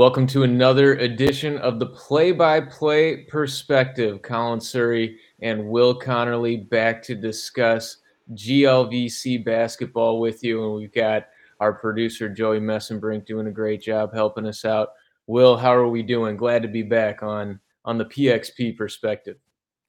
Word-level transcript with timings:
Welcome 0.00 0.26
to 0.28 0.44
another 0.44 0.94
edition 0.94 1.58
of 1.58 1.78
the 1.78 1.84
Play 1.84 2.32
by 2.32 2.58
Play 2.58 3.24
Perspective. 3.24 4.22
Colin 4.22 4.58
Suhre 4.58 5.14
and 5.42 5.68
Will 5.68 6.00
Conerly 6.00 6.66
back 6.70 7.02
to 7.02 7.14
discuss 7.14 7.98
GLVC 8.32 9.44
basketball 9.44 10.18
with 10.18 10.42
you. 10.42 10.64
And 10.64 10.74
we've 10.74 10.94
got 10.94 11.26
our 11.60 11.74
producer, 11.74 12.30
Joey 12.30 12.60
Messenbrink, 12.60 13.26
doing 13.26 13.46
a 13.46 13.50
great 13.50 13.82
job 13.82 14.14
helping 14.14 14.46
us 14.46 14.64
out. 14.64 14.92
Will, 15.26 15.54
how 15.54 15.74
are 15.74 15.86
we 15.86 16.02
doing? 16.02 16.38
Glad 16.38 16.62
to 16.62 16.68
be 16.68 16.82
back 16.82 17.22
on, 17.22 17.60
on 17.84 17.98
the 17.98 18.06
PXP 18.06 18.78
perspective. 18.78 19.36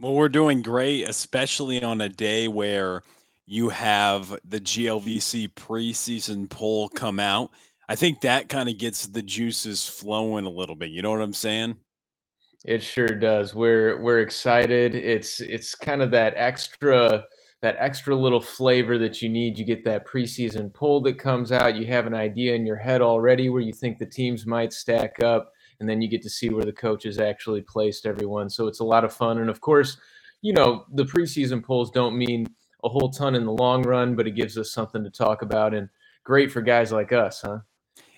Well, 0.01 0.13
we're 0.13 0.27
doing 0.27 0.61
great, 0.61 1.07
especially 1.07 1.81
on 1.81 2.01
a 2.01 2.09
day 2.09 2.49
where 2.49 3.01
you 3.45 3.69
have 3.69 4.37
the 4.43 4.59
GLVC 4.59 5.53
preseason 5.53 6.49
poll 6.49 6.89
come 6.89 7.21
out 7.21 7.51
I 7.91 7.95
think 7.95 8.21
that 8.21 8.47
kind 8.47 8.69
of 8.69 8.77
gets 8.77 9.05
the 9.07 9.21
juices 9.21 9.85
flowing 9.85 10.45
a 10.45 10.49
little 10.49 10.77
bit. 10.77 10.91
You 10.91 11.01
know 11.01 11.11
what 11.11 11.19
I'm 11.19 11.33
saying? 11.33 11.75
It 12.63 12.81
sure 12.81 13.09
does. 13.09 13.53
We're 13.53 14.01
we're 14.01 14.21
excited. 14.21 14.95
It's 14.95 15.41
it's 15.41 15.75
kind 15.75 16.01
of 16.01 16.09
that 16.11 16.33
extra 16.37 17.25
that 17.61 17.75
extra 17.79 18.15
little 18.15 18.39
flavor 18.39 18.97
that 18.99 19.21
you 19.21 19.27
need. 19.27 19.57
You 19.57 19.65
get 19.65 19.83
that 19.83 20.07
preseason 20.07 20.73
poll 20.73 21.01
that 21.01 21.19
comes 21.19 21.51
out. 21.51 21.75
You 21.75 21.85
have 21.87 22.07
an 22.07 22.13
idea 22.13 22.55
in 22.55 22.65
your 22.65 22.77
head 22.77 23.01
already 23.01 23.49
where 23.49 23.61
you 23.61 23.73
think 23.73 23.99
the 23.99 24.05
teams 24.05 24.45
might 24.45 24.71
stack 24.71 25.21
up, 25.21 25.51
and 25.81 25.89
then 25.89 26.01
you 26.01 26.07
get 26.07 26.21
to 26.21 26.29
see 26.29 26.47
where 26.47 26.63
the 26.63 26.71
coaches 26.71 27.19
actually 27.19 27.61
placed 27.61 28.05
everyone. 28.05 28.49
So 28.49 28.67
it's 28.67 28.79
a 28.79 28.85
lot 28.85 29.03
of 29.03 29.13
fun. 29.13 29.39
And 29.39 29.49
of 29.49 29.59
course, 29.59 29.97
you 30.41 30.53
know 30.53 30.85
the 30.93 31.03
preseason 31.03 31.61
polls 31.61 31.91
don't 31.91 32.17
mean 32.17 32.47
a 32.85 32.87
whole 32.87 33.11
ton 33.11 33.35
in 33.35 33.43
the 33.43 33.51
long 33.51 33.83
run, 33.83 34.15
but 34.15 34.27
it 34.27 34.35
gives 34.37 34.57
us 34.57 34.71
something 34.71 35.03
to 35.03 35.09
talk 35.09 35.41
about 35.41 35.73
and 35.73 35.89
great 36.23 36.53
for 36.53 36.61
guys 36.61 36.93
like 36.93 37.11
us, 37.11 37.41
huh? 37.41 37.59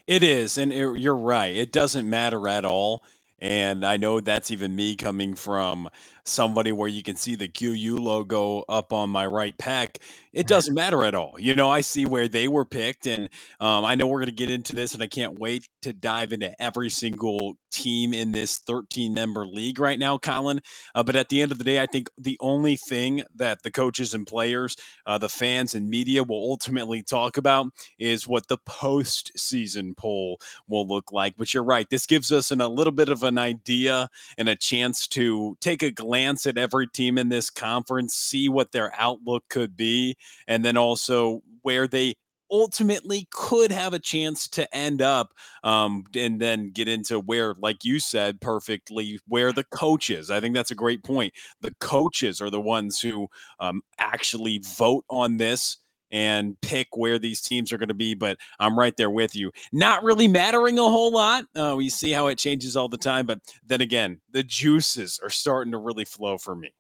It 0.08 0.23
is, 0.23 0.58
and 0.58 0.73
it, 0.73 1.00
you're 1.00 1.16
right. 1.16 1.56
It 1.56 1.72
doesn't 1.72 2.09
matter 2.09 2.48
at 2.48 2.66
all. 2.66 3.04
And 3.40 3.86
I 3.86 3.98
know 3.98 4.20
that's 4.22 4.52
even 4.52 4.76
me 4.76 4.95
coming 4.95 5.36
from 5.36 5.90
somebody 6.26 6.72
where 6.72 6.88
you 6.88 7.04
can 7.04 7.16
see 7.16 7.36
the 7.36 7.48
QU 7.48 7.98
logo 7.98 8.64
up 8.70 8.94
on 8.94 9.10
my 9.10 9.26
right 9.26 9.58
pack, 9.58 10.00
it 10.34 10.48
doesn't 10.48 10.74
matter 10.74 11.04
at 11.04 11.14
all. 11.14 11.36
You 11.38 11.56
know, 11.56 11.70
I 11.70 11.82
see 11.82 12.06
where 12.06 12.28
they 12.28 12.48
were 12.48 12.66
picked, 12.66 13.06
and 13.06 13.30
um, 13.60 13.86
I 13.86 13.96
know 13.96 14.08
we're 14.08 14.20
going 14.20 14.30
to 14.30 14.36
get 14.36 14.50
into 14.50 14.76
this, 14.76 14.94
and 14.94 15.04
I 15.04 15.08
can't 15.08 15.38
wait 15.38 15.68
to 15.84 15.94
dive 15.94 16.34
into 16.34 16.60
every 16.62 16.90
single 16.90 17.56
team 17.72 18.14
in 18.14 18.32
this 18.32 18.60
13 18.60 19.14
member 19.14 19.46
league 19.46 19.80
right 19.80 20.00
now, 20.00 20.18
Colin. 20.18 20.62
Uh, 20.96 21.04
but 21.04 21.16
at 21.16 21.30
the 21.30 21.42
end 21.42 21.52
of 21.52 21.58
the 21.58 21.64
day, 21.64 21.82
I 21.82 21.86
think 21.86 22.10
the 22.18 22.38
only 22.40 22.78
thing 22.78 23.24
that 23.36 23.62
the 23.64 23.72
coaches 23.72 24.14
and 24.14 24.26
players, 24.26 24.76
uh, 25.06 25.18
the 25.18 25.30
fans 25.30 25.76
and 25.76 25.90
media 25.90 26.24
will 26.24 26.50
ultimately 26.50 27.04
talk 27.04 27.38
about 27.38 27.68
is 28.00 28.28
what 28.28 28.48
the 28.48 28.58
postseason 28.60 29.96
poll 29.98 30.40
will 30.68 30.88
look 30.88 31.12
like. 31.12 31.36
But 31.38 31.54
you're 31.54 31.64
right, 31.64 31.90
this 31.90 32.06
gives 32.06 32.32
us 32.32 32.52
an, 32.52 32.62
a 32.62 32.68
little 32.68 32.94
bit 32.94 33.10
of 33.10 33.24
an 33.24 33.38
idea 33.38 34.10
and 34.38 34.50
a 34.50 34.56
chance 34.56 35.08
to 35.10 35.58
take 35.60 35.84
a 35.84 35.92
glance 36.14 36.45
at 36.45 36.59
every 36.59 36.86
team 36.86 37.17
in 37.17 37.28
this 37.28 37.50
conference, 37.50 38.14
see 38.14 38.47
what 38.47 38.72
their 38.72 38.94
outlook 39.00 39.44
could 39.50 39.75
be 39.75 40.16
and 40.47 40.64
then 40.64 40.78
also 40.78 41.42
where 41.64 41.88
they 41.88 42.14
ultimately 42.52 43.28
could 43.31 43.72
have 43.72 43.95
a 43.95 44.00
chance 44.00 44.47
to 44.47 44.75
end 44.75 45.02
up 45.02 45.33
um, 45.64 46.03
and 46.16 46.39
then 46.39 46.70
get 46.70 46.88
into 46.88 47.20
where 47.20 47.55
like 47.58 47.83
you 47.83 48.00
said 48.00 48.39
perfectly 48.42 49.20
where 49.28 49.52
the 49.52 49.64
coaches 49.64 50.30
i 50.30 50.39
think 50.39 50.53
that's 50.53 50.70
a 50.70 50.75
great 50.75 51.03
point 51.03 51.33
the 51.61 51.73
coaches 51.80 52.39
are 52.42 52.52
the 52.52 52.61
ones 52.61 53.02
who 53.02 53.27
um, 53.59 53.82
actually 53.98 54.61
vote 54.77 55.04
on 55.09 55.38
this 55.38 55.77
and 56.14 56.56
pick 56.62 56.88
where 56.96 57.20
these 57.20 57.42
teams 57.42 57.74
are 57.74 57.78
going 57.78 57.90
to 57.90 57.94
be 57.94 58.14
but 58.14 58.38
i'm 58.60 58.80
right 58.80 58.96
there 58.96 59.10
with 59.10 59.36
you 59.36 59.52
not 59.74 60.02
really 60.04 60.28
mattering 60.28 60.80
a 60.80 60.84
whole 60.84 61.12
lot 61.12 61.44
uh, 61.58 61.74
we 61.76 61.90
see 61.90 62.12
how 62.12 62.28
it 62.28 62.38
changes 62.38 62.78
all 62.78 62.88
the 62.88 62.98
time 62.98 63.26
but 63.26 63.40
then 63.66 63.82
again 63.82 64.22
the 64.32 64.44
juices 64.44 65.20
are 65.22 65.30
starting 65.30 65.72
to 65.72 65.78
really 65.78 66.06
flow 66.06 66.38
for 66.38 66.56
me 66.56 66.72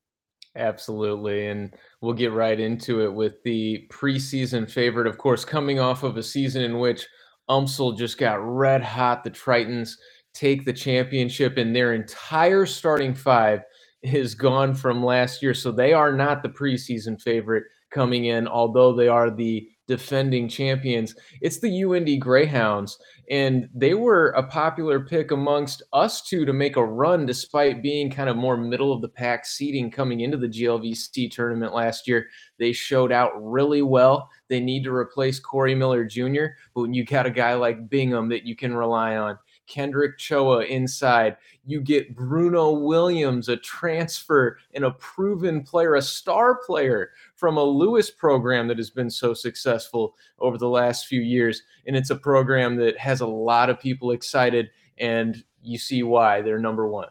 Absolutely. 0.55 1.47
And 1.47 1.75
we'll 2.01 2.13
get 2.13 2.31
right 2.31 2.59
into 2.59 3.01
it 3.01 3.11
with 3.11 3.41
the 3.43 3.87
preseason 3.89 4.69
favorite, 4.69 5.07
of 5.07 5.17
course, 5.17 5.43
coming 5.43 5.79
off 5.79 6.03
of 6.03 6.17
a 6.17 6.23
season 6.23 6.61
in 6.61 6.77
which 6.79 7.07
UMSL 7.49 7.97
just 7.97 8.17
got 8.17 8.35
red 8.35 8.83
hot. 8.83 9.23
The 9.23 9.31
Tritons 9.31 9.95
take 10.33 10.65
the 10.65 10.73
championship, 10.73 11.57
and 11.57 11.75
their 11.75 11.93
entire 11.93 12.65
starting 12.65 13.15
five 13.15 13.61
is 14.03 14.35
gone 14.35 14.75
from 14.75 15.03
last 15.03 15.41
year. 15.41 15.53
So 15.53 15.71
they 15.71 15.93
are 15.93 16.11
not 16.11 16.43
the 16.43 16.49
preseason 16.49 17.19
favorite 17.21 17.63
coming 17.93 18.25
in, 18.25 18.47
although 18.47 18.93
they 18.93 19.07
are 19.07 19.29
the 19.29 19.67
defending 19.87 20.47
champions. 20.47 21.13
It's 21.41 21.59
the 21.59 21.69
UIndy 21.69 22.19
Greyhounds, 22.19 22.97
and 23.29 23.69
they 23.73 23.93
were 23.93 24.29
a 24.29 24.43
popular 24.43 25.01
pick 25.01 25.31
amongst 25.31 25.83
us 25.91 26.21
two 26.21 26.45
to 26.45 26.53
make 26.53 26.77
a 26.77 26.85
run 26.85 27.25
despite 27.25 27.83
being 27.83 28.09
kind 28.09 28.29
of 28.29 28.37
more 28.37 28.57
middle 28.57 28.93
of 28.93 29.01
the 29.01 29.09
pack 29.09 29.45
seating 29.45 29.91
coming 29.91 30.21
into 30.21 30.37
the 30.37 30.47
GLVC 30.47 31.31
tournament 31.31 31.73
last 31.73 32.07
year. 32.07 32.27
They 32.59 32.71
showed 32.71 33.11
out 33.11 33.31
really 33.35 33.81
well. 33.81 34.29
They 34.47 34.59
need 34.59 34.83
to 34.85 34.93
replace 34.93 35.39
Corey 35.39 35.75
Miller 35.75 36.05
Jr., 36.05 36.45
but 36.73 36.81
when 36.81 36.93
you 36.93 37.05
got 37.05 37.25
a 37.25 37.31
guy 37.31 37.53
like 37.55 37.89
Bingham 37.89 38.29
that 38.29 38.45
you 38.45 38.55
can 38.55 38.73
rely 38.73 39.17
on, 39.17 39.37
Kendrick 39.67 40.17
Choa 40.17 40.67
inside. 40.67 41.37
You 41.65 41.79
get 41.79 42.15
Bruno 42.15 42.71
Williams, 42.71 43.47
a 43.47 43.55
transfer 43.57 44.57
and 44.73 44.83
a 44.83 44.91
proven 44.91 45.63
player, 45.63 45.95
a 45.95 46.01
star 46.01 46.55
player 46.55 47.11
from 47.35 47.57
a 47.57 47.63
Lewis 47.63 48.11
program 48.11 48.67
that 48.67 48.77
has 48.77 48.89
been 48.89 49.09
so 49.09 49.33
successful 49.33 50.15
over 50.39 50.57
the 50.57 50.67
last 50.67 51.07
few 51.07 51.21
years. 51.21 51.63
And 51.87 51.95
it's 51.95 52.09
a 52.09 52.15
program 52.15 52.75
that 52.77 52.97
has 52.97 53.21
a 53.21 53.27
lot 53.27 53.69
of 53.69 53.79
people 53.79 54.11
excited, 54.11 54.71
and 54.97 55.41
you 55.61 55.77
see 55.77 56.03
why 56.03 56.41
they're 56.41 56.59
number 56.59 56.87
one. 56.87 57.07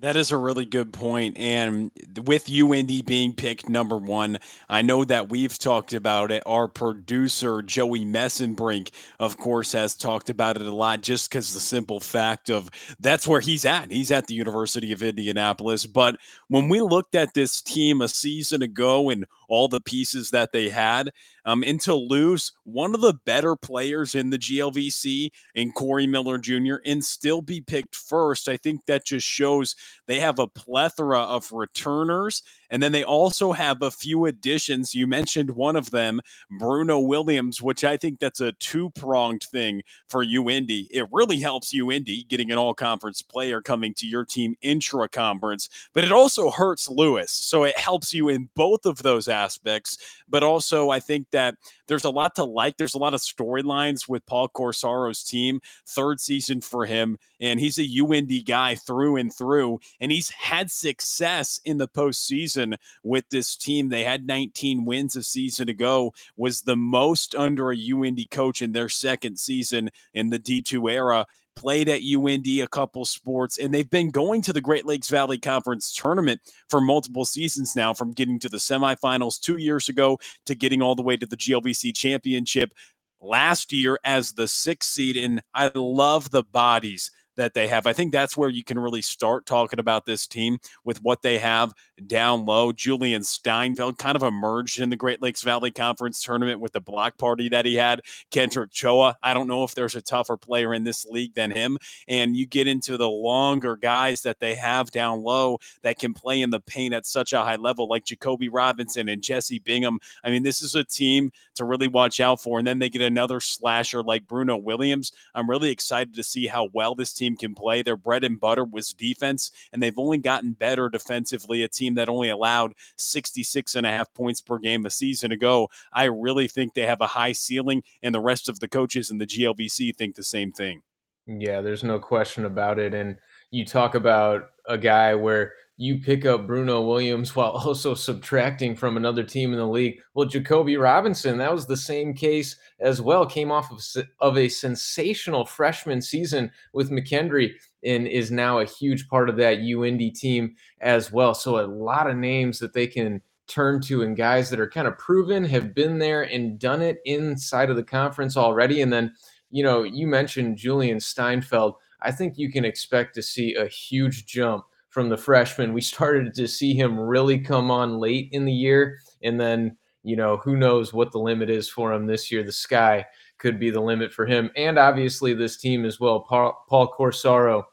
That 0.00 0.16
is 0.16 0.32
a 0.32 0.36
really 0.36 0.64
good 0.64 0.92
point. 0.92 1.38
And 1.38 1.92
with 2.24 2.46
UIndy 2.46 3.06
being 3.06 3.32
picked 3.32 3.68
number 3.68 3.96
one, 3.96 4.38
I 4.68 4.82
know 4.82 5.04
that 5.04 5.28
we've 5.28 5.56
talked 5.56 5.92
about 5.92 6.32
it. 6.32 6.42
Our 6.46 6.66
producer, 6.66 7.62
Joey 7.62 8.04
Messenbrink, 8.04 8.90
of 9.20 9.36
course, 9.36 9.70
has 9.70 9.94
talked 9.94 10.30
about 10.30 10.56
it 10.56 10.66
a 10.66 10.74
lot 10.74 11.02
just 11.02 11.30
because 11.30 11.54
the 11.54 11.60
simple 11.60 12.00
fact 12.00 12.50
of 12.50 12.70
that's 12.98 13.28
where 13.28 13.40
he's 13.40 13.64
at. 13.64 13.92
He's 13.92 14.10
at 14.10 14.26
the 14.26 14.34
University 14.34 14.90
of 14.90 15.00
Indianapolis. 15.00 15.86
But 15.86 16.16
when 16.48 16.68
we 16.68 16.80
looked 16.80 17.14
at 17.14 17.32
this 17.34 17.62
team 17.62 18.02
a 18.02 18.08
season 18.08 18.62
ago 18.62 19.10
and 19.10 19.24
all 19.54 19.68
the 19.68 19.80
pieces 19.80 20.30
that 20.30 20.50
they 20.52 20.68
had. 20.68 21.12
Um, 21.44 21.62
and 21.62 21.80
to 21.82 21.94
lose 21.94 22.52
one 22.64 22.94
of 22.94 23.00
the 23.00 23.14
better 23.24 23.54
players 23.54 24.14
in 24.14 24.30
the 24.30 24.38
GLVC 24.38 25.30
in 25.54 25.70
Corey 25.72 26.06
Miller 26.08 26.38
Jr. 26.38 26.76
and 26.84 27.04
still 27.04 27.40
be 27.40 27.60
picked 27.60 27.94
first, 27.94 28.48
I 28.48 28.56
think 28.56 28.80
that 28.86 29.06
just 29.06 29.26
shows 29.26 29.76
they 30.08 30.18
have 30.18 30.40
a 30.40 30.48
plethora 30.48 31.20
of 31.20 31.52
returners 31.52 32.42
and 32.70 32.82
then 32.82 32.92
they 32.92 33.04
also 33.04 33.52
have 33.52 33.82
a 33.82 33.90
few 33.90 34.26
additions. 34.26 34.94
You 34.94 35.06
mentioned 35.06 35.50
one 35.50 35.76
of 35.76 35.90
them, 35.90 36.20
Bruno 36.58 36.98
Williams, 37.00 37.60
which 37.62 37.84
I 37.84 37.96
think 37.96 38.18
that's 38.18 38.40
a 38.40 38.52
two 38.52 38.90
pronged 38.90 39.42
thing 39.44 39.82
for 40.08 40.24
UIndy. 40.24 40.86
It 40.90 41.06
really 41.12 41.38
helps 41.38 41.74
UIndy 41.74 42.28
getting 42.28 42.50
an 42.50 42.58
all 42.58 42.74
conference 42.74 43.22
player 43.22 43.60
coming 43.60 43.94
to 43.94 44.06
your 44.06 44.24
team 44.24 44.54
intra 44.62 45.08
conference, 45.08 45.68
but 45.92 46.04
it 46.04 46.12
also 46.12 46.50
hurts 46.50 46.88
Lewis. 46.88 47.30
So 47.30 47.64
it 47.64 47.78
helps 47.78 48.12
you 48.12 48.28
in 48.28 48.48
both 48.54 48.86
of 48.86 49.02
those 49.02 49.28
aspects. 49.28 49.98
But 50.28 50.42
also, 50.42 50.90
I 50.90 51.00
think 51.00 51.30
that 51.30 51.56
there's 51.86 52.04
a 52.04 52.10
lot 52.10 52.34
to 52.36 52.44
like. 52.44 52.76
There's 52.76 52.94
a 52.94 52.98
lot 52.98 53.14
of 53.14 53.20
storylines 53.20 54.08
with 54.08 54.26
Paul 54.26 54.48
Corsaro's 54.48 55.22
team, 55.22 55.60
third 55.86 56.20
season 56.20 56.60
for 56.60 56.86
him. 56.86 57.18
And 57.40 57.60
he's 57.60 57.78
a 57.78 57.86
UIndy 57.86 58.44
guy 58.44 58.74
through 58.74 59.16
and 59.16 59.34
through. 59.34 59.80
And 60.00 60.10
he's 60.10 60.30
had 60.30 60.70
success 60.70 61.60
in 61.64 61.78
the 61.78 61.88
postseason 61.88 62.76
with 63.02 63.28
this 63.30 63.56
team. 63.56 63.88
They 63.88 64.04
had 64.04 64.26
19 64.26 64.84
wins 64.84 65.16
a 65.16 65.22
season 65.22 65.68
ago, 65.68 66.12
was 66.36 66.62
the 66.62 66.76
most 66.76 67.34
under 67.34 67.70
a 67.70 67.76
UIndy 67.76 68.30
coach 68.30 68.62
in 68.62 68.72
their 68.72 68.88
second 68.88 69.38
season 69.38 69.90
in 70.12 70.30
the 70.30 70.38
D2 70.38 70.90
era 70.90 71.26
played 71.56 71.88
at 71.88 72.02
UIndy 72.02 72.62
a 72.62 72.68
couple 72.68 73.04
sports, 73.04 73.58
and 73.58 73.72
they've 73.72 73.90
been 73.90 74.10
going 74.10 74.42
to 74.42 74.52
the 74.52 74.60
Great 74.60 74.86
Lakes 74.86 75.08
Valley 75.08 75.38
Conference 75.38 75.94
tournament 75.94 76.40
for 76.68 76.80
multiple 76.80 77.24
seasons 77.24 77.74
now, 77.76 77.94
from 77.94 78.12
getting 78.12 78.38
to 78.40 78.48
the 78.48 78.58
semifinals 78.58 79.40
two 79.40 79.56
years 79.56 79.88
ago 79.88 80.18
to 80.46 80.54
getting 80.54 80.82
all 80.82 80.94
the 80.94 81.02
way 81.02 81.16
to 81.16 81.26
the 81.26 81.36
GLVC 81.36 81.94
championship 81.94 82.72
last 83.20 83.72
year 83.72 83.98
as 84.04 84.32
the 84.32 84.48
sixth 84.48 84.90
seed. 84.90 85.16
And 85.16 85.42
I 85.54 85.70
love 85.74 86.30
the 86.30 86.42
bodies 86.44 87.10
that 87.36 87.54
they 87.54 87.68
have. 87.68 87.86
I 87.86 87.92
think 87.92 88.12
that's 88.12 88.36
where 88.36 88.48
you 88.48 88.64
can 88.64 88.78
really 88.78 89.02
start 89.02 89.46
talking 89.46 89.78
about 89.78 90.06
this 90.06 90.26
team 90.26 90.58
with 90.84 91.02
what 91.02 91.22
they 91.22 91.38
have 91.38 91.72
down 92.06 92.44
low. 92.44 92.72
Julian 92.72 93.22
Steinfeld 93.22 93.98
kind 93.98 94.16
of 94.16 94.22
emerged 94.22 94.80
in 94.80 94.90
the 94.90 94.96
Great 94.96 95.22
Lakes 95.22 95.42
Valley 95.42 95.70
Conference 95.70 96.22
tournament 96.22 96.60
with 96.60 96.72
the 96.72 96.80
block 96.80 97.18
party 97.18 97.48
that 97.48 97.64
he 97.64 97.74
had. 97.74 98.00
Kendrick 98.30 98.70
Choa, 98.70 99.14
I 99.22 99.34
don't 99.34 99.48
know 99.48 99.64
if 99.64 99.74
there's 99.74 99.94
a 99.94 100.02
tougher 100.02 100.36
player 100.36 100.74
in 100.74 100.84
this 100.84 101.04
league 101.06 101.34
than 101.34 101.50
him. 101.50 101.78
And 102.08 102.36
you 102.36 102.46
get 102.46 102.68
into 102.68 102.96
the 102.96 103.08
longer 103.08 103.76
guys 103.76 104.22
that 104.22 104.40
they 104.40 104.54
have 104.54 104.90
down 104.90 105.22
low 105.22 105.58
that 105.82 105.98
can 105.98 106.14
play 106.14 106.42
in 106.42 106.50
the 106.50 106.60
paint 106.60 106.94
at 106.94 107.06
such 107.06 107.32
a 107.32 107.42
high 107.42 107.56
level, 107.56 107.88
like 107.88 108.04
Jacoby 108.04 108.48
Robinson 108.48 109.08
and 109.08 109.22
Jesse 109.22 109.58
Bingham. 109.58 109.98
I 110.22 110.30
mean, 110.30 110.42
this 110.42 110.62
is 110.62 110.74
a 110.74 110.84
team 110.84 111.30
to 111.54 111.64
really 111.64 111.88
watch 111.88 112.20
out 112.20 112.40
for. 112.40 112.58
And 112.58 112.66
then 112.66 112.78
they 112.78 112.90
get 112.90 113.02
another 113.02 113.40
slasher 113.40 114.02
like 114.02 114.26
Bruno 114.26 114.56
Williams. 114.56 115.12
I'm 115.34 115.48
really 115.48 115.70
excited 115.70 116.14
to 116.14 116.22
see 116.22 116.46
how 116.46 116.68
well 116.72 116.94
this 116.94 117.12
team 117.12 117.23
can 117.36 117.54
play. 117.54 117.82
Their 117.82 117.96
bread 117.96 118.24
and 118.24 118.38
butter 118.38 118.64
was 118.64 118.92
defense, 118.92 119.50
and 119.72 119.82
they've 119.82 119.98
only 119.98 120.18
gotten 120.18 120.52
better 120.52 120.88
defensively. 120.88 121.62
A 121.62 121.68
team 121.68 121.94
that 121.94 122.08
only 122.08 122.28
allowed 122.28 122.74
66 122.96 123.74
and 123.74 123.86
a 123.86 123.90
half 123.90 124.12
points 124.14 124.40
per 124.40 124.58
game 124.58 124.86
a 124.86 124.90
season 124.90 125.32
ago. 125.32 125.68
I 125.92 126.04
really 126.04 126.48
think 126.48 126.74
they 126.74 126.86
have 126.86 127.00
a 127.00 127.06
high 127.06 127.32
ceiling, 127.32 127.82
and 128.02 128.14
the 128.14 128.20
rest 128.20 128.48
of 128.48 128.60
the 128.60 128.68
coaches 128.68 129.10
in 129.10 129.18
the 129.18 129.26
GLVC 129.26 129.96
think 129.96 130.14
the 130.14 130.22
same 130.22 130.52
thing. 130.52 130.82
Yeah, 131.26 131.60
there's 131.62 131.84
no 131.84 131.98
question 131.98 132.44
about 132.44 132.78
it. 132.78 132.92
And 132.94 133.16
you 133.50 133.64
talk 133.64 133.94
about 133.94 134.50
a 134.68 134.76
guy 134.76 135.14
where 135.14 135.54
you 135.76 135.98
pick 135.98 136.24
up 136.24 136.46
Bruno 136.46 136.82
Williams 136.82 137.34
while 137.36 137.50
also 137.50 137.94
subtracting 137.94 138.76
from 138.76 138.96
another 138.96 139.22
team 139.22 139.52
in 139.52 139.58
the 139.58 139.66
league. 139.66 139.98
Well, 140.14 140.28
Jacoby 140.28 140.76
Robinson, 140.76 141.38
that 141.38 141.52
was 141.52 141.66
the 141.66 141.76
same 141.76 142.14
case 142.14 142.56
as 142.80 143.00
well. 143.00 143.26
Came 143.26 143.50
off 143.50 143.70
of, 143.70 143.82
of 144.20 144.38
a 144.38 144.48
sensational 144.48 145.44
freshman 145.44 146.00
season 146.00 146.50
with 146.72 146.90
McKendree 146.90 147.52
and 147.84 148.06
is 148.06 148.30
now 148.30 148.60
a 148.60 148.64
huge 148.64 149.08
part 149.08 149.28
of 149.28 149.36
that 149.36 149.58
UIndy 149.58 150.14
team 150.14 150.54
as 150.80 151.12
well. 151.12 151.34
So 151.34 151.58
a 151.58 151.66
lot 151.66 152.08
of 152.08 152.16
names 152.16 152.58
that 152.60 152.72
they 152.72 152.86
can 152.86 153.20
turn 153.46 153.80
to 153.82 154.02
and 154.02 154.16
guys 154.16 154.48
that 154.48 154.60
are 154.60 154.70
kind 154.70 154.88
of 154.88 154.96
proven, 154.96 155.44
have 155.44 155.74
been 155.74 155.98
there 155.98 156.22
and 156.22 156.58
done 156.58 156.80
it 156.80 156.98
inside 157.04 157.68
of 157.68 157.76
the 157.76 157.82
conference 157.82 158.36
already. 158.36 158.80
And 158.80 158.92
then, 158.92 159.12
you 159.50 159.62
know, 159.62 159.82
you 159.82 160.06
mentioned 160.06 160.56
Julian 160.56 160.98
Steinfeld. 160.98 161.74
I 162.00 162.10
think 162.10 162.38
you 162.38 162.50
can 162.50 162.64
expect 162.64 163.14
to 163.14 163.22
see 163.22 163.54
a 163.54 163.66
huge 163.66 164.24
jump 164.24 164.64
from 164.94 165.08
the 165.08 165.16
freshman. 165.16 165.74
We 165.74 165.80
started 165.80 166.32
to 166.34 166.46
see 166.46 166.72
him 166.72 166.98
really 166.98 167.40
come 167.40 167.68
on 167.68 167.98
late 167.98 168.28
in 168.30 168.44
the 168.44 168.52
year. 168.52 169.00
And 169.24 169.40
then, 169.40 169.76
you 170.04 170.14
know, 170.14 170.36
who 170.36 170.56
knows 170.56 170.92
what 170.92 171.10
the 171.10 171.18
limit 171.18 171.50
is 171.50 171.68
for 171.68 171.92
him 171.92 172.06
this 172.06 172.30
year. 172.30 172.44
The 172.44 172.52
sky 172.52 173.04
could 173.38 173.58
be 173.58 173.70
the 173.70 173.80
limit 173.80 174.12
for 174.12 174.24
him. 174.24 174.52
And 174.54 174.78
obviously, 174.78 175.34
this 175.34 175.56
team 175.56 175.84
as 175.84 175.98
well. 175.98 176.20
Paul, 176.20 176.64
Paul 176.68 176.94
Corsaro 176.96 177.64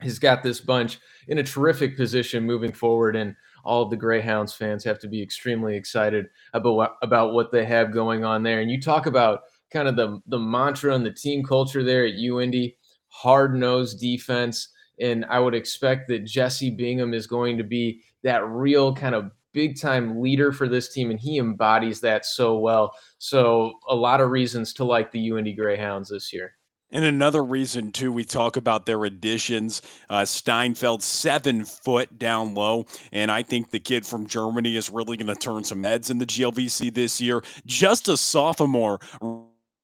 has 0.00 0.18
got 0.18 0.42
this 0.42 0.60
bunch 0.60 0.98
in 1.28 1.38
a 1.38 1.44
terrific 1.44 1.96
position 1.96 2.42
moving 2.42 2.72
forward. 2.72 3.14
And 3.14 3.36
all 3.64 3.88
the 3.88 3.96
Greyhounds 3.96 4.52
fans 4.52 4.82
have 4.82 4.98
to 4.98 5.08
be 5.08 5.22
extremely 5.22 5.76
excited 5.76 6.26
about, 6.54 6.96
about 7.02 7.34
what 7.34 7.52
they 7.52 7.66
have 7.66 7.92
going 7.92 8.24
on 8.24 8.42
there. 8.42 8.60
And 8.60 8.70
you 8.70 8.80
talk 8.80 9.06
about 9.06 9.42
kind 9.72 9.86
of 9.86 9.94
the, 9.94 10.20
the 10.26 10.40
mantra 10.40 10.92
and 10.92 11.06
the 11.06 11.12
team 11.12 11.44
culture 11.44 11.84
there 11.84 12.04
at 12.04 12.14
UIndy 12.14 12.74
hard 13.10 13.54
nosed 13.54 14.00
defense 14.00 14.70
and 15.00 15.24
I 15.26 15.38
would 15.40 15.54
expect 15.54 16.08
that 16.08 16.24
Jesse 16.24 16.70
Bingham 16.70 17.14
is 17.14 17.26
going 17.26 17.58
to 17.58 17.64
be 17.64 18.02
that 18.22 18.46
real 18.46 18.94
kind 18.94 19.14
of 19.14 19.30
big 19.52 19.80
time 19.80 20.20
leader 20.20 20.52
for 20.52 20.68
this 20.68 20.92
team, 20.92 21.10
and 21.10 21.18
he 21.18 21.38
embodies 21.38 22.00
that 22.00 22.24
so 22.24 22.58
well. 22.58 22.92
So, 23.18 23.72
a 23.88 23.94
lot 23.94 24.20
of 24.20 24.30
reasons 24.30 24.72
to 24.74 24.84
like 24.84 25.10
the 25.10 25.30
UIndy 25.30 25.56
Greyhounds 25.56 26.10
this 26.10 26.32
year. 26.32 26.54
And 26.90 27.04
another 27.04 27.44
reason, 27.44 27.92
too, 27.92 28.10
we 28.10 28.24
talk 28.24 28.56
about 28.56 28.86
their 28.86 29.04
additions. 29.04 29.82
Uh, 30.08 30.24
Steinfeld, 30.24 31.02
seven 31.02 31.66
foot 31.66 32.18
down 32.18 32.54
low. 32.54 32.86
And 33.12 33.30
I 33.30 33.42
think 33.42 33.70
the 33.70 33.80
kid 33.80 34.06
from 34.06 34.26
Germany 34.26 34.74
is 34.74 34.88
really 34.88 35.18
going 35.18 35.26
to 35.26 35.34
turn 35.34 35.64
some 35.64 35.82
heads 35.84 36.08
in 36.08 36.16
the 36.16 36.24
GLVC 36.24 36.94
this 36.94 37.20
year. 37.20 37.42
Just 37.66 38.08
a 38.08 38.16
sophomore 38.16 39.00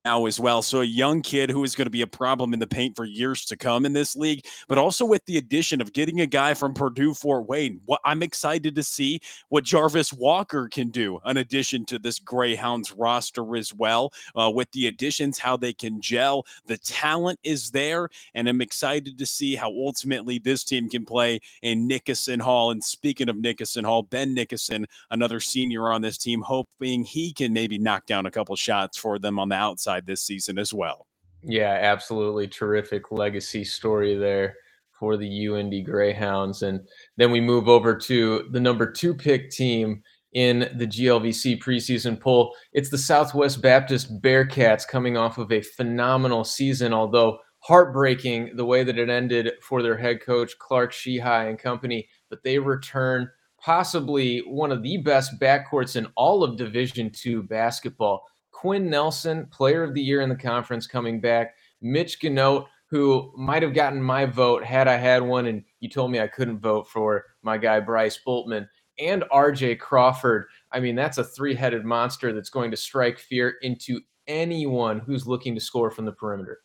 now 0.05 0.27
as 0.27 0.39
well. 0.39 0.61
So 0.61 0.83
a 0.83 0.85
young 0.85 1.23
kid 1.23 1.51
who 1.51 1.65
is 1.65 1.75
going 1.75 1.87
to 1.87 1.91
be 1.91 2.03
a 2.03 2.07
problem 2.07 2.53
in 2.53 2.61
the 2.61 2.67
paint 2.67 2.95
for 2.95 3.07
years 3.07 3.47
to 3.47 3.57
come 3.57 3.87
in 3.87 3.95
this 3.95 4.15
league, 4.15 4.45
but 4.69 4.77
also 4.77 5.07
with 5.07 5.25
the 5.25 5.39
addition 5.39 5.81
of 5.81 5.95
getting 5.95 6.21
a 6.21 6.27
guy 6.27 6.53
from 6.53 6.75
Purdue 6.75 7.15
Fort 7.15 7.49
Wayne. 7.49 7.81
What 7.87 8.03
I'm 8.05 8.23
excited 8.23 8.75
to 8.75 8.83
see 8.83 9.21
what 9.49 9.65
Jarvis 9.65 10.13
Walker 10.13 10.69
can 10.69 10.91
do 10.91 11.21
in 11.25 11.39
addition 11.39 11.87
to 11.87 11.99
this 11.99 12.19
Greyhounds 12.19 12.93
roster 12.93 13.57
as 13.57 13.73
well. 13.73 14.13
Uh, 14.39 14.51
with 14.55 14.71
the 14.73 14.89
additions, 14.89 15.39
how 15.39 15.57
they 15.57 15.73
can 15.73 16.01
gel. 16.03 16.45
The 16.67 16.77
talent 16.79 17.39
is 17.43 17.71
there, 17.71 18.11
and 18.35 18.47
I'm 18.47 18.61
excited 18.61 19.19
to 19.19 19.27
see 19.27 19.55
how 19.55 19.69
ultimately 19.69 20.39
this 20.39 20.65
team 20.65 20.91
can 20.91 21.07
play 21.07 21.41
in 21.63 21.87
Nickerson 21.87 22.41
Hall. 22.41 22.73
And 22.73 22.85
speaking 22.85 23.31
of 23.31 23.37
Nickerson 23.37 23.85
Hall, 23.85 24.03
Ben 24.03 24.35
Nickerson, 24.35 24.87
another 25.11 25.41
senior 25.41 25.91
on 25.91 26.03
this 26.03 26.19
team, 26.19 26.43
hoping 26.43 27.05
he 27.05 27.33
can 27.33 27.55
maybe 27.55 27.79
knock 27.79 28.05
down 28.05 28.27
a 28.27 28.31
couple 28.31 28.55
shots 28.57 28.99
for 28.99 29.19
them 29.19 29.39
on 29.39 29.49
the 29.49 29.55
outside 29.55 29.94
this 30.01 30.23
season 30.23 30.59
as 30.59 30.73
well. 30.73 31.07
Yeah, 31.43 31.79
absolutely 31.81 32.49
terrific 32.49 33.13
legacy 33.13 33.65
story 33.65 34.17
there 34.17 34.57
for 34.99 35.17
the 35.17 35.29
UIndy 35.29 35.85
Greyhounds. 35.85 36.63
And 36.63 36.81
then 37.17 37.31
we 37.31 37.41
move 37.41 37.69
over 37.69 37.97
to 37.97 38.49
the 38.51 38.61
number 38.61 38.91
two 38.91 39.15
pick 39.15 39.51
team 39.51 40.03
in 40.33 40.61
the 40.77 40.87
GLVC 40.87 41.63
preseason 41.63 42.19
poll. 42.19 42.55
It's 42.73 42.91
the 42.91 42.99
Southwest 42.99 43.63
Baptist 43.63 44.21
Bearcats 44.21 44.87
coming 44.87 45.17
off 45.17 45.39
of 45.39 45.53
a 45.53 45.63
phenomenal 45.63 46.45
season, 46.45 46.93
although 46.93 47.39
heartbreaking 47.61 48.57
the 48.57 48.65
way 48.65 48.85
that 48.85 48.99
it 48.99 49.09
ended 49.09 49.53
for 49.63 49.83
their 49.83 49.97
head 49.97 50.21
coach, 50.21 50.59
Clark 50.59 50.93
Sheehy 50.93 51.21
and 51.21 51.59
company. 51.59 52.09
But 52.31 52.43
they 52.43 52.59
return 52.59 53.31
possibly 53.61 54.41
one 54.41 54.71
of 54.71 54.83
the 54.83 54.99
best 54.99 55.41
backcourts 55.41 55.97
in 55.97 56.07
all 56.17 56.45
of 56.45 56.59
Division 56.59 57.11
two 57.11 57.43
basketball. 57.45 58.25
Quinn 58.65 58.89
Nelson, 58.89 59.45
player 59.51 59.83
of 59.83 59.93
the 59.93 60.01
year 60.01 60.23
in 60.23 60.31
the 60.31 60.35
conference, 60.35 60.87
coming 60.87 61.21
back. 61.21 61.55
Mitch 61.83 62.19
Ganote, 62.19 62.67
who 62.87 63.31
might 63.37 63.63
have 63.63 63.75
gotten 63.75 64.01
my 64.01 64.25
vote 64.25 64.65
had 64.65 64.89
I 64.89 64.97
had 64.97 65.23
one, 65.23 65.45
and 65.45 65.63
you 65.81 65.91
told 65.91 66.11
me 66.11 66.19
I 66.19 66.29
couldn't 66.29 66.61
vote 66.61 66.89
for 66.89 67.27
my 67.43 67.59
guy 67.59 67.79
Bryce 67.79 68.19
Boltman 68.27 68.67
and 68.99 69.23
RJ 69.31 69.81
Crawford. 69.81 70.47
I 70.73 70.81
mean, 70.81 70.95
that's 70.95 71.19
a 71.19 71.25
three 71.25 71.55
headed 71.55 71.85
monster 71.85 72.33
that's 72.33 72.49
going 72.49 72.71
to 72.71 72.77
strike 72.79 73.19
fear 73.19 73.57
into 73.61 74.01
anyone 74.29 74.99
who's 74.99 75.27
looking 75.27 75.55
to 75.55 75.61
score 75.61 75.91
from 75.91 76.07
the 76.07 76.13
perimeter. 76.13 76.61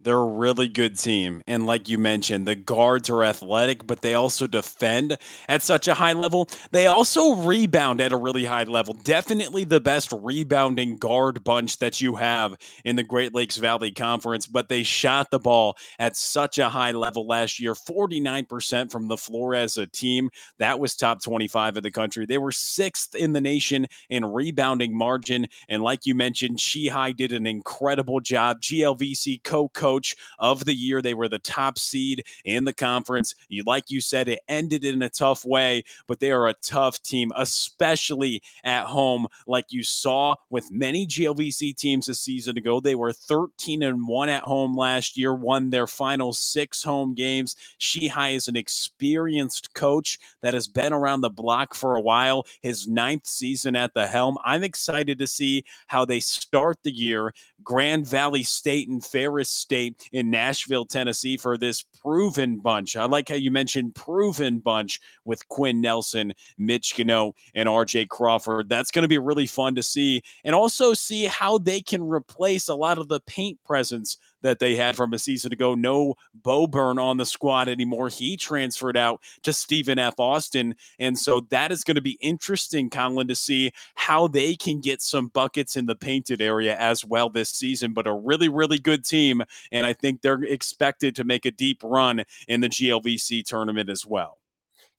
They're 0.00 0.16
a 0.16 0.24
really 0.24 0.68
good 0.68 0.96
team. 0.96 1.42
And 1.48 1.66
like 1.66 1.88
you 1.88 1.98
mentioned, 1.98 2.46
the 2.46 2.54
guards 2.54 3.10
are 3.10 3.24
athletic, 3.24 3.84
but 3.84 4.00
they 4.00 4.14
also 4.14 4.46
defend 4.46 5.18
at 5.48 5.62
such 5.62 5.88
a 5.88 5.94
high 5.94 6.12
level. 6.12 6.48
They 6.70 6.86
also 6.86 7.34
rebound 7.34 8.00
at 8.00 8.12
a 8.12 8.16
really 8.16 8.44
high 8.44 8.62
level. 8.62 8.94
Definitely 8.94 9.64
the 9.64 9.80
best 9.80 10.12
rebounding 10.12 10.98
guard 10.98 11.42
bunch 11.42 11.78
that 11.78 12.00
you 12.00 12.14
have 12.14 12.56
in 12.84 12.94
the 12.94 13.02
Great 13.02 13.34
Lakes 13.34 13.56
Valley 13.56 13.90
Conference, 13.90 14.46
but 14.46 14.68
they 14.68 14.84
shot 14.84 15.32
the 15.32 15.40
ball 15.40 15.76
at 15.98 16.16
such 16.16 16.58
a 16.58 16.68
high 16.68 16.92
level 16.92 17.26
last 17.26 17.58
year 17.58 17.74
49% 17.74 18.92
from 18.92 19.08
the 19.08 19.16
floor 19.16 19.56
as 19.56 19.78
a 19.78 19.86
team. 19.86 20.30
That 20.58 20.78
was 20.78 20.94
top 20.94 21.20
25 21.24 21.76
in 21.76 21.82
the 21.82 21.90
country. 21.90 22.24
They 22.24 22.38
were 22.38 22.52
sixth 22.52 23.16
in 23.16 23.32
the 23.32 23.40
nation 23.40 23.86
in 24.10 24.24
rebounding 24.24 24.96
margin. 24.96 25.48
And 25.68 25.82
like 25.82 26.06
you 26.06 26.14
mentioned, 26.14 26.60
Sheehy 26.60 27.14
did 27.14 27.32
an 27.32 27.48
incredible 27.48 28.20
job. 28.20 28.60
GLVC 28.60 29.42
co 29.42 29.68
coach 29.88 30.16
of 30.38 30.66
the 30.66 30.74
year. 30.74 31.00
They 31.00 31.14
were 31.14 31.28
the 31.28 31.38
top 31.38 31.78
seed 31.78 32.24
in 32.44 32.64
the 32.64 32.74
conference. 32.74 33.34
You, 33.48 33.62
like 33.66 33.90
you 33.90 34.02
said, 34.02 34.28
it 34.28 34.40
ended 34.46 34.84
in 34.84 35.00
a 35.00 35.08
tough 35.08 35.46
way, 35.46 35.82
but 36.06 36.20
they 36.20 36.30
are 36.30 36.48
a 36.48 36.54
tough 36.54 37.02
team, 37.02 37.32
especially 37.36 38.42
at 38.64 38.84
home, 38.84 39.26
like 39.46 39.66
you 39.70 39.82
saw 39.82 40.34
with 40.50 40.70
many 40.70 41.06
GLVC 41.06 41.74
teams 41.74 42.08
a 42.08 42.14
season 42.14 42.58
ago. 42.58 42.80
They 42.80 42.94
were 42.94 43.12
13 43.12 43.82
and 43.82 44.06
1 44.06 44.28
at 44.28 44.42
home 44.42 44.76
last 44.76 45.16
year, 45.16 45.34
won 45.34 45.70
their 45.70 45.86
final 45.86 46.34
six 46.34 46.82
home 46.82 47.14
games. 47.14 47.56
Sheehy 47.78 48.34
is 48.34 48.48
an 48.48 48.56
experienced 48.56 49.72
coach 49.72 50.18
that 50.42 50.52
has 50.52 50.68
been 50.68 50.92
around 50.92 51.22
the 51.22 51.30
block 51.30 51.74
for 51.74 51.96
a 51.96 52.00
while, 52.00 52.44
his 52.60 52.86
ninth 52.86 53.26
season 53.26 53.74
at 53.74 53.94
the 53.94 54.06
helm. 54.06 54.36
I'm 54.44 54.64
excited 54.64 55.18
to 55.18 55.26
see 55.26 55.64
how 55.86 56.04
they 56.04 56.20
start 56.20 56.76
the 56.82 56.92
year. 56.92 57.32
Grand 57.62 58.06
Valley 58.06 58.42
State 58.42 58.88
and 58.88 59.04
Ferris 59.04 59.50
State 59.50 59.77
In 60.12 60.30
Nashville, 60.30 60.84
Tennessee 60.84 61.36
for 61.36 61.56
this 61.56 61.84
proven 62.02 62.58
bunch. 62.58 62.96
I 62.96 63.04
like 63.04 63.28
how 63.28 63.34
you 63.34 63.50
mentioned 63.50 63.94
proven 63.94 64.58
bunch 64.58 65.00
with 65.24 65.46
Quinn 65.48 65.80
Nelson, 65.80 66.32
Mitch 66.56 66.96
Gano, 66.96 67.34
and 67.54 67.68
RJ 67.68 68.08
Crawford. 68.08 68.68
That's 68.68 68.90
going 68.90 69.02
to 69.02 69.08
be 69.08 69.18
really 69.18 69.46
fun 69.46 69.74
to 69.74 69.82
see 69.82 70.22
and 70.44 70.54
also 70.54 70.94
see 70.94 71.24
how 71.24 71.58
they 71.58 71.80
can 71.80 72.02
replace 72.02 72.68
a 72.68 72.74
lot 72.74 72.98
of 72.98 73.08
the 73.08 73.20
paint 73.20 73.58
presence 73.64 74.18
that 74.42 74.58
they 74.58 74.76
had 74.76 74.96
from 74.96 75.12
a 75.12 75.18
season 75.18 75.52
ago. 75.52 75.74
No 75.74 76.14
Boburn 76.42 77.00
on 77.02 77.16
the 77.16 77.26
squad 77.26 77.68
anymore. 77.68 78.08
He 78.08 78.36
transferred 78.36 78.96
out 78.96 79.22
to 79.42 79.52
Stephen 79.52 79.98
F. 79.98 80.14
Austin. 80.18 80.74
And 80.98 81.18
so 81.18 81.40
that 81.50 81.72
is 81.72 81.84
going 81.84 81.96
to 81.96 82.00
be 82.00 82.18
interesting, 82.20 82.90
Colin, 82.90 83.28
to 83.28 83.34
see 83.34 83.72
how 83.94 84.28
they 84.28 84.54
can 84.54 84.80
get 84.80 85.02
some 85.02 85.28
buckets 85.28 85.76
in 85.76 85.86
the 85.86 85.96
painted 85.96 86.40
area 86.40 86.76
as 86.78 87.04
well 87.04 87.28
this 87.28 87.50
season. 87.50 87.92
But 87.92 88.06
a 88.06 88.14
really, 88.14 88.48
really 88.48 88.78
good 88.78 89.04
team. 89.04 89.42
And 89.72 89.86
I 89.86 89.92
think 89.92 90.22
they're 90.22 90.42
expected 90.42 91.16
to 91.16 91.24
make 91.24 91.46
a 91.46 91.50
deep 91.50 91.82
run 91.82 92.24
in 92.46 92.60
the 92.60 92.68
GLVC 92.68 93.44
tournament 93.44 93.90
as 93.90 94.06
well. 94.06 94.38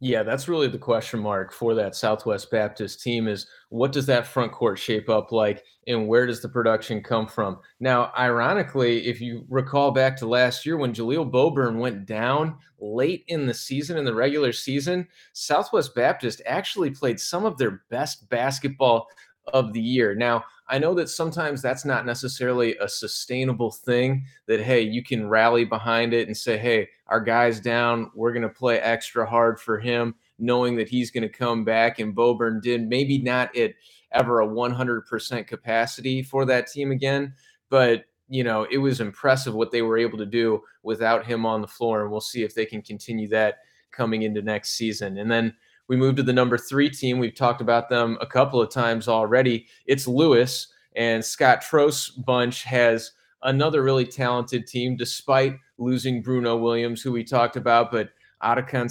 Yeah, 0.01 0.23
that's 0.23 0.47
really 0.47 0.69
the 0.69 0.77
question 0.77 1.19
mark 1.19 1.51
for 1.51 1.75
that 1.75 1.93
Southwest 1.93 2.49
Baptist 2.49 3.01
team 3.01 3.27
is 3.27 3.47
what 3.67 3.91
does 3.91 4.05
that 4.05 4.25
front 4.25 4.53
court 4.53 4.79
shape 4.79 5.09
up 5.09 5.33
like 5.33 5.65
and 5.87 6.07
where 6.07 6.25
does 6.25 6.41
the 6.41 6.47
production 6.47 7.03
come 7.03 7.27
from? 7.27 7.59
Now, 7.81 8.13
ironically, 8.17 9.07
if 9.07 9.19
you 9.19 9.45
recall 9.49 9.91
back 9.91 10.15
to 10.17 10.25
last 10.25 10.65
year 10.65 10.77
when 10.77 10.93
Jaleel 10.93 11.29
Boburn 11.29 11.79
went 11.79 12.05
down 12.05 12.55
late 12.79 13.25
in 13.27 13.45
the 13.45 13.53
season, 13.53 13.97
in 13.97 14.05
the 14.05 14.15
regular 14.15 14.53
season, 14.53 15.05
Southwest 15.33 15.93
Baptist 15.95 16.41
actually 16.45 16.91
played 16.91 17.19
some 17.19 17.43
of 17.43 17.57
their 17.57 17.81
best 17.89 18.29
basketball 18.29 19.07
of 19.53 19.73
the 19.73 19.81
year. 19.81 20.15
Now, 20.15 20.43
I 20.67 20.77
know 20.77 20.93
that 20.95 21.09
sometimes 21.09 21.61
that's 21.61 21.85
not 21.85 22.05
necessarily 22.05 22.77
a 22.77 22.87
sustainable 22.87 23.71
thing 23.71 24.25
that, 24.47 24.61
hey, 24.61 24.81
you 24.81 25.03
can 25.03 25.27
rally 25.27 25.65
behind 25.65 26.13
it 26.13 26.27
and 26.27 26.37
say, 26.37 26.57
hey, 26.57 26.89
our 27.07 27.19
guy's 27.19 27.59
down. 27.59 28.11
We're 28.13 28.33
going 28.33 28.43
to 28.43 28.49
play 28.49 28.79
extra 28.79 29.25
hard 29.25 29.59
for 29.59 29.79
him, 29.79 30.15
knowing 30.37 30.75
that 30.75 30.89
he's 30.89 31.11
going 31.11 31.23
to 31.23 31.29
come 31.29 31.65
back. 31.65 31.99
And 31.99 32.15
Boburn 32.15 32.61
did 32.61 32.87
maybe 32.87 33.17
not 33.17 33.55
at 33.57 33.73
ever 34.11 34.41
a 34.41 34.47
100% 34.47 35.47
capacity 35.47 36.21
for 36.21 36.45
that 36.45 36.67
team 36.67 36.91
again, 36.91 37.33
but 37.69 38.05
you 38.29 38.43
know, 38.43 38.67
it 38.69 38.77
was 38.77 39.01
impressive 39.01 39.55
what 39.55 39.71
they 39.71 39.81
were 39.81 39.97
able 39.97 40.17
to 40.19 40.25
do 40.25 40.61
without 40.83 41.25
him 41.25 41.45
on 41.47 41.61
the 41.61 41.67
floor. 41.67 42.03
And 42.03 42.11
we'll 42.11 42.21
see 42.21 42.43
if 42.43 42.53
they 42.53 42.65
can 42.65 42.81
continue 42.83 43.27
that 43.29 43.55
coming 43.91 44.21
into 44.21 44.41
next 44.41 44.75
season. 44.75 45.17
And 45.17 45.29
then 45.29 45.55
we 45.89 45.97
move 45.97 46.15
to 46.15 46.23
the 46.23 46.31
number 46.31 46.57
three 46.57 46.89
team. 46.89 47.17
We've 47.17 47.35
talked 47.35 47.61
about 47.61 47.89
them 47.89 48.17
a 48.21 48.27
couple 48.27 48.61
of 48.61 48.69
times 48.69 49.07
already. 49.07 49.65
It's 49.87 50.07
Lewis, 50.07 50.67
and 50.95 51.25
Scott 51.25 51.61
Trost 51.61 52.23
bunch 52.23 52.63
has 52.63 53.11
another 53.41 53.81
really 53.81 54.05
talented 54.05 54.67
team, 54.67 54.95
despite 54.95 55.57
losing 55.79 56.21
Bruno 56.21 56.55
Williams, 56.57 57.01
who 57.01 57.11
we 57.11 57.23
talked 57.23 57.55
about. 57.55 57.91
But 57.91 58.11
Atakan 58.43 58.85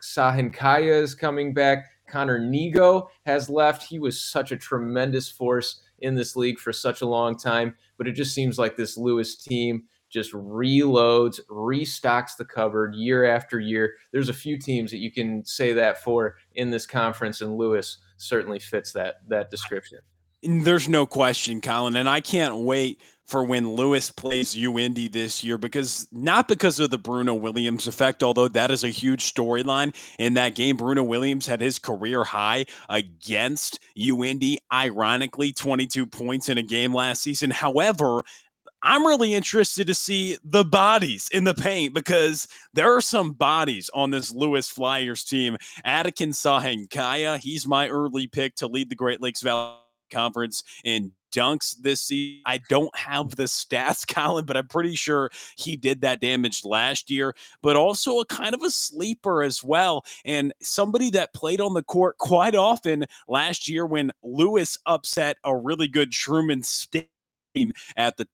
Sahinkaya 0.00 1.02
is 1.02 1.14
coming 1.14 1.52
back. 1.52 1.90
Connor 2.08 2.40
Niego 2.40 3.08
has 3.26 3.50
left. 3.50 3.86
He 3.86 3.98
was 3.98 4.20
such 4.20 4.50
a 4.50 4.56
tremendous 4.56 5.28
force 5.28 5.82
in 6.00 6.14
this 6.14 6.36
league 6.36 6.58
for 6.58 6.72
such 6.72 7.02
a 7.02 7.06
long 7.06 7.36
time. 7.36 7.76
But 7.98 8.08
it 8.08 8.12
just 8.12 8.34
seems 8.34 8.58
like 8.58 8.76
this 8.76 8.96
Lewis 8.96 9.36
team 9.36 9.84
just 10.10 10.32
reloads, 10.32 11.40
restocks 11.48 12.36
the 12.36 12.44
cupboard 12.44 12.94
year 12.94 13.24
after 13.24 13.60
year. 13.60 13.94
There's 14.12 14.28
a 14.28 14.34
few 14.34 14.58
teams 14.58 14.90
that 14.90 14.98
you 14.98 15.10
can 15.10 15.44
say 15.44 15.72
that 15.72 16.02
for 16.02 16.36
in 16.54 16.70
this 16.70 16.86
conference, 16.86 17.40
and 17.40 17.56
Lewis 17.56 17.98
certainly 18.16 18.58
fits 18.58 18.92
that 18.92 19.16
that 19.28 19.50
description. 19.50 20.00
There's 20.42 20.88
no 20.88 21.06
question, 21.06 21.60
Colin, 21.60 21.96
and 21.96 22.08
I 22.08 22.20
can't 22.20 22.56
wait 22.56 23.00
for 23.30 23.44
when 23.44 23.74
Lewis 23.74 24.10
plays 24.10 24.56
UIndy 24.56 25.10
this 25.10 25.44
year 25.44 25.56
because 25.56 26.08
not 26.10 26.48
because 26.48 26.80
of 26.80 26.90
the 26.90 26.98
Bruno 26.98 27.32
Williams 27.32 27.86
effect, 27.86 28.24
although 28.24 28.48
that 28.48 28.72
is 28.72 28.82
a 28.82 28.88
huge 28.88 29.32
storyline 29.32 29.94
in 30.18 30.34
that 30.34 30.56
game. 30.56 30.76
Bruno 30.76 31.04
Williams 31.04 31.46
had 31.46 31.60
his 31.60 31.78
career 31.78 32.24
high 32.24 32.64
against 32.88 33.78
UIndy, 33.96 34.56
ironically, 34.72 35.52
22 35.52 36.06
points 36.06 36.48
in 36.48 36.58
a 36.58 36.62
game 36.62 36.92
last 36.92 37.22
season. 37.22 37.50
However, 37.50 38.22
I'm 38.82 39.06
really 39.06 39.34
interested 39.34 39.86
to 39.88 39.94
see 39.94 40.38
the 40.44 40.64
bodies 40.64 41.28
in 41.32 41.44
the 41.44 41.54
paint 41.54 41.94
because 41.94 42.48
there 42.72 42.94
are 42.96 43.00
some 43.00 43.32
bodies 43.32 43.90
on 43.92 44.10
this 44.10 44.32
Lewis 44.32 44.68
Flyers 44.68 45.24
team. 45.24 45.56
Atakan 45.84 46.32
Sahinkaya, 46.32 47.38
he's 47.38 47.66
my 47.66 47.88
early 47.88 48.26
pick 48.26 48.54
to 48.56 48.66
lead 48.66 48.88
the 48.88 48.94
Great 48.94 49.20
Lakes 49.20 49.42
Valley 49.42 49.74
Conference 50.10 50.62
in 50.84 51.12
dunks 51.32 51.76
this 51.80 52.00
season. 52.00 52.42
I 52.46 52.58
don't 52.68 52.94
have 52.96 53.36
the 53.36 53.44
stats, 53.44 54.06
Colin, 54.14 54.44
but 54.44 54.56
I'm 54.56 54.68
pretty 54.68 54.94
sure 54.96 55.30
he 55.56 55.76
did 55.76 56.00
that 56.00 56.20
damage 56.20 56.64
last 56.64 57.10
year, 57.10 57.34
but 57.62 57.76
also 57.76 58.20
a 58.20 58.26
kind 58.26 58.54
of 58.54 58.62
a 58.62 58.70
sleeper 58.70 59.42
as 59.42 59.62
well. 59.62 60.04
And 60.24 60.52
somebody 60.60 61.10
that 61.10 61.34
played 61.34 61.60
on 61.60 61.74
the 61.74 61.82
court 61.82 62.18
quite 62.18 62.54
often 62.54 63.04
last 63.28 63.68
year 63.68 63.86
when 63.86 64.10
Lewis 64.22 64.78
upset 64.86 65.36
a 65.44 65.56
really 65.56 65.88
good 65.88 66.12
Truman 66.12 66.62
State 66.62 67.08
at 67.96 68.16
the 68.16 68.26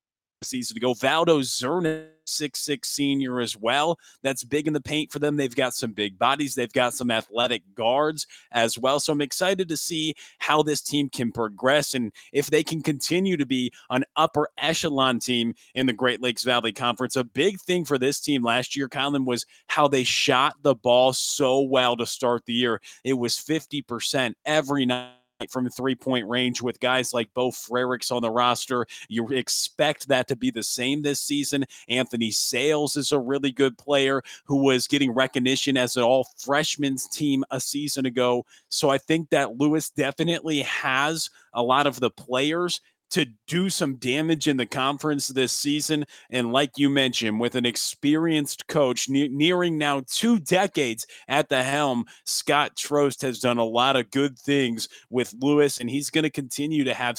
season 0.48 0.76
ago. 0.76 0.94
Valdo 0.94 1.40
Zerna, 1.40 2.06
six 2.24 2.60
six 2.60 2.88
senior 2.88 3.40
as 3.40 3.56
well. 3.56 3.98
That's 4.22 4.44
big 4.44 4.66
in 4.66 4.72
the 4.72 4.80
paint 4.80 5.12
for 5.12 5.18
them. 5.18 5.36
They've 5.36 5.54
got 5.54 5.74
some 5.74 5.92
big 5.92 6.18
bodies. 6.18 6.54
They've 6.54 6.72
got 6.72 6.94
some 6.94 7.10
athletic 7.10 7.62
guards 7.74 8.26
as 8.52 8.78
well. 8.78 9.00
So 9.00 9.12
I'm 9.12 9.20
excited 9.20 9.68
to 9.68 9.76
see 9.76 10.14
how 10.38 10.62
this 10.62 10.80
team 10.80 11.08
can 11.08 11.32
progress 11.32 11.94
and 11.94 12.12
if 12.32 12.46
they 12.46 12.62
can 12.62 12.82
continue 12.82 13.36
to 13.36 13.46
be 13.46 13.72
an 13.90 14.04
upper 14.16 14.48
echelon 14.58 15.18
team 15.18 15.54
in 15.74 15.86
the 15.86 15.92
Great 15.92 16.22
Lakes 16.22 16.44
Valley 16.44 16.72
Conference. 16.72 17.16
A 17.16 17.24
big 17.24 17.60
thing 17.60 17.84
for 17.84 17.98
this 17.98 18.20
team 18.20 18.42
last 18.42 18.76
year, 18.76 18.88
Colin, 18.88 19.24
was 19.24 19.46
how 19.68 19.88
they 19.88 20.04
shot 20.04 20.54
the 20.62 20.74
ball 20.74 21.12
so 21.12 21.60
well 21.60 21.96
to 21.96 22.06
start 22.06 22.44
the 22.46 22.52
year. 22.52 22.80
It 23.04 23.14
was 23.14 23.36
50% 23.36 24.34
every 24.44 24.86
night 24.86 25.12
from 25.50 25.68
three 25.68 25.94
point 25.94 26.26
range 26.28 26.62
with 26.62 26.80
guys 26.80 27.12
like 27.12 27.32
Bo 27.34 27.50
Frericks 27.50 28.10
on 28.10 28.22
the 28.22 28.30
roster. 28.30 28.86
You 29.08 29.28
expect 29.28 30.08
that 30.08 30.28
to 30.28 30.36
be 30.36 30.50
the 30.50 30.62
same 30.62 31.02
this 31.02 31.20
season. 31.20 31.64
Anthony 31.88 32.30
Sales 32.30 32.96
is 32.96 33.12
a 33.12 33.18
really 33.18 33.52
good 33.52 33.76
player 33.78 34.22
who 34.44 34.64
was 34.64 34.86
getting 34.86 35.12
recognition 35.12 35.76
as 35.76 35.96
an 35.96 36.02
all 36.02 36.28
freshman 36.38 36.96
team 37.12 37.44
a 37.50 37.60
season 37.60 38.06
ago. 38.06 38.44
So 38.68 38.90
I 38.90 38.98
think 38.98 39.30
that 39.30 39.58
Lewis 39.58 39.90
definitely 39.90 40.62
has 40.62 41.30
a 41.52 41.62
lot 41.62 41.86
of 41.86 42.00
the 42.00 42.10
players 42.10 42.80
to 43.10 43.26
do 43.46 43.70
some 43.70 43.96
damage 43.96 44.48
in 44.48 44.56
the 44.56 44.66
conference 44.66 45.28
this 45.28 45.52
season. 45.52 46.04
And 46.30 46.52
like 46.52 46.72
you 46.76 46.90
mentioned, 46.90 47.40
with 47.40 47.54
an 47.54 47.66
experienced 47.66 48.66
coach 48.66 49.08
ne- 49.08 49.28
nearing 49.28 49.78
now 49.78 50.02
two 50.06 50.38
decades 50.38 51.06
at 51.28 51.48
the 51.48 51.62
helm, 51.62 52.06
Scott 52.24 52.76
Trost 52.76 53.22
has 53.22 53.38
done 53.38 53.58
a 53.58 53.64
lot 53.64 53.96
of 53.96 54.10
good 54.10 54.38
things 54.38 54.88
with 55.10 55.34
Lewis, 55.40 55.78
and 55.78 55.88
he's 55.88 56.10
going 56.10 56.24
to 56.24 56.30
continue 56.30 56.84
to 56.84 56.94
have 56.94 57.18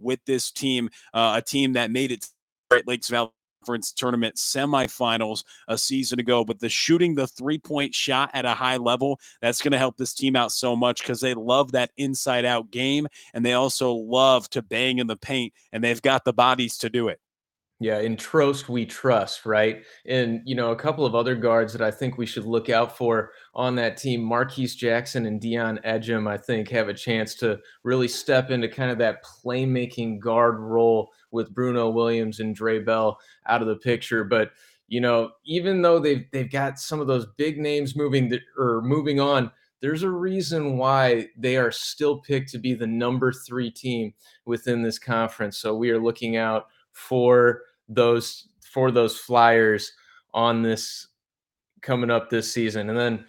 with 0.00 0.24
this 0.26 0.50
team, 0.50 0.90
uh, 1.12 1.34
a 1.36 1.42
team 1.42 1.72
that 1.74 1.90
made 1.90 2.12
it 2.12 2.26
Great 2.70 2.86
Lakes 2.86 3.08
Valley 3.08 3.30
Conference 3.60 3.92
Tournament 3.92 4.36
semifinals 4.36 5.44
a 5.68 5.76
season 5.76 6.20
ago. 6.20 6.44
But 6.44 6.60
the 6.60 6.68
shooting 6.68 7.14
the 7.14 7.26
three 7.26 7.58
point 7.58 7.94
shot 7.94 8.30
at 8.34 8.44
a 8.44 8.54
high 8.54 8.76
level, 8.76 9.20
that's 9.40 9.62
going 9.62 9.72
to 9.72 9.78
help 9.78 9.96
this 9.96 10.14
team 10.14 10.36
out 10.36 10.52
so 10.52 10.76
much 10.76 11.02
because 11.02 11.20
they 11.20 11.34
love 11.34 11.72
that 11.72 11.90
inside 11.96 12.44
out 12.44 12.70
game 12.70 13.08
and 13.34 13.44
they 13.44 13.52
also 13.52 13.92
love 13.92 14.48
to 14.50 14.62
bang 14.62 14.98
in 14.98 15.06
the 15.06 15.16
paint 15.16 15.52
and 15.72 15.82
they've 15.82 16.02
got 16.02 16.24
the 16.24 16.32
bodies 16.32 16.78
to 16.78 16.90
do 16.90 17.08
it. 17.08 17.20
Yeah, 17.80 18.00
in 18.00 18.16
Trost 18.16 18.68
we 18.68 18.84
trust, 18.84 19.46
right? 19.46 19.84
And 20.04 20.42
you 20.44 20.56
know, 20.56 20.72
a 20.72 20.76
couple 20.76 21.06
of 21.06 21.14
other 21.14 21.36
guards 21.36 21.72
that 21.74 21.82
I 21.82 21.92
think 21.92 22.18
we 22.18 22.26
should 22.26 22.44
look 22.44 22.68
out 22.68 22.98
for 22.98 23.30
on 23.54 23.76
that 23.76 23.96
team, 23.96 24.20
Marquise 24.20 24.74
Jackson 24.74 25.26
and 25.26 25.40
Dion 25.40 25.78
Edgem, 25.84 26.26
I 26.26 26.38
think 26.38 26.68
have 26.70 26.88
a 26.88 26.94
chance 26.94 27.36
to 27.36 27.60
really 27.84 28.08
step 28.08 28.50
into 28.50 28.66
kind 28.66 28.90
of 28.90 28.98
that 28.98 29.24
playmaking 29.24 30.18
guard 30.18 30.58
role 30.58 31.10
with 31.30 31.54
Bruno 31.54 31.90
Williams 31.90 32.40
and 32.40 32.54
Dre 32.54 32.78
Bell 32.78 33.18
out 33.46 33.62
of 33.62 33.68
the 33.68 33.76
picture. 33.76 34.24
But 34.24 34.52
you 34.88 35.00
know, 35.00 35.32
even 35.44 35.82
though 35.82 35.98
they've 35.98 36.24
they've 36.32 36.50
got 36.50 36.78
some 36.78 37.00
of 37.00 37.06
those 37.06 37.26
big 37.36 37.58
names 37.58 37.94
moving 37.94 38.32
or 38.56 38.80
moving 38.82 39.20
on, 39.20 39.50
there's 39.80 40.02
a 40.02 40.10
reason 40.10 40.76
why 40.76 41.28
they 41.36 41.56
are 41.56 41.70
still 41.70 42.18
picked 42.18 42.50
to 42.50 42.58
be 42.58 42.74
the 42.74 42.86
number 42.86 43.32
three 43.32 43.70
team 43.70 44.12
within 44.44 44.82
this 44.82 44.98
conference. 44.98 45.58
So 45.58 45.74
we 45.74 45.90
are 45.90 46.00
looking 46.00 46.36
out 46.36 46.66
for 46.92 47.62
those 47.88 48.48
for 48.60 48.90
those 48.90 49.16
Flyers 49.16 49.92
on 50.34 50.62
this 50.62 51.08
coming 51.80 52.10
up 52.10 52.28
this 52.28 52.52
season, 52.52 52.90
and 52.90 52.98
then 52.98 53.24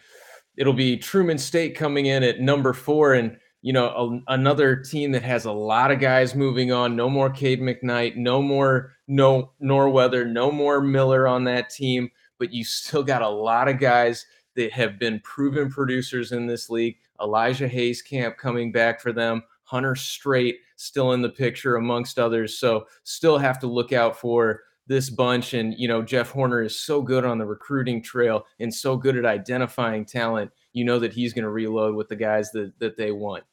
it'll 0.57 0.73
be 0.73 0.97
Truman 0.97 1.37
State 1.37 1.75
coming 1.75 2.07
in 2.07 2.23
at 2.23 2.39
number 2.39 2.73
four, 2.73 3.13
and 3.13 3.37
you 3.61 3.73
know 3.73 4.21
a, 4.27 4.33
another 4.33 4.75
team 4.75 5.11
that 5.11 5.23
has 5.23 5.45
a 5.45 5.51
lot 5.51 5.91
of 5.91 5.99
guys 5.99 6.35
moving 6.35 6.71
on. 6.71 6.95
No 6.95 7.09
more 7.09 7.29
Cade 7.29 7.61
McKnight, 7.61 8.15
no 8.15 8.41
more 8.41 8.93
no 9.07 9.51
Norweather, 9.59 10.25
no 10.25 10.51
more 10.51 10.81
Miller 10.81 11.27
on 11.27 11.43
that 11.45 11.69
team, 11.69 12.09
but 12.37 12.53
you 12.53 12.63
still 12.63 13.03
got 13.03 13.21
a 13.21 13.29
lot 13.29 13.67
of 13.67 13.79
guys 13.79 14.25
that 14.55 14.71
have 14.71 14.99
been 14.99 15.19
proven 15.21 15.69
producers 15.69 16.31
in 16.31 16.47
this 16.47 16.69
league. 16.69 16.97
Elijah 17.21 17.69
Hayskamp 17.69 18.37
coming 18.37 18.71
back 18.71 19.01
for 19.01 19.11
them. 19.11 19.43
Hunter 19.63 19.95
Straight 19.95 20.59
still 20.77 21.13
in 21.13 21.21
the 21.21 21.29
picture 21.29 21.75
amongst 21.75 22.17
others. 22.17 22.57
So 22.57 22.87
still 23.03 23.37
have 23.37 23.59
to 23.59 23.67
look 23.67 23.93
out 23.93 24.19
for 24.19 24.61
this 24.87 25.09
bunch. 25.09 25.53
And, 25.53 25.75
you 25.77 25.87
know, 25.87 26.01
Jeff 26.01 26.31
Horner 26.31 26.63
is 26.63 26.79
so 26.79 27.01
good 27.01 27.23
on 27.23 27.37
the 27.37 27.45
recruiting 27.45 28.01
trail 28.01 28.45
and 28.59 28.73
so 28.73 28.97
good 28.97 29.15
at 29.15 29.25
identifying 29.25 30.05
talent. 30.05 30.51
You 30.73 30.85
know 30.85 30.99
that 30.99 31.13
he's 31.13 31.33
going 31.33 31.43
to 31.43 31.49
reload 31.49 31.95
with 31.95 32.09
the 32.09 32.15
guys 32.15 32.51
that, 32.51 32.71
that 32.79 32.95
they 32.97 33.11
want. 33.11 33.43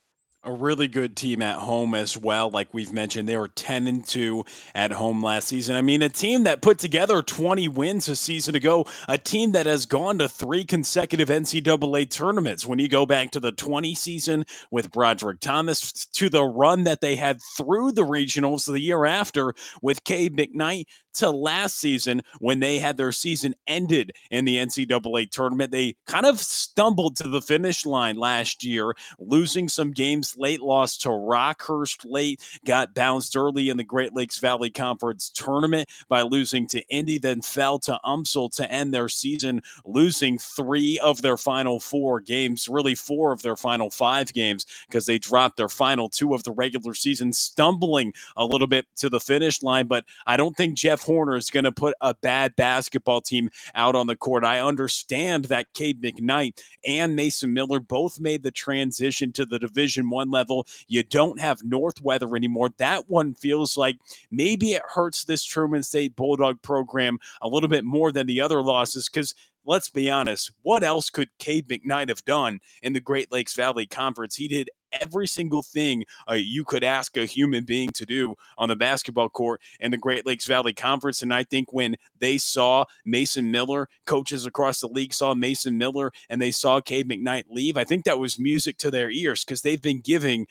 a 0.45 0.53
really 0.53 0.87
good 0.87 1.17
team 1.17 1.43
at 1.43 1.57
home 1.57 1.93
as 1.93 2.17
well. 2.17 2.51
Like 2.51 2.73
we've 2.73 2.93
mentioned, 2.93 3.29
they 3.29 3.37
were 3.37 3.49
10 3.49 3.89
and 3.89 4.07
2 4.07 4.45
at 4.77 4.93
home 4.93 5.21
last 5.21 5.49
season. 5.49 5.75
I 5.75 5.83
mean, 5.83 6.03
a 6.03 6.09
team 6.09 6.45
that 6.45 6.63
put 6.63 6.79
together 6.79 7.21
20 7.21 7.67
wins 7.69 8.09
a 8.09 8.15
season 8.15 8.55
ago, 8.55 8.87
a 9.09 9.19
team 9.19 9.51
that 9.53 9.67
has 9.67 9.87
gone 9.87 10.19
to 10.19 10.29
three 10.29 10.65
consecutive 10.65 11.31
NCAA 11.31 12.09
tournaments. 12.09 12.65
When 12.65 12.79
you 12.79 12.89
go 12.89 13.07
back 13.07 13.33
to 13.33 13.41
the 13.41 13.51
20 13.51 13.95
season 13.97 14.45
with 14.71 14.93
Broderick 14.93 15.41
Thomas, 15.41 16.07
to 16.07 16.29
the 16.29 16.45
run 16.45 16.85
that 16.85 17.01
they 17.01 17.17
had 17.17 17.41
through 17.57 17.93
the 17.93 18.05
regionals 18.05 18.71
the 18.71 18.79
year 18.79 19.05
after 19.05 19.53
with 19.83 20.05
Cade 20.05 20.37
McKnight, 20.37 20.85
to 21.17 21.31
last 21.31 21.79
season 21.79 22.23
when 22.41 22.61
they 22.61 22.79
had 22.79 22.97
their 22.97 23.13
season 23.13 23.55
ended 23.67 24.13
in 24.31 24.45
the 24.45 24.57
NCAA 24.57 25.31
tournament. 25.31 25.71
They 25.71 25.97
kind 26.07 26.27
of 26.27 26.41
stumbled 26.41 27.17
to 27.17 27.29
the 27.29 27.43
finish 27.43 27.87
line 27.87 28.17
last 28.17 28.65
year, 28.65 28.95
losing 29.19 29.69
some 29.69 29.93
games 29.93 30.37
late, 30.37 30.61
lost 30.61 31.03
to 31.03 31.09
Rockhurst 31.09 32.05
late, 32.05 32.41
got 32.65 32.95
bounced 32.95 33.37
early 33.37 33.69
in 33.69 33.77
the 33.77 33.85
Great 33.85 34.15
Lakes 34.15 34.39
Valley 34.39 34.71
Conference 34.71 35.31
tournament 35.31 35.89
by 36.09 36.23
losing 36.23 36.67
to 36.69 36.87
Indy, 36.89 37.19
then 37.19 37.43
fell 37.43 37.79
to 37.81 37.99
UMSL 38.05 38.55
to 38.57 38.71
end 38.71 38.93
their 38.93 39.09
season, 39.09 39.63
losing 39.85 40.39
three 40.39 40.99
of 41.01 41.23
their 41.23 41.37
final 41.37 41.81
four 41.81 42.21
games, 42.21 42.69
really 42.69 42.95
four 42.95 43.33
of 43.33 43.43
their 43.43 43.57
final 43.57 43.91
five 43.91 44.33
games, 44.33 44.67
because 44.89 45.07
they 45.07 45.19
dropped 45.19 45.57
their 45.57 45.69
final 45.69 46.09
two 46.09 46.35
of 46.35 46.43
the 46.45 46.53
regular 46.53 46.95
season, 46.95 47.33
stumbling 47.33 48.13
a 48.37 48.45
little 48.45 48.67
bit 48.67 48.87
to 48.97 49.09
the 49.09 49.21
finish 49.21 49.63
line. 49.63 49.87
But 49.87 50.05
I 50.27 50.37
don't 50.37 50.57
think 50.57 50.75
Jeff 50.75 51.03
Horner 51.07 51.37
is 51.37 51.51
going 51.51 51.65
to 51.65 51.73
put 51.73 51.95
a 52.01 52.15
bad 52.15 52.55
basketball 52.57 53.21
team 53.21 53.51
out 53.75 53.95
on 53.95 54.07
the 54.07 54.17
court. 54.17 54.45
I 54.45 54.61
understand 54.61 55.47
that 55.47 55.73
Cade 55.73 56.03
McKnight 56.03 56.61
and 56.87 57.17
Mason 57.17 57.55
Miller 57.55 57.81
both 57.81 58.21
made 58.21 58.43
the 58.43 58.51
transition 58.51 59.33
to 59.33 59.47
the 59.47 59.59
Division 59.59 60.11
One 60.11 60.31
level. 60.31 60.67
You 60.89 61.03
don't 61.03 61.41
have 61.41 61.65
Northweather 61.65 62.37
anymore. 62.37 62.71
That 62.79 63.09
one 63.09 63.35
feels 63.35 63.77
like 63.77 63.97
maybe 64.31 64.75
it 64.75 64.83
hurts 64.87 65.25
this 65.25 65.45
Truman 65.45 65.83
State 65.83 66.17
Bulldog 66.17 66.61
program 66.63 67.19
a 67.41 67.49
little 67.49 67.69
bit 67.69 67.85
more 67.85 68.13
than 68.13 68.27
the 68.27 68.41
other 68.41 68.63
losses 68.63 69.09
because 69.09 69.35
let's 69.67 69.91
be 69.91 70.11
honest, 70.11 70.53
what 70.63 70.83
else 70.83 71.11
could 71.11 71.29
Cade 71.39 71.69
McKnight 71.69 72.09
have 72.09 72.25
done 72.25 72.61
in 72.83 72.93
the 72.93 73.01
Great 73.01 73.33
Lakes 73.33 73.55
Valley 73.55 73.87
Conference? 73.87 74.37
He 74.37 74.49
did 74.49 74.71
every 74.93 75.27
single 75.27 75.63
thing 75.63 76.05
uh, 76.31 76.35
you 76.35 76.65
could 76.65 76.85
ask 76.85 77.17
a 77.17 77.25
human 77.25 77.65
being 77.65 77.91
to 77.91 78.07
do 78.07 78.35
on 78.59 78.69
the 78.69 78.77
basketball 78.77 79.29
court 79.29 79.61
in 79.81 79.91
the 79.91 79.97
Great 79.97 80.27
Lakes 80.27 80.47
Valley 80.47 80.73
Conference. 80.73 81.23
And 81.23 81.33
I 81.33 81.45
think 81.45 81.73
when 81.73 81.97
they 82.19 82.39
saw 82.39 82.85
Mason 83.05 83.51
Miller, 83.51 83.89
coaches 84.07 84.47
across 84.47 84.81
the 84.81 84.89
league 84.89 85.13
saw 85.13 85.35
Mason 85.35 85.77
Miller, 85.77 86.13
and 86.31 86.41
they 86.41 86.51
saw 86.51 86.81
Cade 86.81 87.09
McKnight 87.09 87.45
leave, 87.51 87.77
I 87.77 87.85
think 87.85 88.05
that 88.05 88.19
was 88.19 88.39
music 88.39 88.77
to 88.79 88.91
their 88.91 89.11
ears 89.11 89.45
because 89.45 89.63
they've 89.63 89.83
been 89.83 90.01
giving 90.01 90.47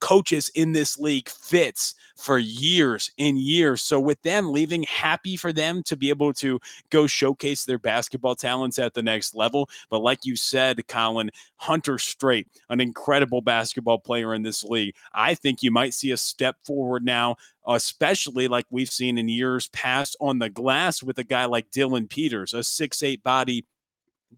coaches 0.00 0.50
in 0.54 0.72
this 0.72 0.98
league 0.98 1.28
fits 1.28 1.94
for 2.16 2.38
years 2.38 3.10
and 3.18 3.38
years. 3.38 3.82
So 3.82 4.00
with 4.00 4.20
them 4.22 4.52
leaving, 4.52 4.82
happy 4.84 5.36
for 5.36 5.52
them 5.52 5.82
to 5.84 5.96
be 5.96 6.08
able 6.08 6.32
to 6.34 6.58
go 6.90 7.06
showcase 7.06 7.64
their 7.64 7.78
basketball 7.78 8.34
talents 8.34 8.78
at 8.78 8.94
the 8.94 9.02
next 9.02 9.34
level. 9.34 9.68
But 9.90 10.00
like 10.00 10.24
you 10.24 10.36
said, 10.36 10.86
Colin, 10.88 11.30
Hunter 11.56 11.98
Straight, 11.98 12.48
an 12.70 12.80
incredible 12.80 13.42
basketball 13.42 13.98
player 13.98 14.34
in 14.34 14.42
this 14.42 14.64
league. 14.64 14.94
I 15.12 15.34
think 15.34 15.62
you 15.62 15.70
might 15.70 15.94
see 15.94 16.12
a 16.12 16.16
step 16.16 16.56
forward 16.64 17.04
now 17.04 17.36
especially 17.68 18.46
like 18.46 18.64
we've 18.70 18.90
seen 18.90 19.18
in 19.18 19.28
years 19.28 19.66
past 19.70 20.16
on 20.20 20.38
the 20.38 20.48
glass 20.48 21.02
with 21.02 21.18
a 21.18 21.24
guy 21.24 21.46
like 21.46 21.68
Dylan 21.72 22.08
Peters, 22.08 22.54
a 22.54 22.62
six-eight 22.62 23.24
body 23.24 23.66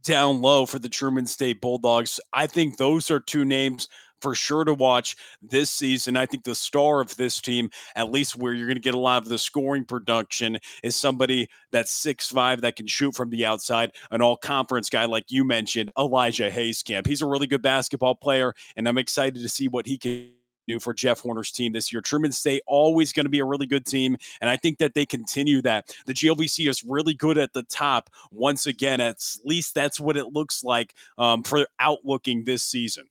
down 0.05 0.41
low 0.41 0.67
for 0.67 0.79
the 0.79 0.89
Truman 0.89 1.27
State 1.27 1.61
Bulldogs. 1.61 2.21
I 2.33 2.47
think 2.47 2.77
those 2.77 3.11
are 3.11 3.21
two 3.21 3.45
names 3.45 3.89
for 4.21 4.35
sure 4.35 4.65
to 4.65 4.75
watch 4.75 5.17
this 5.43 5.71
season. 5.71 6.17
I 6.17 6.27
think 6.27 6.45
the 6.45 6.55
star 6.55 7.01
of 7.01 7.17
this 7.17 7.41
team, 7.41 7.71
at 7.97 8.11
least 8.11 8.37
where 8.37 8.53
you're 8.53 8.67
going 8.67 8.77
to 8.77 8.81
get 8.81 8.95
a 8.95 8.99
lot 8.99 9.23
of 9.23 9.29
the 9.29 9.39
scoring 9.39 9.85
production, 9.85 10.59
is 10.83 10.97
somebody 10.97 11.49
that's 11.71 11.93
six 11.93 12.29
five 12.29 12.61
that 12.63 12.77
can 12.77 12.87
shoot 12.87 13.15
from 13.15 13.31
the 13.31 13.47
outside, 13.47 13.93
an 14.11 14.23
all 14.23 14.37
conference 14.37 14.91
guy 14.91 15.05
like 15.05 15.25
you 15.29 15.45
mentioned, 15.45 15.93
Elijah 15.99 16.51
Hayskamp. 16.51 17.07
He's 17.07 17.23
a 17.23 17.27
really 17.27 17.47
good 17.47 17.63
basketball 17.63 18.15
player, 18.15 18.55
and 18.77 18.89
I'm 18.89 18.99
excited 18.99 19.43
to 19.43 19.49
see 19.49 19.69
what 19.69 19.87
he 19.87 19.99
can 19.99 20.31
do 20.69 20.79
for 20.79 20.95
Jeff 20.95 21.21
Horner's 21.21 21.51
team 21.51 21.73
this 21.73 21.93
year. 21.93 22.01
Truman 22.01 22.31
State 22.31 22.63
always 22.67 23.13
going 23.13 23.27
to 23.27 23.31
be 23.31 23.41
a 23.41 23.45
really 23.45 23.67
good 23.67 23.87
team, 23.87 24.17
and 24.41 24.49
I 24.49 24.57
think 24.57 24.79
that 24.79 24.95
they 24.95 25.07
continue 25.07 25.63
that. 25.63 25.95
The 26.07 26.15
GLVC 26.15 26.69
is 26.69 26.85
really 26.85 27.15
good 27.15 27.39
at 27.39 27.53
the 27.53 27.65
top. 27.65 28.11
Once 28.31 28.67
again, 28.67 29.01
at 29.01 29.17
least 29.45 29.75
that's 29.75 29.99
what 29.99 30.17
it 30.17 30.27
looks 30.27 30.63
like 30.63 30.95
um, 31.17 31.43
for 31.43 31.67
outlooking 31.81 32.45
this 32.45 32.63
season. 32.63 33.07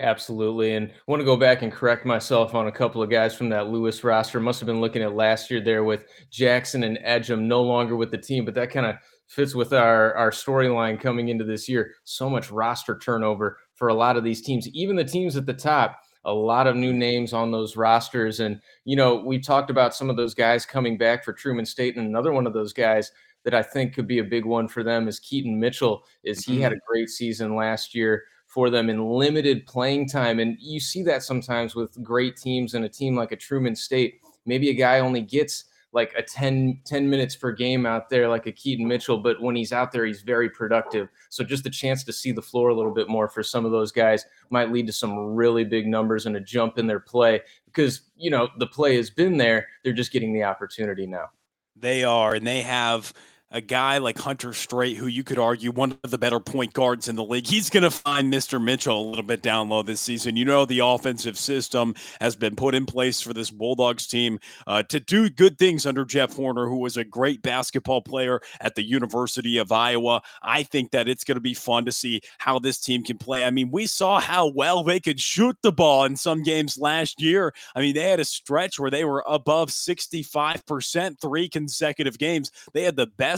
Absolutely. 0.00 0.74
And 0.74 0.90
I 0.90 1.10
want 1.10 1.20
to 1.20 1.26
go 1.26 1.36
back 1.36 1.62
and 1.62 1.72
correct 1.72 2.06
myself 2.06 2.54
on 2.54 2.68
a 2.68 2.72
couple 2.72 3.02
of 3.02 3.10
guys 3.10 3.34
from 3.34 3.48
that 3.48 3.68
Lewis 3.68 4.04
roster. 4.04 4.38
Must 4.38 4.60
have 4.60 4.68
been 4.68 4.80
looking 4.80 5.02
at 5.02 5.16
last 5.16 5.50
year 5.50 5.60
there 5.60 5.82
with 5.82 6.06
Jackson 6.30 6.84
and 6.84 7.00
Edgem 7.02 7.48
no 7.48 7.62
longer 7.62 7.96
with 7.96 8.12
the 8.12 8.18
team, 8.18 8.44
but 8.44 8.54
that 8.54 8.70
kind 8.70 8.86
of 8.86 8.94
fits 9.26 9.56
with 9.56 9.72
our, 9.72 10.14
our 10.14 10.30
storyline 10.30 11.00
coming 11.00 11.28
into 11.28 11.44
this 11.44 11.68
year. 11.68 11.94
So 12.04 12.30
much 12.30 12.52
roster 12.52 12.96
turnover 12.96 13.58
for 13.74 13.88
a 13.88 13.94
lot 13.94 14.16
of 14.16 14.22
these 14.22 14.40
teams, 14.40 14.68
even 14.68 14.94
the 14.94 15.04
teams 15.04 15.36
at 15.36 15.46
the 15.46 15.54
top. 15.54 16.00
A 16.24 16.32
lot 16.32 16.66
of 16.66 16.76
new 16.76 16.92
names 16.92 17.32
on 17.32 17.50
those 17.50 17.76
rosters. 17.76 18.40
And, 18.40 18.60
you 18.84 18.96
know, 18.96 19.16
we 19.16 19.38
talked 19.38 19.70
about 19.70 19.94
some 19.94 20.10
of 20.10 20.16
those 20.16 20.34
guys 20.34 20.66
coming 20.66 20.98
back 20.98 21.24
for 21.24 21.32
Truman 21.32 21.64
State. 21.64 21.96
And 21.96 22.06
another 22.06 22.32
one 22.32 22.46
of 22.46 22.52
those 22.52 22.72
guys 22.72 23.10
that 23.44 23.54
I 23.54 23.62
think 23.62 23.94
could 23.94 24.06
be 24.06 24.18
a 24.18 24.24
big 24.24 24.44
one 24.44 24.68
for 24.68 24.82
them 24.82 25.08
is 25.08 25.20
Keaton 25.20 25.58
Mitchell, 25.58 26.04
is 26.24 26.44
he 26.44 26.60
had 26.60 26.72
a 26.72 26.74
mm-hmm. 26.74 26.92
great 26.92 27.08
season 27.08 27.56
last 27.56 27.94
year 27.94 28.24
for 28.48 28.70
them 28.70 28.90
in 28.90 29.06
limited 29.06 29.66
playing 29.66 30.08
time. 30.08 30.40
And 30.40 30.56
you 30.58 30.80
see 30.80 31.02
that 31.04 31.22
sometimes 31.22 31.74
with 31.74 32.02
great 32.02 32.36
teams 32.36 32.74
and 32.74 32.84
a 32.84 32.88
team 32.88 33.14
like 33.14 33.30
a 33.30 33.36
Truman 33.36 33.76
State. 33.76 34.20
Maybe 34.46 34.70
a 34.70 34.74
guy 34.74 35.00
only 35.00 35.20
gets 35.20 35.66
like 35.92 36.12
a 36.16 36.22
10, 36.22 36.80
10 36.84 37.08
minutes 37.08 37.36
per 37.36 37.52
game 37.52 37.86
out 37.86 38.10
there, 38.10 38.28
like 38.28 38.46
a 38.46 38.52
Keaton 38.52 38.86
Mitchell, 38.86 39.18
but 39.18 39.40
when 39.40 39.56
he's 39.56 39.72
out 39.72 39.90
there, 39.92 40.04
he's 40.04 40.22
very 40.22 40.50
productive. 40.50 41.08
So 41.30 41.44
just 41.44 41.64
the 41.64 41.70
chance 41.70 42.04
to 42.04 42.12
see 42.12 42.32
the 42.32 42.42
floor 42.42 42.68
a 42.70 42.74
little 42.74 42.92
bit 42.92 43.08
more 43.08 43.28
for 43.28 43.42
some 43.42 43.64
of 43.64 43.70
those 43.70 43.92
guys 43.92 44.24
might 44.50 44.70
lead 44.70 44.86
to 44.86 44.92
some 44.92 45.18
really 45.18 45.64
big 45.64 45.86
numbers 45.86 46.26
and 46.26 46.36
a 46.36 46.40
jump 46.40 46.78
in 46.78 46.86
their 46.86 47.00
play 47.00 47.40
because, 47.66 48.02
you 48.16 48.30
know, 48.30 48.48
the 48.58 48.66
play 48.66 48.96
has 48.96 49.10
been 49.10 49.36
there. 49.36 49.66
They're 49.82 49.92
just 49.92 50.12
getting 50.12 50.32
the 50.32 50.44
opportunity 50.44 51.06
now. 51.06 51.30
They 51.74 52.04
are, 52.04 52.34
and 52.34 52.46
they 52.46 52.62
have 52.62 53.12
a 53.50 53.60
guy 53.62 53.96
like 53.98 54.18
Hunter 54.18 54.52
Straight, 54.52 54.98
who 54.98 55.06
you 55.06 55.24
could 55.24 55.38
argue 55.38 55.70
one 55.70 55.96
of 56.04 56.10
the 56.10 56.18
better 56.18 56.38
point 56.38 56.74
guards 56.74 57.08
in 57.08 57.16
the 57.16 57.24
league, 57.24 57.46
he's 57.46 57.70
going 57.70 57.82
to 57.82 57.90
find 57.90 58.32
Mr. 58.32 58.62
Mitchell 58.62 59.00
a 59.00 59.08
little 59.08 59.24
bit 59.24 59.40
down 59.40 59.70
low 59.70 59.82
this 59.82 60.00
season. 60.00 60.36
You 60.36 60.44
know, 60.44 60.66
the 60.66 60.80
offensive 60.80 61.38
system 61.38 61.94
has 62.20 62.36
been 62.36 62.56
put 62.56 62.74
in 62.74 62.84
place 62.84 63.20
for 63.22 63.32
this 63.32 63.50
Bulldogs 63.50 64.06
team 64.06 64.38
uh, 64.66 64.82
to 64.84 65.00
do 65.00 65.30
good 65.30 65.58
things 65.58 65.86
under 65.86 66.04
Jeff 66.04 66.34
Horner, 66.34 66.66
who 66.66 66.76
was 66.76 66.98
a 66.98 67.04
great 67.04 67.40
basketball 67.40 68.02
player 68.02 68.40
at 68.60 68.74
the 68.74 68.82
University 68.82 69.56
of 69.56 69.72
Iowa. 69.72 70.20
I 70.42 70.62
think 70.62 70.90
that 70.90 71.08
it's 71.08 71.24
going 71.24 71.36
to 71.36 71.40
be 71.40 71.54
fun 71.54 71.86
to 71.86 71.92
see 71.92 72.20
how 72.36 72.58
this 72.58 72.78
team 72.78 73.02
can 73.02 73.16
play. 73.16 73.44
I 73.44 73.50
mean, 73.50 73.70
we 73.70 73.86
saw 73.86 74.20
how 74.20 74.48
well 74.48 74.84
they 74.84 75.00
could 75.00 75.20
shoot 75.20 75.56
the 75.62 75.72
ball 75.72 76.04
in 76.04 76.16
some 76.16 76.42
games 76.42 76.76
last 76.76 77.22
year. 77.22 77.54
I 77.74 77.80
mean, 77.80 77.94
they 77.94 78.10
had 78.10 78.20
a 78.20 78.24
stretch 78.24 78.78
where 78.78 78.90
they 78.90 79.06
were 79.06 79.24
above 79.26 79.70
65% 79.70 81.20
three 81.20 81.48
consecutive 81.48 82.18
games. 82.18 82.50
They 82.74 82.82
had 82.82 82.96
the 82.96 83.06
best 83.06 83.37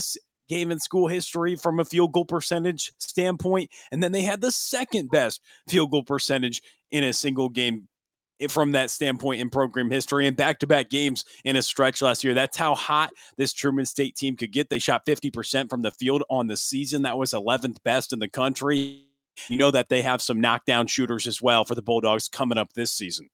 game 0.51 0.69
in 0.69 0.79
school 0.79 1.07
history 1.07 1.55
from 1.55 1.79
a 1.79 1.85
field 1.85 2.11
goal 2.11 2.25
percentage 2.25 2.91
standpoint. 2.99 3.71
And 3.91 4.03
then 4.03 4.11
they 4.11 4.21
had 4.21 4.41
the 4.41 4.51
second 4.51 5.09
best 5.09 5.41
field 5.69 5.91
goal 5.91 6.03
percentage 6.03 6.61
in 6.91 7.05
a 7.05 7.13
single 7.13 7.47
game 7.47 7.87
eh, 8.41 8.47
from 8.47 8.73
that 8.73 8.89
standpoint 8.89 9.39
in 9.39 9.49
program 9.49 9.89
history 9.89 10.27
and 10.27 10.35
back 10.35 10.59
to 10.59 10.67
back 10.67 10.89
games 10.89 11.23
in 11.45 11.55
a 11.55 11.61
stretch 11.61 12.01
last 12.01 12.25
year. 12.25 12.33
That's 12.33 12.57
how 12.57 12.75
hot 12.75 13.11
this 13.37 13.53
Truman 13.53 13.85
State 13.85 14.17
team 14.17 14.35
could 14.35 14.51
get. 14.51 14.69
They 14.69 14.79
shot 14.79 15.05
50% 15.05 15.69
from 15.69 15.83
the 15.83 15.91
field 15.91 16.23
on 16.29 16.47
the 16.47 16.57
season. 16.57 17.03
That 17.03 17.17
was 17.17 17.31
11th 17.31 17.77
best 17.85 18.11
in 18.11 18.19
the 18.19 18.27
country. 18.27 19.05
You 19.47 19.57
know 19.57 19.71
that 19.71 19.87
they 19.87 20.01
have 20.01 20.21
some 20.21 20.41
knockdown 20.41 20.87
shooters 20.87 21.27
as 21.27 21.41
well 21.41 21.63
for 21.63 21.75
the 21.75 21.81
Bulldogs 21.81 22.27
coming 22.27 22.57
up 22.57 22.73
this 22.73 22.91
season. 22.91 23.29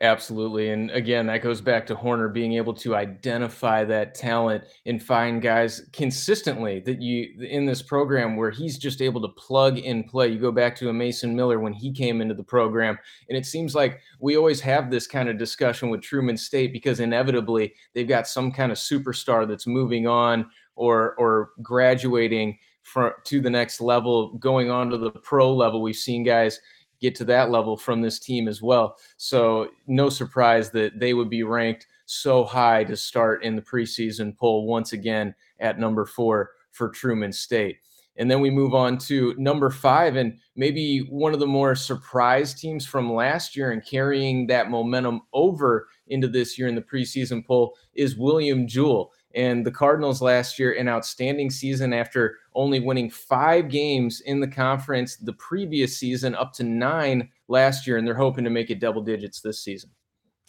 Absolutely. 0.00 0.70
And 0.70 0.92
again, 0.92 1.26
that 1.26 1.42
goes 1.42 1.60
back 1.60 1.84
to 1.86 1.96
Horner 1.96 2.28
being 2.28 2.52
able 2.52 2.72
to 2.74 2.94
identify 2.94 3.82
that 3.84 4.14
talent 4.14 4.62
and 4.86 5.02
find 5.02 5.42
guys 5.42 5.88
consistently 5.92 6.78
that 6.80 7.02
you 7.02 7.44
in 7.44 7.66
this 7.66 7.82
program 7.82 8.36
where 8.36 8.52
he's 8.52 8.78
just 8.78 9.02
able 9.02 9.20
to 9.22 9.28
plug 9.30 9.78
and 9.78 10.06
play. 10.06 10.28
You 10.28 10.38
go 10.38 10.52
back 10.52 10.76
to 10.76 10.88
a 10.88 10.92
Mason 10.92 11.34
Miller 11.34 11.58
when 11.58 11.72
he 11.72 11.92
came 11.92 12.20
into 12.20 12.34
the 12.34 12.44
program, 12.44 12.96
and 13.28 13.36
it 13.36 13.44
seems 13.44 13.74
like 13.74 14.00
we 14.20 14.36
always 14.36 14.60
have 14.60 14.88
this 14.88 15.08
kind 15.08 15.28
of 15.28 15.36
discussion 15.36 15.90
with 15.90 16.00
Truman 16.00 16.36
State 16.36 16.72
because 16.72 17.00
inevitably 17.00 17.74
they've 17.92 18.06
got 18.06 18.28
some 18.28 18.52
kind 18.52 18.70
of 18.70 18.78
superstar 18.78 19.48
that's 19.48 19.66
moving 19.66 20.06
on 20.06 20.48
or 20.76 21.16
or 21.16 21.50
graduating 21.60 22.56
from 22.84 23.12
to 23.24 23.40
the 23.40 23.50
next 23.50 23.80
level, 23.80 24.34
going 24.34 24.70
on 24.70 24.90
to 24.90 24.96
the 24.96 25.10
pro 25.10 25.52
level. 25.52 25.82
We've 25.82 25.96
seen 25.96 26.22
guys 26.22 26.60
get 27.00 27.14
to 27.16 27.24
that 27.24 27.50
level 27.50 27.76
from 27.76 28.00
this 28.00 28.18
team 28.18 28.48
as 28.48 28.60
well. 28.62 28.96
So 29.16 29.70
no 29.86 30.08
surprise 30.08 30.70
that 30.70 30.98
they 30.98 31.14
would 31.14 31.30
be 31.30 31.42
ranked 31.42 31.86
so 32.06 32.44
high 32.44 32.84
to 32.84 32.96
start 32.96 33.44
in 33.44 33.54
the 33.54 33.62
preseason 33.62 34.36
poll 34.36 34.66
once 34.66 34.92
again 34.92 35.34
at 35.60 35.78
number 35.78 36.06
four 36.06 36.50
for 36.72 36.88
Truman 36.88 37.32
State. 37.32 37.78
And 38.16 38.28
then 38.28 38.40
we 38.40 38.50
move 38.50 38.74
on 38.74 38.98
to 38.98 39.32
number 39.38 39.70
five, 39.70 40.16
and 40.16 40.38
maybe 40.56 41.06
one 41.08 41.34
of 41.34 41.40
the 41.40 41.46
more 41.46 41.76
surprise 41.76 42.52
teams 42.52 42.84
from 42.84 43.12
last 43.12 43.56
year 43.56 43.70
and 43.70 43.84
carrying 43.84 44.48
that 44.48 44.70
momentum 44.70 45.20
over 45.32 45.86
into 46.08 46.26
this 46.26 46.58
year 46.58 46.66
in 46.66 46.74
the 46.74 46.82
preseason 46.82 47.46
poll 47.46 47.76
is 47.94 48.16
William 48.16 48.66
Jewell. 48.66 49.12
And 49.34 49.64
the 49.64 49.70
Cardinals 49.70 50.20
last 50.20 50.58
year, 50.58 50.72
an 50.72 50.88
outstanding 50.88 51.50
season 51.50 51.92
after 51.92 52.38
only 52.58 52.80
winning 52.80 53.08
five 53.08 53.70
games 53.70 54.20
in 54.22 54.40
the 54.40 54.48
conference 54.48 55.16
the 55.16 55.32
previous 55.34 55.96
season, 55.96 56.34
up 56.34 56.52
to 56.54 56.64
nine 56.64 57.28
last 57.46 57.86
year. 57.86 57.96
And 57.96 58.06
they're 58.06 58.14
hoping 58.14 58.44
to 58.44 58.50
make 58.50 58.70
it 58.70 58.80
double 58.80 59.00
digits 59.00 59.40
this 59.40 59.62
season. 59.62 59.90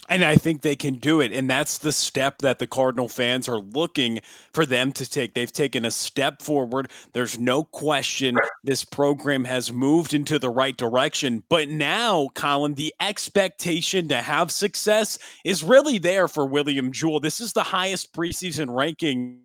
And 0.10 0.26
I 0.26 0.38
think 0.38 0.64
they 0.64 0.76
can 0.76 0.96
do 0.96 1.22
it. 1.22 1.32
And 1.32 1.48
that's 1.48 1.78
the 1.78 1.92
step 1.92 2.40
that 2.40 2.58
the 2.58 2.66
Cardinal 2.66 3.08
fans 3.08 3.48
are 3.48 3.60
looking 3.60 4.22
for 4.54 4.66
them 4.66 4.92
to 4.94 5.08
take. 5.08 5.36
They've 5.36 5.52
taken 5.52 5.86
a 5.86 5.92
step 5.92 6.42
forward. 6.42 6.90
There's 7.14 7.38
no 7.38 7.64
question 7.64 8.36
this 8.64 8.84
program 8.84 9.46
has 9.46 9.72
moved 9.72 10.16
into 10.16 10.40
the 10.40 10.50
right 10.50 10.76
direction. 10.76 11.44
But 11.48 11.70
now, 11.70 12.30
Colin, 12.34 12.74
the 12.74 12.92
expectation 13.00 14.08
to 14.08 14.18
have 14.24 14.52
success 14.52 15.20
is 15.46 15.64
really 15.64 16.00
there 16.00 16.28
for 16.28 16.48
William 16.48 16.92
Jewell. 16.92 17.20
This 17.20 17.40
is 17.40 17.54
the 17.54 17.62
highest 17.62 18.12
preseason 18.12 18.76
ranking 18.76 19.42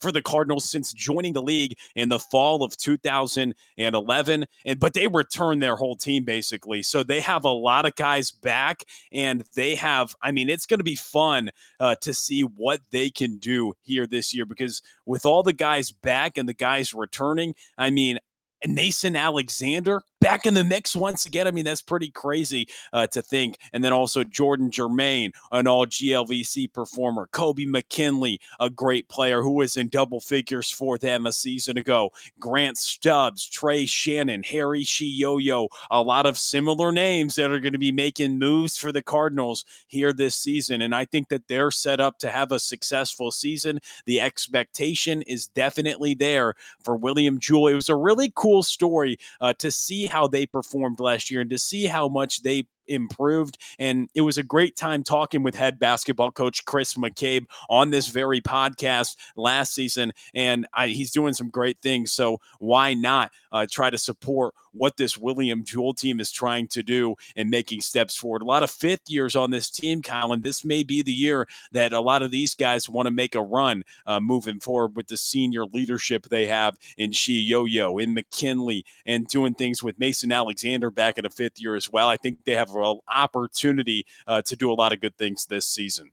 for 0.00 0.12
the 0.12 0.22
Cardinals 0.22 0.68
since 0.68 0.92
joining 0.92 1.32
the 1.32 1.42
league 1.42 1.76
in 1.94 2.08
the 2.08 2.18
fall 2.18 2.62
of 2.62 2.76
2011. 2.76 4.46
And 4.64 4.80
but 4.80 4.94
they 4.94 5.06
returned 5.06 5.62
their 5.62 5.76
whole 5.76 5.96
team 5.96 6.24
basically. 6.24 6.82
So 6.82 7.02
they 7.02 7.20
have 7.20 7.44
a 7.44 7.50
lot 7.50 7.86
of 7.86 7.94
guys 7.96 8.30
back, 8.30 8.84
and 9.12 9.44
they 9.54 9.74
have. 9.76 10.14
I 10.22 10.32
mean, 10.32 10.48
it's 10.48 10.66
going 10.66 10.80
to 10.80 10.84
be 10.84 10.96
fun 10.96 11.50
uh, 11.80 11.96
to 11.96 12.14
see 12.14 12.42
what 12.42 12.80
they 12.90 13.10
can 13.10 13.38
do 13.38 13.74
here 13.82 14.06
this 14.06 14.34
year 14.34 14.46
because 14.46 14.82
with 15.06 15.26
all 15.26 15.42
the 15.42 15.52
guys 15.52 15.92
back 15.92 16.38
and 16.38 16.48
the 16.48 16.54
guys 16.54 16.94
returning, 16.94 17.54
I 17.78 17.90
mean, 17.90 18.18
Nason 18.66 19.16
Alexander 19.16 20.02
back 20.24 20.46
in 20.46 20.54
the 20.54 20.64
mix 20.64 20.96
once 20.96 21.26
again. 21.26 21.46
I 21.46 21.50
mean, 21.50 21.66
that's 21.66 21.82
pretty 21.82 22.10
crazy 22.10 22.66
uh, 22.94 23.06
to 23.08 23.20
think. 23.20 23.58
And 23.74 23.84
then 23.84 23.92
also 23.92 24.24
Jordan 24.24 24.70
Germain, 24.70 25.32
an 25.52 25.66
all 25.66 25.84
GLVC 25.84 26.72
performer, 26.72 27.28
Kobe 27.30 27.66
McKinley, 27.66 28.40
a 28.58 28.70
great 28.70 29.06
player 29.10 29.42
who 29.42 29.50
was 29.50 29.76
in 29.76 29.88
double 29.88 30.20
figures 30.20 30.70
for 30.70 30.96
them 30.96 31.26
a 31.26 31.32
season 31.32 31.76
ago, 31.76 32.10
Grant 32.40 32.78
Stubbs, 32.78 33.46
Trey 33.46 33.84
Shannon, 33.84 34.42
Harry 34.44 34.82
Shioyo, 34.82 35.68
a 35.90 36.00
lot 36.00 36.24
of 36.24 36.38
similar 36.38 36.90
names 36.90 37.34
that 37.34 37.50
are 37.50 37.60
going 37.60 37.74
to 37.74 37.78
be 37.78 37.92
making 37.92 38.38
moves 38.38 38.78
for 38.78 38.92
the 38.92 39.02
Cardinals 39.02 39.66
here 39.88 40.14
this 40.14 40.36
season. 40.36 40.80
And 40.80 40.94
I 40.94 41.04
think 41.04 41.28
that 41.28 41.46
they're 41.48 41.70
set 41.70 42.00
up 42.00 42.18
to 42.20 42.30
have 42.30 42.50
a 42.50 42.58
successful 42.58 43.30
season. 43.30 43.78
The 44.06 44.22
expectation 44.22 45.20
is 45.22 45.48
definitely 45.48 46.14
there 46.14 46.54
for 46.82 46.96
William 46.96 47.38
Jewell. 47.38 47.66
It 47.66 47.74
was 47.74 47.90
a 47.90 47.96
really 47.96 48.32
cool 48.34 48.62
story 48.62 49.18
uh, 49.42 49.52
to 49.58 49.70
see 49.70 50.08
how 50.14 50.28
they 50.28 50.46
performed 50.46 51.00
last 51.00 51.28
year 51.28 51.40
and 51.40 51.50
to 51.50 51.58
see 51.58 51.86
how 51.86 52.06
much 52.06 52.40
they 52.42 52.64
improved. 52.86 53.58
And 53.80 54.08
it 54.14 54.20
was 54.20 54.38
a 54.38 54.44
great 54.44 54.76
time 54.76 55.02
talking 55.02 55.42
with 55.42 55.56
head 55.56 55.80
basketball 55.80 56.30
coach 56.30 56.64
Chris 56.66 56.94
McCabe 56.94 57.46
on 57.68 57.90
this 57.90 58.06
very 58.06 58.40
podcast 58.40 59.16
last 59.36 59.74
season. 59.74 60.12
And 60.32 60.68
I, 60.72 60.88
he's 60.88 61.10
doing 61.10 61.34
some 61.34 61.50
great 61.50 61.78
things. 61.82 62.12
So 62.12 62.38
why 62.60 62.94
not 62.94 63.32
uh, 63.54 63.66
try 63.70 63.88
to 63.88 63.96
support 63.96 64.52
what 64.72 64.96
this 64.96 65.16
William 65.16 65.64
Jewell 65.64 65.94
team 65.94 66.18
is 66.18 66.32
trying 66.32 66.66
to 66.68 66.82
do 66.82 67.14
and 67.36 67.48
making 67.48 67.80
steps 67.80 68.16
forward? 68.16 68.42
A 68.42 68.44
lot 68.44 68.64
of 68.64 68.70
fifth 68.70 69.08
years 69.08 69.36
on 69.36 69.50
this 69.50 69.70
team, 69.70 70.02
Colin. 70.02 70.42
This 70.42 70.64
may 70.64 70.82
be 70.82 71.02
the 71.02 71.12
year 71.12 71.46
that 71.72 71.92
a 71.92 72.00
lot 72.00 72.22
of 72.22 72.32
these 72.32 72.54
guys 72.54 72.88
want 72.88 73.06
to 73.06 73.12
make 73.12 73.36
a 73.36 73.42
run 73.42 73.84
uh, 74.06 74.18
moving 74.18 74.58
forward 74.58 74.96
with 74.96 75.06
the 75.06 75.16
senior 75.16 75.64
leadership 75.66 76.28
they 76.28 76.46
have 76.46 76.76
in 76.98 77.12
Shi 77.12 77.34
Yo 77.34 77.64
Yo, 77.64 77.98
in 77.98 78.12
McKinley, 78.12 78.84
and 79.06 79.26
doing 79.28 79.54
things 79.54 79.82
with 79.82 79.98
Mason 79.98 80.32
Alexander 80.32 80.90
back 80.90 81.16
in 81.16 81.24
a 81.24 81.30
fifth 81.30 81.60
year 81.60 81.76
as 81.76 81.90
well. 81.90 82.08
I 82.08 82.16
think 82.16 82.38
they 82.44 82.56
have 82.56 82.74
an 82.74 82.98
opportunity 83.08 84.04
uh, 84.26 84.42
to 84.42 84.56
do 84.56 84.72
a 84.72 84.74
lot 84.74 84.92
of 84.92 85.00
good 85.00 85.16
things 85.16 85.46
this 85.46 85.66
season. 85.66 86.10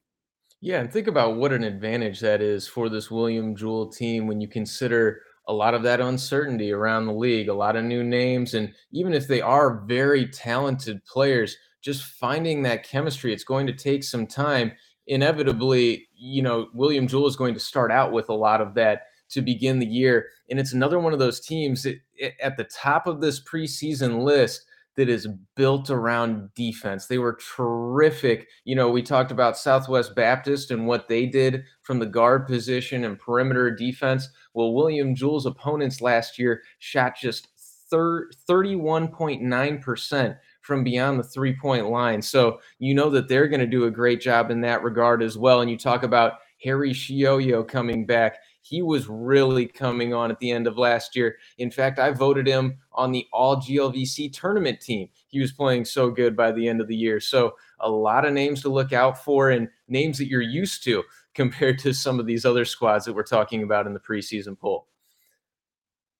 Yeah, 0.63 0.79
and 0.79 0.93
think 0.93 1.07
about 1.07 1.37
what 1.37 1.53
an 1.53 1.63
advantage 1.63 2.19
that 2.19 2.39
is 2.39 2.67
for 2.67 2.87
this 2.87 3.09
William 3.09 3.55
Jewell 3.55 3.87
team 3.87 4.27
when 4.27 4.39
you 4.39 4.47
consider 4.47 5.23
a 5.47 5.53
lot 5.53 5.73
of 5.73 5.83
that 5.83 5.99
uncertainty 5.99 6.71
around 6.71 7.05
the 7.05 7.13
league, 7.13 7.49
a 7.49 7.53
lot 7.53 7.75
of 7.75 7.83
new 7.83 8.03
names, 8.03 8.53
and 8.53 8.73
even 8.91 9.13
if 9.13 9.27
they 9.27 9.41
are 9.41 9.83
very 9.85 10.27
talented 10.27 11.03
players, 11.05 11.57
just 11.81 12.03
finding 12.03 12.61
that 12.61 12.83
chemistry, 12.83 13.33
it's 13.33 13.43
going 13.43 13.67
to 13.67 13.73
take 13.73 14.03
some 14.03 14.27
time. 14.27 14.71
Inevitably, 15.07 16.07
you 16.15 16.43
know, 16.43 16.67
William 16.73 17.07
Jewell 17.07 17.27
is 17.27 17.35
going 17.35 17.55
to 17.55 17.59
start 17.59 17.91
out 17.91 18.11
with 18.11 18.29
a 18.29 18.33
lot 18.33 18.61
of 18.61 18.75
that 18.75 19.07
to 19.29 19.41
begin 19.41 19.79
the 19.79 19.85
year. 19.85 20.27
And 20.49 20.59
it's 20.59 20.73
another 20.73 20.99
one 20.99 21.13
of 21.13 21.19
those 21.19 21.39
teams 21.39 21.83
that, 21.83 21.99
at 22.39 22.55
the 22.55 22.65
top 22.65 23.07
of 23.07 23.19
this 23.19 23.43
preseason 23.43 24.23
list 24.23 24.65
that 24.97 25.09
is 25.09 25.27
built 25.55 25.89
around 25.89 26.49
defense. 26.53 27.07
They 27.07 27.17
were 27.17 27.39
terrific. 27.55 28.49
You 28.65 28.75
know, 28.75 28.89
we 28.89 29.01
talked 29.01 29.31
about 29.31 29.57
Southwest 29.57 30.13
Baptist 30.15 30.69
and 30.71 30.85
what 30.85 31.07
they 31.07 31.25
did 31.25 31.63
from 31.83 31.99
the 31.99 32.05
guard 32.05 32.45
position 32.45 33.05
and 33.05 33.17
perimeter 33.17 33.73
defense. 33.73 34.27
Well, 34.53 34.73
William 34.73 35.15
Jewell's 35.15 35.45
opponents 35.45 36.01
last 36.01 36.37
year 36.37 36.61
shot 36.79 37.13
just 37.19 37.47
31.9% 37.91 40.37
from 40.61 40.83
beyond 40.83 41.19
the 41.19 41.23
three 41.23 41.55
point 41.55 41.89
line. 41.89 42.21
So 42.21 42.59
you 42.79 42.93
know 42.93 43.09
that 43.09 43.27
they're 43.27 43.47
going 43.47 43.61
to 43.61 43.67
do 43.67 43.85
a 43.85 43.91
great 43.91 44.21
job 44.21 44.51
in 44.51 44.61
that 44.61 44.83
regard 44.83 45.23
as 45.23 45.37
well. 45.37 45.61
And 45.61 45.71
you 45.71 45.77
talk 45.77 46.03
about 46.03 46.33
Harry 46.63 46.91
Shioyo 46.91 47.67
coming 47.67 48.05
back 48.05 48.37
he 48.61 48.81
was 48.81 49.07
really 49.07 49.65
coming 49.65 50.13
on 50.13 50.31
at 50.31 50.39
the 50.39 50.51
end 50.51 50.67
of 50.67 50.77
last 50.77 51.15
year. 51.15 51.37
In 51.57 51.71
fact, 51.71 51.99
I 51.99 52.11
voted 52.11 52.47
him 52.47 52.77
on 52.93 53.11
the 53.11 53.27
all 53.33 53.57
GLVC 53.57 54.31
tournament 54.31 54.79
team. 54.79 55.09
He 55.27 55.39
was 55.39 55.51
playing 55.51 55.85
so 55.85 56.11
good 56.11 56.35
by 56.35 56.51
the 56.51 56.67
end 56.67 56.79
of 56.79 56.87
the 56.87 56.95
year. 56.95 57.19
So, 57.19 57.55
a 57.79 57.89
lot 57.89 58.25
of 58.25 58.33
names 58.33 58.61
to 58.61 58.69
look 58.69 58.93
out 58.93 59.23
for 59.23 59.49
and 59.49 59.67
names 59.87 60.19
that 60.19 60.27
you're 60.27 60.41
used 60.41 60.83
to 60.83 61.03
compared 61.33 61.79
to 61.79 61.93
some 61.93 62.19
of 62.19 62.27
these 62.27 62.45
other 62.45 62.65
squads 62.65 63.05
that 63.05 63.13
we're 63.13 63.23
talking 63.23 63.63
about 63.63 63.87
in 63.87 63.93
the 63.93 63.99
preseason 63.99 64.57
poll. 64.57 64.87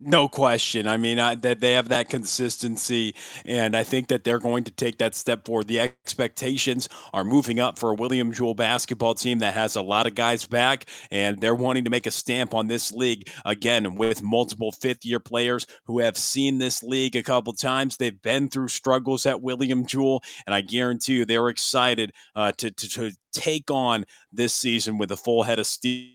No 0.04 0.28
question. 0.28 0.88
I 0.88 0.98
mean, 0.98 1.20
I, 1.20 1.36
that 1.36 1.60
they 1.60 1.74
have 1.74 1.90
that 1.90 2.10
consistency, 2.10 3.14
and 3.46 3.78
I 3.78 3.84
think 3.84 4.08
that 4.08 4.24
they're 4.24 4.40
going 4.40 4.64
to 4.64 4.72
take 4.72 4.98
that 4.98 5.14
step 5.14 5.46
forward. 5.46 5.68
The 5.68 5.80
expectations 5.80 6.90
are 7.14 7.24
moving 7.24 7.60
up 7.60 7.78
for 7.78 7.92
a 7.92 7.94
William 7.94 8.34
Jewell 8.34 8.56
basketball 8.56 9.14
team 9.14 9.38
that 9.40 9.54
has 9.54 9.76
a 9.76 9.82
lot 9.84 10.08
of 10.08 10.16
guys 10.16 10.48
back, 10.48 10.88
and 11.12 11.40
they're 11.40 11.54
wanting 11.54 11.84
to 11.84 11.92
make 11.92 12.08
a 12.08 12.12
stamp 12.12 12.56
on 12.56 12.66
this 12.66 12.92
league 12.92 13.30
again 13.46 13.94
with 13.94 14.24
multiple 14.24 14.72
fifth-year 14.72 15.20
players 15.20 15.68
who 15.86 16.00
have 16.00 16.18
seen 16.18 16.58
this 16.58 16.82
league 16.82 17.16
a 17.16 17.22
couple 17.22 17.54
times. 17.54 17.96
They've 17.96 18.22
been 18.24 18.50
through 18.50 18.70
struggles 18.70 19.28
at 19.28 19.40
William 19.40 19.86
Jewell, 19.86 20.24
and 20.48 20.56
I 20.56 20.62
guarantee 20.62 21.18
you 21.18 21.26
they're 21.26 21.50
excited 21.50 22.12
uh, 22.36 22.54
to, 22.54 22.72
to 22.72 22.90
to 22.90 23.12
take 23.34 23.70
on 23.70 24.06
this 24.34 24.56
season 24.56 24.98
with 24.98 25.12
a 25.12 25.18
full 25.18 25.44
head 25.44 25.60
of 25.60 25.68
steam. 25.68 26.14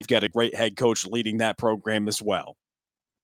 You've 0.00 0.08
got 0.08 0.24
a 0.24 0.28
great 0.28 0.56
head 0.56 0.76
coach 0.76 1.06
leading 1.06 1.38
that 1.38 1.56
program 1.56 2.08
as 2.08 2.20
well. 2.20 2.56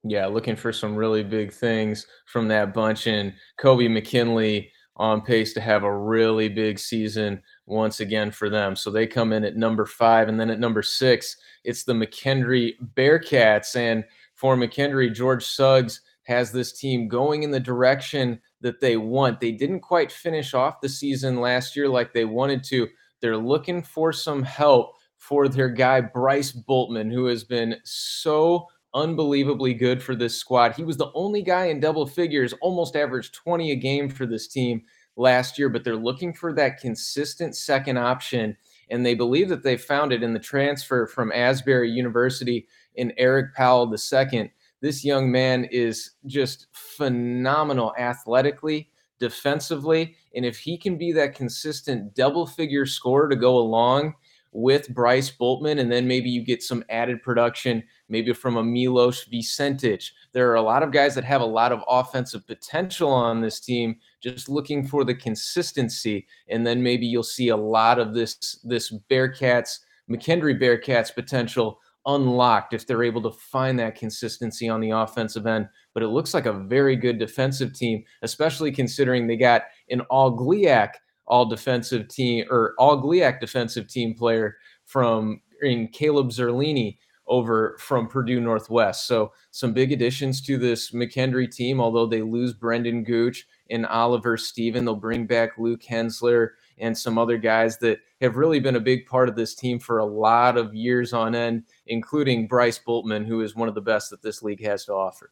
Yeah, 0.07 0.27
looking 0.27 0.57
for 0.57 0.73
some 0.73 0.95
really 0.95 1.23
big 1.23 1.53
things 1.53 2.07
from 2.27 2.47
that 2.49 2.75
bunch. 2.75 3.07
And 3.07 3.33
Kobe 3.57 3.89
McKinley 3.89 4.71
on 4.97 5.23
pace 5.23 5.53
to 5.55 5.61
have 5.61 5.83
a 5.83 5.97
really 5.97 6.49
big 6.49 6.79
season 6.79 7.43
once 7.67 8.01
again 8.01 8.31
for 8.31 8.49
them. 8.49 8.77
So 8.77 8.91
they 8.91 9.07
come 9.07 9.33
in 9.33 9.45
at 9.45 9.57
number 9.57 9.87
five. 9.87 10.29
And 10.29 10.39
then 10.39 10.51
at 10.51 10.61
number 10.61 10.83
six, 10.83 11.37
it's 11.65 11.85
the 11.85 11.95
McKendree 11.95 12.75
Bearcats. 12.95 13.77
And 13.77 14.05
for 14.35 14.57
McKendree, 14.57 15.15
George 15.15 15.45
Suggs 15.45 16.01
has 16.25 16.53
this 16.53 16.73
team 16.73 17.09
going 17.09 17.43
in 17.43 17.51
the 17.51 17.61
direction 17.61 18.41
that 18.61 18.81
they 18.81 18.97
want. 18.97 19.41
They 19.41 19.53
didn't 19.53 19.81
quite 19.81 20.13
finish 20.13 20.55
off 20.55 20.81
the 20.81 20.89
season 20.89 21.41
last 21.41 21.75
year 21.77 21.89
like 21.89 22.13
they 22.13 22.25
wanted 22.25 22.63
to. 22.65 22.89
They're 23.21 23.37
looking 23.37 23.83
for 23.83 24.13
some 24.13 24.43
help 24.43 24.95
for 25.17 25.49
their 25.49 25.71
guy, 25.71 26.03
Bryce 26.03 26.53
Boltman, 26.53 27.11
who 27.11 27.27
has 27.27 27.45
been 27.45 27.77
so 27.85 28.69
unbelievably 28.95 29.75
good 29.75 30.03
for 30.03 30.15
this 30.15 30.37
squad. 30.37 30.75
He 30.75 30.85
was 30.85 30.97
the 30.97 31.11
only 31.15 31.43
guy 31.43 31.67
in 31.67 31.81
double 31.81 32.07
figures, 32.07 32.55
almost 32.61 32.97
averaged 32.97 33.35
20 33.35 33.73
a 33.73 33.77
game 33.77 34.09
for 34.09 34.27
this 34.27 34.49
team 34.49 34.83
last 35.17 35.59
year, 35.59 35.69
but 35.69 35.85
they're 35.85 35.97
looking 35.97 36.33
for 36.33 36.53
that 36.55 36.79
consistent 36.81 37.57
second 37.57 37.99
option. 37.99 38.57
And 38.91 39.05
they 39.05 39.15
believe 39.15 39.49
that 39.49 39.63
they 39.63 39.77
found 39.77 40.13
it 40.13 40.23
in 40.23 40.33
the 40.33 40.39
transfer 40.39 41.07
from 41.07 41.33
Asbury 41.33 41.91
University 41.91 42.67
in 42.95 43.13
Eric 43.17 43.55
Powell 43.55 43.93
II. 43.93 44.53
This 44.81 45.05
young 45.05 45.31
man 45.31 45.65
is 45.65 46.13
just 46.27 46.67
phenomenal 46.73 47.95
athletically, 47.99 48.91
defensively. 49.19 50.15
And 50.35 50.45
if 50.45 50.59
he 50.59 50.77
can 50.77 50.99
be 50.99 51.13
that 51.13 51.35
consistent 51.35 52.15
double 52.15 52.47
figure 52.47 52.85
scorer 52.85 53.29
to 53.29 53.37
go 53.37 53.57
along 53.57 54.15
with 54.53 54.89
Bryce 54.95 55.31
Boltman, 55.31 55.81
and 55.81 55.91
then 55.91 56.07
maybe 56.07 56.31
you 56.31 56.43
get 56.43 56.63
some 56.63 56.85
added 56.89 57.23
production, 57.23 57.83
maybe 58.09 58.33
from 58.33 58.57
a 58.57 58.63
Milos 58.63 59.25
Vicentić. 59.25 60.11
There 60.33 60.51
are 60.51 60.57
a 60.57 60.63
lot 60.63 60.83
of 60.83 60.93
guys 60.93 61.15
that 61.15 61.25
have 61.25 61.41
a 61.41 61.47
lot 61.47 61.73
of 61.73 61.83
offensive 61.89 62.47
potential 62.47 63.11
on 63.11 63.41
this 63.41 63.61
team, 63.61 63.97
just 64.23 64.49
looking 64.49 64.87
for 64.87 65.05
the 65.05 65.15
consistency, 65.15 66.27
and 66.49 66.67
then 66.67 66.83
maybe 66.83 67.07
you'll 67.07 67.23
see 67.23 67.49
a 67.49 67.57
lot 67.57 67.99
of 67.99 68.15
this 68.15 68.61
this 68.65 68.93
Bearcats, 69.11 69.79
McKendree 70.11 70.61
Bearcats 70.61 71.15
potential 71.15 71.81
unlocked 72.07 72.75
if 72.75 72.87
they're 72.87 73.03
able 73.03 73.23
to 73.23 73.31
find 73.31 73.79
that 73.79 73.97
consistency 73.97 74.69
on 74.69 74.81
the 74.81 74.91
offensive 74.91 75.47
end. 75.47 75.69
But 75.95 76.03
it 76.03 76.09
looks 76.09 76.35
like 76.35 76.45
a 76.45 76.53
very 76.53 76.97
good 76.97 77.19
defensive 77.19 77.73
team, 77.73 78.05
especially 78.23 78.73
considering 78.73 79.27
they 79.27 79.37
got 79.37 79.63
an 79.89 80.03
all 80.03 80.37
GLIAC 80.37 80.91
all 81.27 81.47
defensive 81.47 82.09
team 82.09 82.45
or 82.51 82.75
all 82.79 83.03
GLIAC 83.03 83.41
defensive 83.41 83.89
team 83.89 84.15
player 84.15 84.57
from 84.85 85.41
in 85.63 85.89
Caleb 85.89 86.31
Zerlini 86.31 86.99
over 87.27 87.77
from 87.79 88.09
Purdue 88.09 88.41
Northwest. 88.41 89.07
So 89.07 89.33
some 89.51 89.73
big 89.73 89.93
additions 89.93 90.43
to 90.43 90.59
this 90.59 90.91
McKendree 90.91 91.51
team, 91.51 91.81
although 91.81 92.07
they 92.07 92.23
lose 92.23 92.53
Brendan 92.53 93.05
Gooch 93.05 93.47
and 93.71 93.87
Oliver 93.87 94.37
Steven. 94.37 94.85
They'll 94.85 94.97
bring 94.97 95.27
back 95.27 95.59
Luke 95.59 95.83
Hensler 95.83 96.51
and 96.79 96.97
some 96.97 97.19
other 97.19 97.39
guys 97.39 97.79
that 97.79 98.01
have 98.21 98.37
really 98.37 98.61
been 98.61 98.77
a 98.77 98.81
big 98.81 99.07
part 99.07 99.29
of 99.29 99.37
this 99.37 99.55
team 99.55 99.79
for 99.79 99.99
a 99.99 100.05
lot 100.05 100.57
of 100.57 100.75
years 100.75 101.13
on 101.13 101.35
end, 101.35 101.65
including 101.87 102.47
Bryce 102.47 102.79
Boltman, 102.79 103.27
who 103.27 103.41
is 103.41 103.55
one 103.55 103.69
of 103.69 103.75
the 103.75 103.81
best 103.81 104.11
that 104.11 104.23
this 104.23 104.43
league 104.43 104.65
has 104.65 104.85
to 104.87 104.93
offer. 104.93 105.31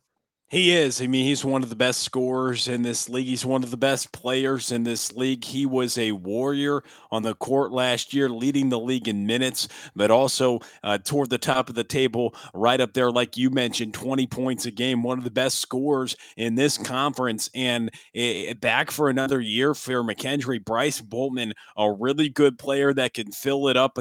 He 0.52 0.76
is. 0.76 1.00
I 1.00 1.06
mean, 1.06 1.24
he's 1.24 1.46
one 1.46 1.62
of 1.62 1.70
the 1.70 1.76
best 1.76 2.02
scorers 2.02 2.68
in 2.68 2.82
this 2.82 3.08
league. 3.08 3.26
He's 3.26 3.46
one 3.46 3.64
of 3.64 3.70
the 3.70 3.76
best 3.78 4.12
players 4.12 4.70
in 4.70 4.84
this 4.84 5.10
league. 5.14 5.44
He 5.44 5.64
was 5.64 5.96
a 5.96 6.12
warrior 6.12 6.84
on 7.10 7.22
the 7.22 7.34
court 7.34 7.72
last 7.72 8.12
year, 8.12 8.28
leading 8.28 8.68
the 8.68 8.78
league 8.78 9.08
in 9.08 9.26
minutes, 9.26 9.66
but 9.96 10.10
also 10.10 10.60
uh, 10.82 10.98
toward 10.98 11.30
the 11.30 11.38
top 11.38 11.70
of 11.70 11.74
the 11.74 11.84
table, 11.84 12.34
right 12.52 12.82
up 12.82 12.92
there, 12.92 13.10
like 13.10 13.38
you 13.38 13.48
mentioned, 13.48 13.94
20 13.94 14.26
points 14.26 14.66
a 14.66 14.70
game, 14.70 15.02
one 15.02 15.16
of 15.16 15.24
the 15.24 15.30
best 15.30 15.58
scorers 15.58 16.16
in 16.36 16.54
this 16.54 16.76
conference. 16.76 17.48
And 17.54 17.90
uh, 18.14 18.52
back 18.60 18.90
for 18.90 19.08
another 19.08 19.40
year 19.40 19.72
for 19.72 20.04
McKendree, 20.04 20.66
Bryce 20.66 21.00
Boltman, 21.00 21.52
a 21.78 21.90
really 21.90 22.28
good 22.28 22.58
player 22.58 22.92
that 22.92 23.14
can 23.14 23.32
fill 23.32 23.68
it 23.68 23.78
up 23.78 23.96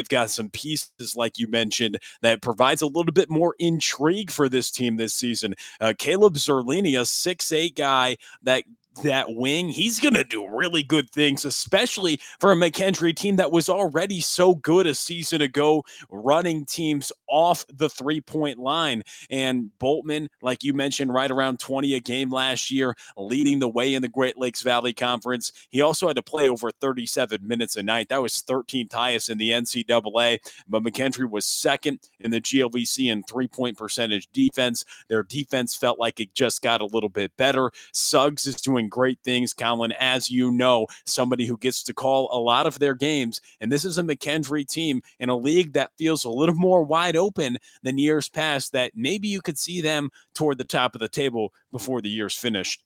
They've 0.00 0.08
got 0.08 0.30
some 0.30 0.48
pieces, 0.48 1.14
like 1.14 1.38
you 1.38 1.46
mentioned, 1.46 1.98
that 2.22 2.40
provides 2.40 2.80
a 2.80 2.86
little 2.86 3.12
bit 3.12 3.28
more 3.28 3.54
intrigue 3.58 4.30
for 4.30 4.48
this 4.48 4.70
team 4.70 4.96
this 4.96 5.12
season. 5.12 5.54
Uh, 5.78 5.92
Caleb 5.98 6.36
Zerlini, 6.36 6.98
a 6.98 7.04
six-eight 7.04 7.76
guy 7.76 8.16
that 8.42 8.64
that 9.02 9.34
wing, 9.34 9.68
he's 9.68 10.00
going 10.00 10.14
to 10.14 10.24
do 10.24 10.46
really 10.48 10.82
good 10.82 11.10
things, 11.10 11.44
especially 11.44 12.20
for 12.38 12.52
a 12.52 12.56
McKendree 12.56 13.16
team 13.16 13.36
that 13.36 13.52
was 13.52 13.68
already 13.68 14.20
so 14.20 14.54
good 14.56 14.86
a 14.86 14.94
season 14.94 15.42
ago, 15.42 15.84
running 16.10 16.64
teams 16.64 17.12
off 17.28 17.64
the 17.72 17.88
three 17.88 18.20
point 18.20 18.58
line. 18.58 19.02
And 19.30 19.70
Boltman, 19.80 20.28
like 20.42 20.62
you 20.62 20.74
mentioned, 20.74 21.12
right 21.12 21.30
around 21.30 21.60
20 21.60 21.94
a 21.94 22.00
game 22.00 22.30
last 22.30 22.70
year, 22.70 22.94
leading 23.16 23.58
the 23.58 23.68
way 23.68 23.94
in 23.94 24.02
the 24.02 24.08
Great 24.08 24.36
Lakes 24.38 24.62
Valley 24.62 24.92
Conference. 24.92 25.52
He 25.70 25.80
also 25.80 26.06
had 26.06 26.16
to 26.16 26.22
play 26.22 26.48
over 26.48 26.70
37 26.70 27.46
minutes 27.46 27.76
a 27.76 27.82
night. 27.82 28.08
That 28.08 28.22
was 28.22 28.42
13th 28.46 28.92
highest 28.92 29.30
in 29.30 29.38
the 29.38 29.50
NCAA, 29.50 30.38
but 30.68 30.82
McKendree 30.82 31.30
was 31.30 31.46
second 31.46 32.00
in 32.20 32.30
the 32.30 32.40
GLVC 32.40 33.10
in 33.10 33.22
three 33.22 33.48
point 33.48 33.78
percentage 33.78 34.28
defense. 34.32 34.84
Their 35.08 35.22
defense 35.22 35.74
felt 35.74 35.98
like 35.98 36.20
it 36.20 36.34
just 36.34 36.62
got 36.62 36.80
a 36.80 36.86
little 36.86 37.08
bit 37.08 37.36
better. 37.36 37.70
Suggs 37.92 38.46
is 38.46 38.56
doing 38.56 38.89
great 38.90 39.18
things, 39.24 39.54
Colin, 39.54 39.92
as 39.92 40.30
you 40.30 40.52
know, 40.52 40.86
somebody 41.06 41.46
who 41.46 41.56
gets 41.56 41.82
to 41.84 41.94
call 41.94 42.28
a 42.32 42.38
lot 42.38 42.66
of 42.66 42.78
their 42.78 42.94
games. 42.94 43.40
And 43.60 43.70
this 43.70 43.84
is 43.84 43.96
a 43.98 44.02
McKendree 44.02 44.68
team 44.68 45.00
in 45.18 45.28
a 45.28 45.36
league 45.36 45.72
that 45.74 45.92
feels 45.96 46.24
a 46.24 46.30
little 46.30 46.54
more 46.54 46.82
wide 46.82 47.16
open 47.16 47.56
than 47.82 47.96
years 47.96 48.28
past, 48.28 48.72
that 48.72 48.92
maybe 48.94 49.28
you 49.28 49.40
could 49.40 49.58
see 49.58 49.80
them 49.80 50.10
toward 50.34 50.58
the 50.58 50.64
top 50.64 50.94
of 50.94 51.00
the 51.00 51.08
table 51.08 51.52
before 51.72 52.02
the 52.02 52.10
year's 52.10 52.36
finished. 52.36 52.82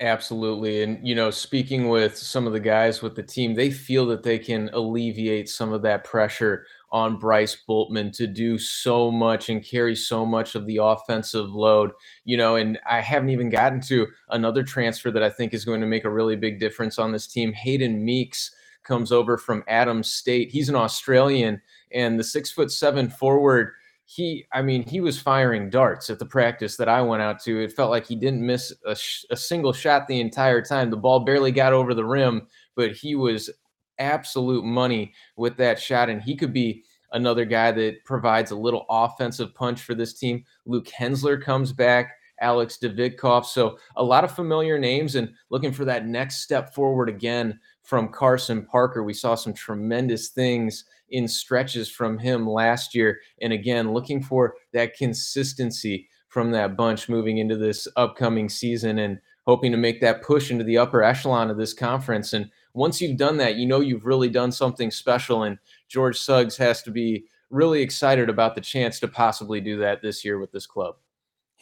Absolutely. 0.00 0.82
And, 0.82 1.06
you 1.06 1.14
know, 1.14 1.30
speaking 1.30 1.88
with 1.88 2.18
some 2.18 2.48
of 2.48 2.52
the 2.52 2.60
guys 2.60 3.00
with 3.00 3.14
the 3.14 3.22
team, 3.22 3.54
they 3.54 3.70
feel 3.70 4.04
that 4.06 4.24
they 4.24 4.40
can 4.40 4.68
alleviate 4.72 5.48
some 5.48 5.72
of 5.72 5.82
that 5.82 6.02
pressure 6.02 6.66
on 6.94 7.16
Bryce 7.16 7.56
Bultman 7.68 8.12
to 8.12 8.28
do 8.28 8.56
so 8.56 9.10
much 9.10 9.48
and 9.48 9.64
carry 9.64 9.96
so 9.96 10.24
much 10.24 10.54
of 10.54 10.64
the 10.64 10.76
offensive 10.76 11.50
load. 11.50 11.90
You 12.24 12.36
know, 12.36 12.54
and 12.54 12.78
I 12.88 13.00
haven't 13.00 13.30
even 13.30 13.50
gotten 13.50 13.80
to 13.82 14.06
another 14.30 14.62
transfer 14.62 15.10
that 15.10 15.22
I 15.22 15.28
think 15.28 15.52
is 15.52 15.64
going 15.64 15.80
to 15.80 15.88
make 15.88 16.04
a 16.04 16.10
really 16.10 16.36
big 16.36 16.60
difference 16.60 16.96
on 17.00 17.10
this 17.10 17.26
team. 17.26 17.52
Hayden 17.52 18.04
Meeks 18.04 18.54
comes 18.84 19.10
over 19.10 19.36
from 19.36 19.64
Adams 19.66 20.08
State. 20.08 20.52
He's 20.52 20.68
an 20.68 20.76
Australian 20.76 21.60
and 21.92 22.16
the 22.16 22.22
six 22.22 22.52
foot 22.52 22.70
seven 22.70 23.10
forward. 23.10 23.72
He, 24.04 24.46
I 24.52 24.62
mean, 24.62 24.86
he 24.86 25.00
was 25.00 25.18
firing 25.18 25.70
darts 25.70 26.10
at 26.10 26.20
the 26.20 26.26
practice 26.26 26.76
that 26.76 26.88
I 26.88 27.02
went 27.02 27.22
out 27.22 27.42
to. 27.42 27.60
It 27.60 27.72
felt 27.72 27.90
like 27.90 28.06
he 28.06 28.14
didn't 28.14 28.46
miss 28.46 28.72
a, 28.86 28.94
sh- 28.94 29.24
a 29.30 29.36
single 29.36 29.72
shot 29.72 30.06
the 30.06 30.20
entire 30.20 30.62
time. 30.62 30.90
The 30.90 30.96
ball 30.96 31.24
barely 31.24 31.50
got 31.50 31.72
over 31.72 31.92
the 31.92 32.04
rim, 32.04 32.46
but 32.76 32.92
he 32.92 33.16
was 33.16 33.50
absolute 33.98 34.64
money 34.64 35.12
with 35.36 35.56
that 35.56 35.80
shot, 35.80 36.08
and 36.08 36.22
he 36.22 36.36
could 36.36 36.52
be 36.52 36.84
another 37.12 37.44
guy 37.44 37.70
that 37.72 38.04
provides 38.04 38.50
a 38.50 38.56
little 38.56 38.86
offensive 38.88 39.54
punch 39.54 39.82
for 39.82 39.94
this 39.94 40.14
team. 40.14 40.44
Luke 40.66 40.88
Hensler 40.88 41.40
comes 41.40 41.72
back. 41.72 42.16
Alex 42.40 42.78
Davidkov. 42.82 43.44
So 43.44 43.78
a 43.96 44.02
lot 44.02 44.24
of 44.24 44.34
familiar 44.34 44.78
names 44.78 45.14
and 45.14 45.32
looking 45.50 45.72
for 45.72 45.84
that 45.84 46.06
next 46.06 46.42
step 46.42 46.74
forward 46.74 47.08
again 47.08 47.58
from 47.82 48.08
Carson 48.08 48.66
Parker. 48.66 49.04
We 49.04 49.14
saw 49.14 49.34
some 49.34 49.54
tremendous 49.54 50.28
things 50.30 50.84
in 51.10 51.28
stretches 51.28 51.88
from 51.88 52.18
him 52.18 52.48
last 52.48 52.94
year. 52.94 53.20
And 53.40 53.52
again, 53.52 53.92
looking 53.92 54.22
for 54.22 54.56
that 54.72 54.96
consistency 54.96 56.08
from 56.28 56.50
that 56.50 56.76
bunch 56.76 57.08
moving 57.08 57.38
into 57.38 57.56
this 57.56 57.86
upcoming 57.96 58.48
season 58.48 58.98
and 58.98 59.20
hoping 59.46 59.70
to 59.70 59.78
make 59.78 60.00
that 60.00 60.22
push 60.22 60.50
into 60.50 60.64
the 60.64 60.78
upper 60.78 61.02
echelon 61.02 61.50
of 61.50 61.56
this 61.56 61.72
conference. 61.72 62.32
And 62.32 62.50
once 62.74 63.00
you've 63.00 63.16
done 63.16 63.38
that, 63.38 63.54
you 63.54 63.66
know 63.66 63.80
you've 63.80 64.04
really 64.04 64.28
done 64.28 64.52
something 64.52 64.90
special. 64.90 65.44
And 65.44 65.58
George 65.88 66.18
Suggs 66.18 66.56
has 66.58 66.82
to 66.82 66.90
be 66.90 67.24
really 67.50 67.80
excited 67.80 68.28
about 68.28 68.54
the 68.54 68.60
chance 68.60 68.98
to 69.00 69.08
possibly 69.08 69.60
do 69.60 69.78
that 69.78 70.02
this 70.02 70.24
year 70.24 70.38
with 70.38 70.52
this 70.52 70.66
club. 70.66 70.96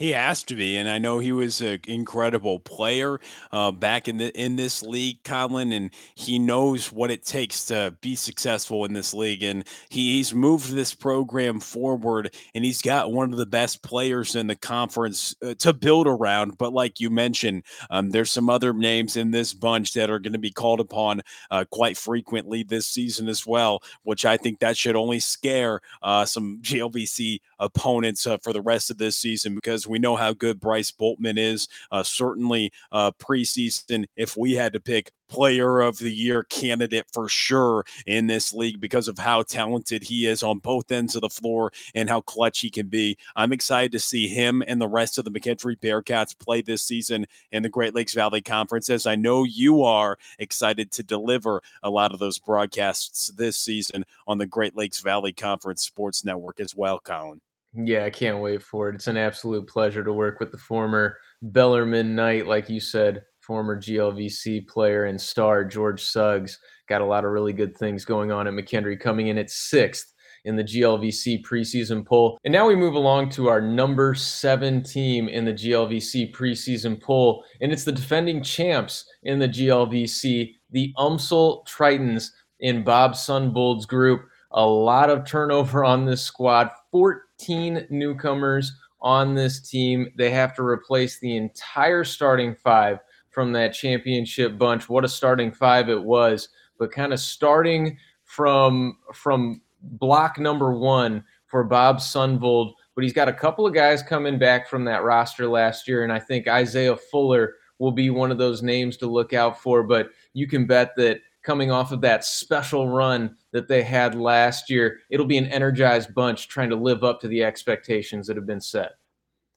He 0.03 0.11
has 0.11 0.43
to 0.45 0.57
be, 0.57 0.79
and 0.79 0.89
I 0.89 0.99
know 0.99 1.21
he 1.21 1.31
was 1.31 1.61
an 1.61 1.79
incredible 1.87 2.59
player 2.59 3.21
uh, 3.53 3.71
back 3.71 4.09
in 4.09 4.17
the 4.17 4.37
in 4.37 4.57
this 4.57 4.83
league, 4.83 5.23
Colin, 5.23 5.71
and 5.71 5.93
he 6.17 6.41
knows 6.41 6.91
what 6.91 7.13
it 7.13 7.25
takes 7.25 7.67
to 7.67 7.95
be 8.01 8.17
successful 8.17 8.85
in 8.85 8.95
this 8.95 9.15
league. 9.15 9.45
And 9.45 9.65
he, 9.91 10.17
he's 10.17 10.35
moved 10.35 10.73
this 10.73 10.93
program 10.93 11.61
forward, 11.61 12.35
and 12.53 12.65
he's 12.65 12.83
got 12.83 13.13
one 13.13 13.33
of 13.33 13.39
the 13.39 13.47
best 13.47 13.85
players 13.85 14.35
in 14.35 14.49
the 14.49 14.57
conference 14.57 15.37
uh, 15.41 15.55
to 15.61 15.73
build 15.73 16.09
around. 16.09 16.59
But 16.59 16.73
like 16.73 16.99
you 16.99 17.09
mentioned, 17.09 17.63
um, 17.89 18.11
there's 18.11 18.33
some 18.33 18.51
other 18.51 18.73
names 18.73 19.17
in 19.17 19.31
this 19.31 19.55
bunch 19.55 19.93
that 19.93 20.11
are 20.11 20.19
going 20.19 20.33
to 20.33 20.39
be 20.41 20.51
called 20.51 20.81
upon 20.81 21.23
uh, 21.53 21.65
quite 21.71 21.97
frequently 21.97 22.65
this 22.65 22.89
season 22.89 23.29
as 23.29 23.47
well, 23.47 23.85
which 24.03 24.25
I 24.25 24.37
think 24.37 24.59
that 24.59 24.77
should 24.77 24.97
only 24.97 25.21
scare 25.21 25.81
uh, 26.03 26.25
some 26.25 26.59
GLVC 26.61 27.39
opponents 27.61 28.27
uh, 28.27 28.39
for 28.39 28.53
the 28.53 28.63
rest 28.63 28.91
of 28.91 28.99
this 28.99 29.17
season 29.17 29.55
because 29.55 29.87
we 29.93 29.99
know 29.99 30.17
how 30.17 30.33
good 30.33 30.59
Bryce 30.59 30.91
Boltman 30.91 31.39
is. 31.39 31.69
Uh, 31.91 32.03
certainly, 32.03 32.73
uh, 32.91 33.13
preseason, 33.13 34.07
if 34.17 34.37
we 34.37 34.55
had 34.55 34.73
to 34.73 34.81
pick 34.81 35.13
player 35.33 35.81
of 35.81 35.97
the 35.97 36.13
year 36.13 36.43
candidate 36.45 37.07
for 37.11 37.27
sure 37.27 37.87
in 38.07 38.27
this 38.27 38.53
league 38.53 38.79
because 38.81 39.09
of 39.09 39.19
how 39.19 39.43
talented 39.43 40.03
he 40.03 40.27
is 40.27 40.43
on 40.43 40.59
both 40.59 40.93
ends 40.93 41.17
of 41.17 41.23
the 41.23 41.29
floor 41.31 41.73
and 41.95 42.11
how 42.11 42.21
clutch 42.21 42.61
he 42.61 42.69
can 42.69 42.87
be. 42.87 43.17
I'm 43.35 43.53
excited 43.53 43.93
to 43.93 43.99
see 43.99 44.29
him 44.29 44.63
and 44.67 44.79
the 44.79 44.89
rest 44.89 45.17
of 45.17 45.25
the 45.25 45.31
McKendree 45.31 45.81
Bearcats 45.81 46.39
play 46.39 46.61
this 46.61 46.83
season 46.83 47.27
in 47.51 47.63
the 47.63 47.71
Great 47.71 47.95
Lakes 47.95 48.13
Valley 48.13 48.43
Conference, 48.43 48.91
as 48.91 49.07
I 49.07 49.15
know 49.15 49.45
you 49.45 49.83
are 49.83 50.19
excited 50.39 50.93
to 50.93 51.03
deliver 51.03 51.63
a 51.83 51.89
lot 51.89 52.13
of 52.13 52.19
those 52.19 52.39
broadcasts 52.39 53.29
this 53.29 53.57
season 53.57 54.05
on 54.27 54.37
the 54.37 54.47
Great 54.47 54.77
Lakes 54.77 55.01
Valley 55.01 55.33
Conference 55.33 55.83
Sports 55.83 56.27
Network 56.27 56.61
as 56.61 56.77
well, 56.77 57.01
Colin. 57.01 57.41
Yeah, 57.75 58.05
I 58.05 58.11
can't 58.11 58.41
wait 58.41 58.63
for 58.63 58.89
it. 58.89 58.95
It's 58.95 59.07
an 59.07 59.17
absolute 59.17 59.67
pleasure 59.67 60.05
to 60.05 60.13
work 60.13 60.41
with 60.41 60.51
the 60.51 60.59
former 60.59 61.17
Bellarmine 61.43 62.15
Knight, 62.15 62.47
like 62.47 62.69
you 62.69 62.81
said, 62.81 63.23
former 63.41 63.81
GLVC 63.81 64.69
player 64.69 65.07
and 65.07 65.21
star 65.21 65.65
George 65.65 66.03
Suggs. 66.03 66.59
Got 66.89 67.01
a 67.01 67.07
lot 67.07 67.25
of 67.25 67.31
really 67.31 67.55
good 67.55 67.77
things 67.77 68.05
going 68.05 68.31
on 68.31 68.47
at 68.47 68.53
McKendree, 68.53 69.01
coming 69.01 69.29
in 69.29 69.39
at 69.39 69.51
sixth 69.51 70.13
in 70.45 70.57
the 70.57 70.65
GLVC 70.65 71.43
preseason 71.45 72.05
poll. 72.05 72.39
And 72.45 72.53
now 72.53 72.67
we 72.67 72.77
move 72.77 72.95
along 72.95 73.31
to 73.31 73.49
our 73.49 73.61
number 73.61 74.15
seven 74.15 74.83
team 74.83 75.29
in 75.29 75.45
the 75.45 75.53
GLVC 75.53 76.35
preseason 76.35 77.01
poll, 77.01 77.45
and 77.61 77.73
it's 77.73 77.85
the 77.85 77.93
defending 77.93 78.43
champs 78.43 79.07
in 79.23 79.39
the 79.39 79.49
GLVC, 79.49 80.57
the 80.71 80.95
UMSL 80.99 81.67
Tritons 81.67 82.31
in 82.61 82.85
Bob 82.85 83.13
Sunvold's 83.13 83.87
group. 83.87 84.23
A 84.55 84.67
lot 84.67 85.09
of 85.09 85.25
turnover 85.25 85.85
on 85.85 86.05
this 86.05 86.23
squad. 86.23 86.71
14 86.91 87.21
newcomers 87.49 88.73
on 89.01 89.35
this 89.35 89.61
team. 89.61 90.09
They 90.17 90.31
have 90.31 90.55
to 90.57 90.63
replace 90.63 91.19
the 91.19 91.37
entire 91.37 92.05
starting 92.05 92.55
five 92.55 92.99
from 93.31 93.53
that 93.53 93.75
championship 93.75 94.59
bunch. 94.59 94.89
What 94.89 95.05
a 95.05 95.09
starting 95.09 95.53
five 95.53 95.89
it 95.89 96.03
was, 96.03 96.49
but 96.79 96.93
kind 96.93 97.13
of 97.13 97.21
starting 97.21 97.99
from 98.25 98.99
from 99.13 99.61
block 99.83 100.39
number 100.39 100.73
one 100.73 101.25
for 101.47 101.65
Bob 101.65 101.99
Sunvold. 101.99 102.73
But 102.95 103.05
he's 103.05 103.13
got 103.13 103.29
a 103.29 103.33
couple 103.33 103.67
of 103.67 103.75
guys 103.75 104.03
coming 104.03 104.39
back 104.39 104.69
from 104.69 104.85
that 104.85 105.03
roster 105.03 105.49
last 105.49 105.89
year, 105.89 106.05
and 106.05 106.13
I 106.13 106.19
think 106.19 106.47
Isaiah 106.47 106.97
Fuller 106.97 107.55
will 107.79 107.93
be 107.93 108.11
one 108.11 108.31
of 108.31 108.39
those 108.39 108.63
names 108.63 108.97
to 108.99 109.07
look 109.07 109.33
out 109.33 109.61
for. 109.61 109.83
But 109.83 110.11
you 110.35 110.47
can 110.47 110.67
bet 110.67 110.93
that 110.97 111.21
coming 111.43 111.71
off 111.71 111.91
of 111.91 112.01
that 112.03 112.25
special 112.25 112.89
run 112.89 113.37
that 113.53 113.69
they 113.69 113.83
had 113.83 114.15
last 114.15 114.71
year. 114.71 115.01
It'll 115.11 115.27
be 115.27 115.39
an 115.39 115.47
energized 115.47 116.15
bunch 116.15 116.49
trying 116.49 116.71
to 116.71 116.77
live 116.77 117.05
up 117.05 117.21
to 117.21 117.29
the 117.29 117.45
expectations 117.45 118.27
that 118.27 118.37
have 118.37 118.47
been 118.47 118.61
set 118.61 118.93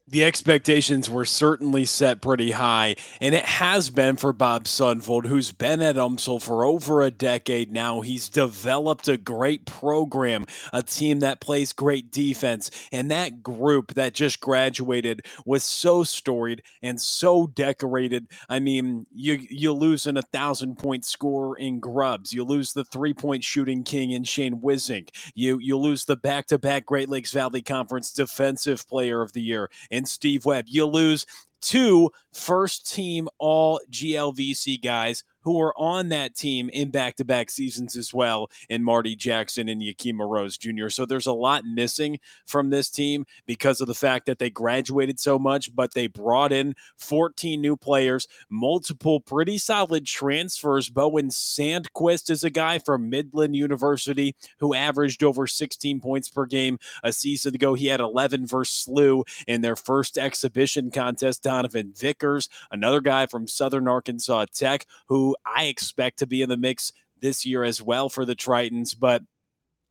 the 0.07 0.23
expectations 0.23 1.09
were 1.09 1.25
certainly 1.25 1.83
set 1.83 2.21
pretty 2.21 2.51
high, 2.51 2.95
and 3.19 3.33
it 3.33 3.45
has 3.45 3.89
been 3.89 4.17
for 4.17 4.31
Bob 4.33 4.65
Sunvold, 4.65 5.25
who's 5.25 5.51
been 5.51 5.81
at 5.81 5.95
UMSL 5.95 6.41
for 6.41 6.63
over 6.63 7.01
a 7.01 7.09
decade 7.09 7.71
now. 7.71 8.01
He's 8.01 8.29
developed 8.29 9.07
a 9.07 9.17
great 9.17 9.65
program, 9.65 10.45
a 10.73 10.83
team 10.83 11.21
that 11.21 11.41
plays 11.41 11.73
great 11.73 12.11
defense, 12.11 12.69
and 12.91 13.09
that 13.09 13.41
group 13.41 13.95
that 13.95 14.13
just 14.13 14.39
graduated 14.41 15.25
was 15.43 15.63
so 15.63 16.03
storied 16.03 16.61
and 16.83 17.01
so 17.01 17.47
decorated. 17.47 18.27
I 18.47 18.59
mean, 18.59 19.07
you 19.11 19.47
you 19.49 19.73
lose 19.73 20.05
in 20.05 20.17
a 20.17 20.21
thousand 20.21 20.77
point 20.77 21.03
score 21.05 21.57
in 21.57 21.79
Grubbs, 21.79 22.31
you 22.31 22.43
lose 22.43 22.73
the 22.73 22.85
three 22.85 23.15
point 23.15 23.43
shooting 23.43 23.83
king 23.83 24.11
in 24.11 24.23
Shane 24.23 24.61
Wisink, 24.61 25.09
you 25.33 25.57
you 25.57 25.79
lose 25.79 26.05
the 26.05 26.15
back 26.15 26.45
to 26.47 26.59
back 26.59 26.85
Great 26.85 27.09
Lakes 27.09 27.31
Valley 27.31 27.63
Conference 27.63 28.11
Defensive 28.11 28.87
Player 28.87 29.23
of 29.23 29.33
the 29.33 29.41
Year 29.41 29.71
and 29.95 30.07
Steve 30.07 30.45
Webb. 30.45 30.65
You 30.67 30.85
lose 30.85 31.25
two 31.61 32.11
first 32.33 32.93
team 32.93 33.27
all 33.39 33.79
GLVC 33.91 34.83
guys 34.83 35.23
who 35.45 35.61
are 35.61 35.73
on 35.77 36.09
that 36.09 36.35
team 36.35 36.69
in 36.69 36.89
back 36.89 37.15
to 37.15 37.23
back 37.23 37.49
seasons 37.49 37.95
as 37.95 38.13
well, 38.13 38.49
in 38.69 38.83
Marty 38.83 39.15
Jackson 39.15 39.69
and 39.69 39.81
Yakima 39.81 40.25
Rose 40.25 40.57
Jr. 40.57 40.89
So 40.89 41.05
there's 41.05 41.27
a 41.27 41.33
lot 41.33 41.63
missing 41.63 42.19
from 42.45 42.69
this 42.69 42.89
team 42.89 43.25
because 43.45 43.79
of 43.79 43.87
the 43.87 43.93
fact 43.93 44.25
that 44.25 44.39
they 44.39 44.49
graduated 44.49 45.19
so 45.19 45.39
much, 45.39 45.73
but 45.73 45.93
they 45.93 46.07
brought 46.07 46.51
in 46.51 46.75
14 46.97 47.61
new 47.61 47.77
players, 47.77 48.27
multiple 48.49 49.19
pretty 49.19 49.57
solid 49.57 50.05
transfers. 50.05 50.89
Bowen 50.89 51.29
Sandquist 51.29 52.29
is 52.29 52.43
a 52.43 52.49
guy 52.49 52.79
from 52.79 53.09
Midland 53.09 53.55
University 53.55 54.35
who 54.59 54.73
averaged 54.73 55.23
over 55.23 55.47
16 55.47 55.99
points 56.01 56.29
per 56.29 56.45
game 56.45 56.79
a 57.03 57.13
season 57.13 57.55
ago. 57.55 57.73
He 57.73 57.87
had 57.87 57.99
11 57.99 58.47
versus 58.47 58.87
SLU 58.87 59.23
in 59.47 59.61
their 59.61 59.75
first 59.75 60.17
exhibition 60.17 60.91
contest. 60.91 61.43
Donovan 61.43 61.93
Vickers, 61.95 62.49
another 62.71 63.01
guy 63.01 63.27
from 63.27 63.47
Southern 63.47 63.87
Arkansas 63.87 64.45
Tech, 64.53 64.85
who 65.07 65.34
I 65.45 65.65
expect 65.65 66.19
to 66.19 66.27
be 66.27 66.41
in 66.41 66.49
the 66.49 66.57
mix 66.57 66.91
this 67.21 67.45
year 67.45 67.63
as 67.63 67.81
well 67.81 68.09
for 68.09 68.25
the 68.25 68.35
Tritons. 68.35 68.95
But 68.97 69.23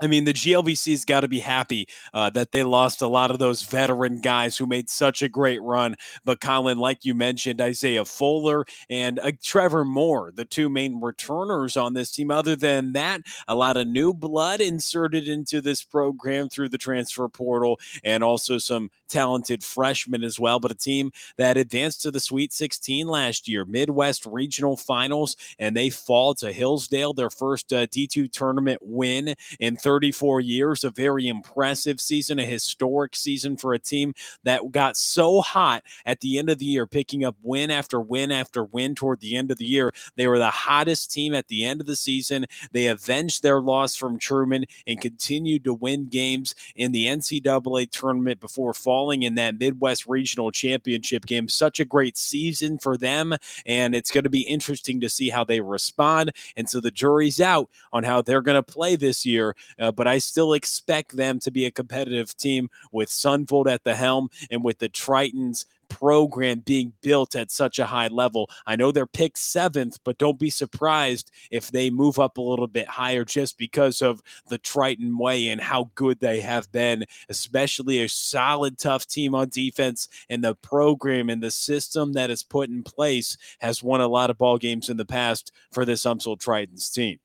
I 0.00 0.09
mean, 0.09 0.24
the 0.24 0.35
GLVC's 0.35 1.04
got 1.04 1.20
to 1.20 1.28
be 1.28 1.38
happy 1.38 1.87
uh, 2.12 2.28
that 2.30 2.50
they 2.50 2.64
lost 2.64 3.00
a 3.00 3.07
lot 3.07 3.30
of 3.30 3.38
those 3.38 3.62
veteran 3.62 4.20
guys 4.20 4.57
who 4.57 4.66
made 4.66 4.90
such 4.90 5.22
a 5.22 5.28
great 5.28 5.62
run. 5.62 5.94
But 6.24 6.40
Colin, 6.40 6.78
like 6.78 7.04
you 7.04 7.14
mentioned, 7.14 7.61
Isaiah 7.61 8.04
Fuller 8.04 8.66
and 8.90 9.20
uh, 9.20 9.33
Trevor 9.42 9.85
Moore, 9.85 10.33
the 10.35 10.44
two 10.44 10.68
main 10.68 11.00
returners 11.00 11.76
on 11.76 11.94
this 11.94 12.11
team. 12.11 12.33
Other 12.33 12.57
than 12.57 12.92
that, 12.94 13.22
a 13.46 13.54
lot 13.54 13.76
of 13.76 13.87
new 13.87 14.12
blood 14.12 14.61
inserted 14.61 15.28
into 15.28 15.61
this 15.61 15.85
program 15.85 16.48
through 16.48 16.70
the 16.70 16.78
transfer 16.78 17.28
portal, 17.28 17.78
and 18.02 18.24
also 18.24 18.59
some 18.59 18.90
talented 19.08 19.62
freshman 19.62 20.24
as 20.24 20.38
well. 20.38 20.60
But 20.60 20.72
a 20.72 20.74
team 20.74 21.12
that 21.36 21.56
advanced 21.56 22.02
to 22.02 22.10
the 22.10 22.20
Sweet 22.20 22.52
16 22.52 23.06
last 23.06 23.48
year, 23.48 23.64
Midwest 23.64 24.26
Regional 24.26 24.76
Finals, 24.76 25.36
and 25.58 25.76
they 25.76 25.90
fall 25.90 26.34
to 26.36 26.52
Hillsdale, 26.52 27.12
their 27.12 27.30
first 27.30 27.72
uh, 27.72 27.86
D2 27.86 28.32
tournament 28.32 28.80
win 28.82 29.34
in 29.60 29.76
34 29.76 30.40
years. 30.40 30.84
A 30.84 30.90
very 30.90 31.28
impressive 31.28 32.00
season, 32.00 32.38
a 32.38 32.44
historic 32.44 33.16
season 33.16 33.56
for 33.56 33.74
a 33.74 33.78
team 33.78 34.14
that 34.44 34.70
got 34.72 34.96
so 34.96 35.40
hot 35.40 35.82
at 36.06 36.20
the 36.20 36.38
end 36.38 36.50
of 36.50 36.58
the 36.58 36.64
year, 36.64 36.86
picking 36.86 37.24
up 37.24 37.36
win 37.42 37.70
after 37.70 38.00
win 38.00 38.30
after 38.30 38.64
win 38.64 38.94
toward 38.94 39.20
the 39.20 39.36
end 39.36 39.50
of 39.50 39.58
the 39.58 39.64
year. 39.64 39.92
They 40.16 40.26
were 40.26 40.38
the 40.38 40.50
hottest 40.50 41.12
team 41.12 41.34
at 41.34 41.48
the 41.48 41.64
end 41.64 41.80
of 41.80 41.86
the 41.86 41.96
season. 41.96 42.46
They 42.72 42.86
avenged 42.86 43.42
their 43.42 43.60
loss 43.60 43.96
from 43.96 44.18
Truman 44.18 44.64
and 44.86 45.00
continued 45.00 45.64
to 45.64 45.74
win 45.74 46.08
games 46.08 46.54
in 46.74 46.92
the 46.92 47.06
NCAA 47.06 47.90
tournament 47.90 48.40
before 48.40 48.74
falling 48.74 48.93
in 49.22 49.35
that 49.37 49.59
Midwest 49.59 50.07
Regional 50.07 50.50
Championship 50.50 51.26
game. 51.26 51.48
Such 51.48 51.80
a 51.80 51.85
great 51.85 52.16
season 52.16 52.78
for 52.78 52.96
them, 52.96 53.35
and 53.66 53.94
it's 53.94 54.11
going 54.11 54.24
to 54.24 54.30
be 54.30 54.42
interesting 54.42 55.00
to 55.00 55.09
see 55.09 55.30
how 55.30 55.44
they 55.44 55.61
respond. 55.61 56.33
And 56.57 56.68
so 56.68 56.80
the 56.80 56.90
jury's 56.90 57.40
out 57.40 57.68
on 57.92 58.04
how 58.04 58.22
they're 58.22 58.42
going 58.42 58.62
to 58.62 58.62
play 58.62 58.96
this 58.96 59.26
year 59.26 59.54
uh, 59.78 59.92
but 59.92 60.07
I 60.07 60.18
still 60.18 60.52
expect 60.52 61.16
them 61.16 61.38
to 61.40 61.50
be 61.50 61.66
a 61.66 61.70
competitive 61.70 62.37
team 62.37 62.70
with 62.92 63.09
Sunvold 63.09 63.70
at 63.70 63.85
the 63.85 63.94
helm 63.94 64.30
and 64.50 64.62
with 64.64 64.78
the 64.78 64.88
Tritons 64.88 65.66
program 65.94 66.59
being 66.59 66.92
built 67.02 67.37
at 67.37 67.52
such 67.52 67.78
a 67.78 67.87
high 67.87 68.09
level. 68.09 68.50
I 68.66 68.74
know 68.74 68.90
they're 68.90 69.07
picked 69.07 69.38
seventh, 69.38 69.98
but 70.04 70.18
don't 70.18 70.40
be 70.40 70.50
surprised 70.50 71.30
if 71.52 71.70
they 71.70 71.88
move 71.88 72.18
up 72.18 72.37
a 72.37 72.42
little 72.42 72.66
bit 72.66 72.88
higher 72.88 73.24
just 73.24 73.57
because 73.59 74.02
of 74.02 74.20
the 74.48 74.59
Triton 74.59 75.16
way 75.16 75.48
and 75.48 75.61
how 75.61 75.92
good 75.94 76.18
they 76.18 76.40
have 76.40 76.70
been, 76.72 77.04
especially 77.28 78.02
a 78.02 78.09
solid, 78.09 78.76
tough 78.76 79.07
team 79.07 79.37
on 79.37 79.50
defense. 79.50 80.09
And 80.28 80.42
the 80.42 80.57
program 80.57 81.30
and 81.30 81.40
the 81.40 81.52
system 81.52 82.14
that 82.14 82.28
is 82.28 82.42
put 82.42 82.68
in 82.68 82.83
place 82.83 83.37
has 83.61 83.80
won 83.80 84.00
a 84.00 84.09
lot 84.09 84.30
of 84.30 84.38
ball 84.38 84.59
games 84.59 84.88
in 84.88 84.96
the 84.96 85.04
past 85.04 85.52
for 85.72 85.85
this 85.85 86.04
UMSL 86.04 86.38
Tritons 86.38 86.92
team. 86.92 87.20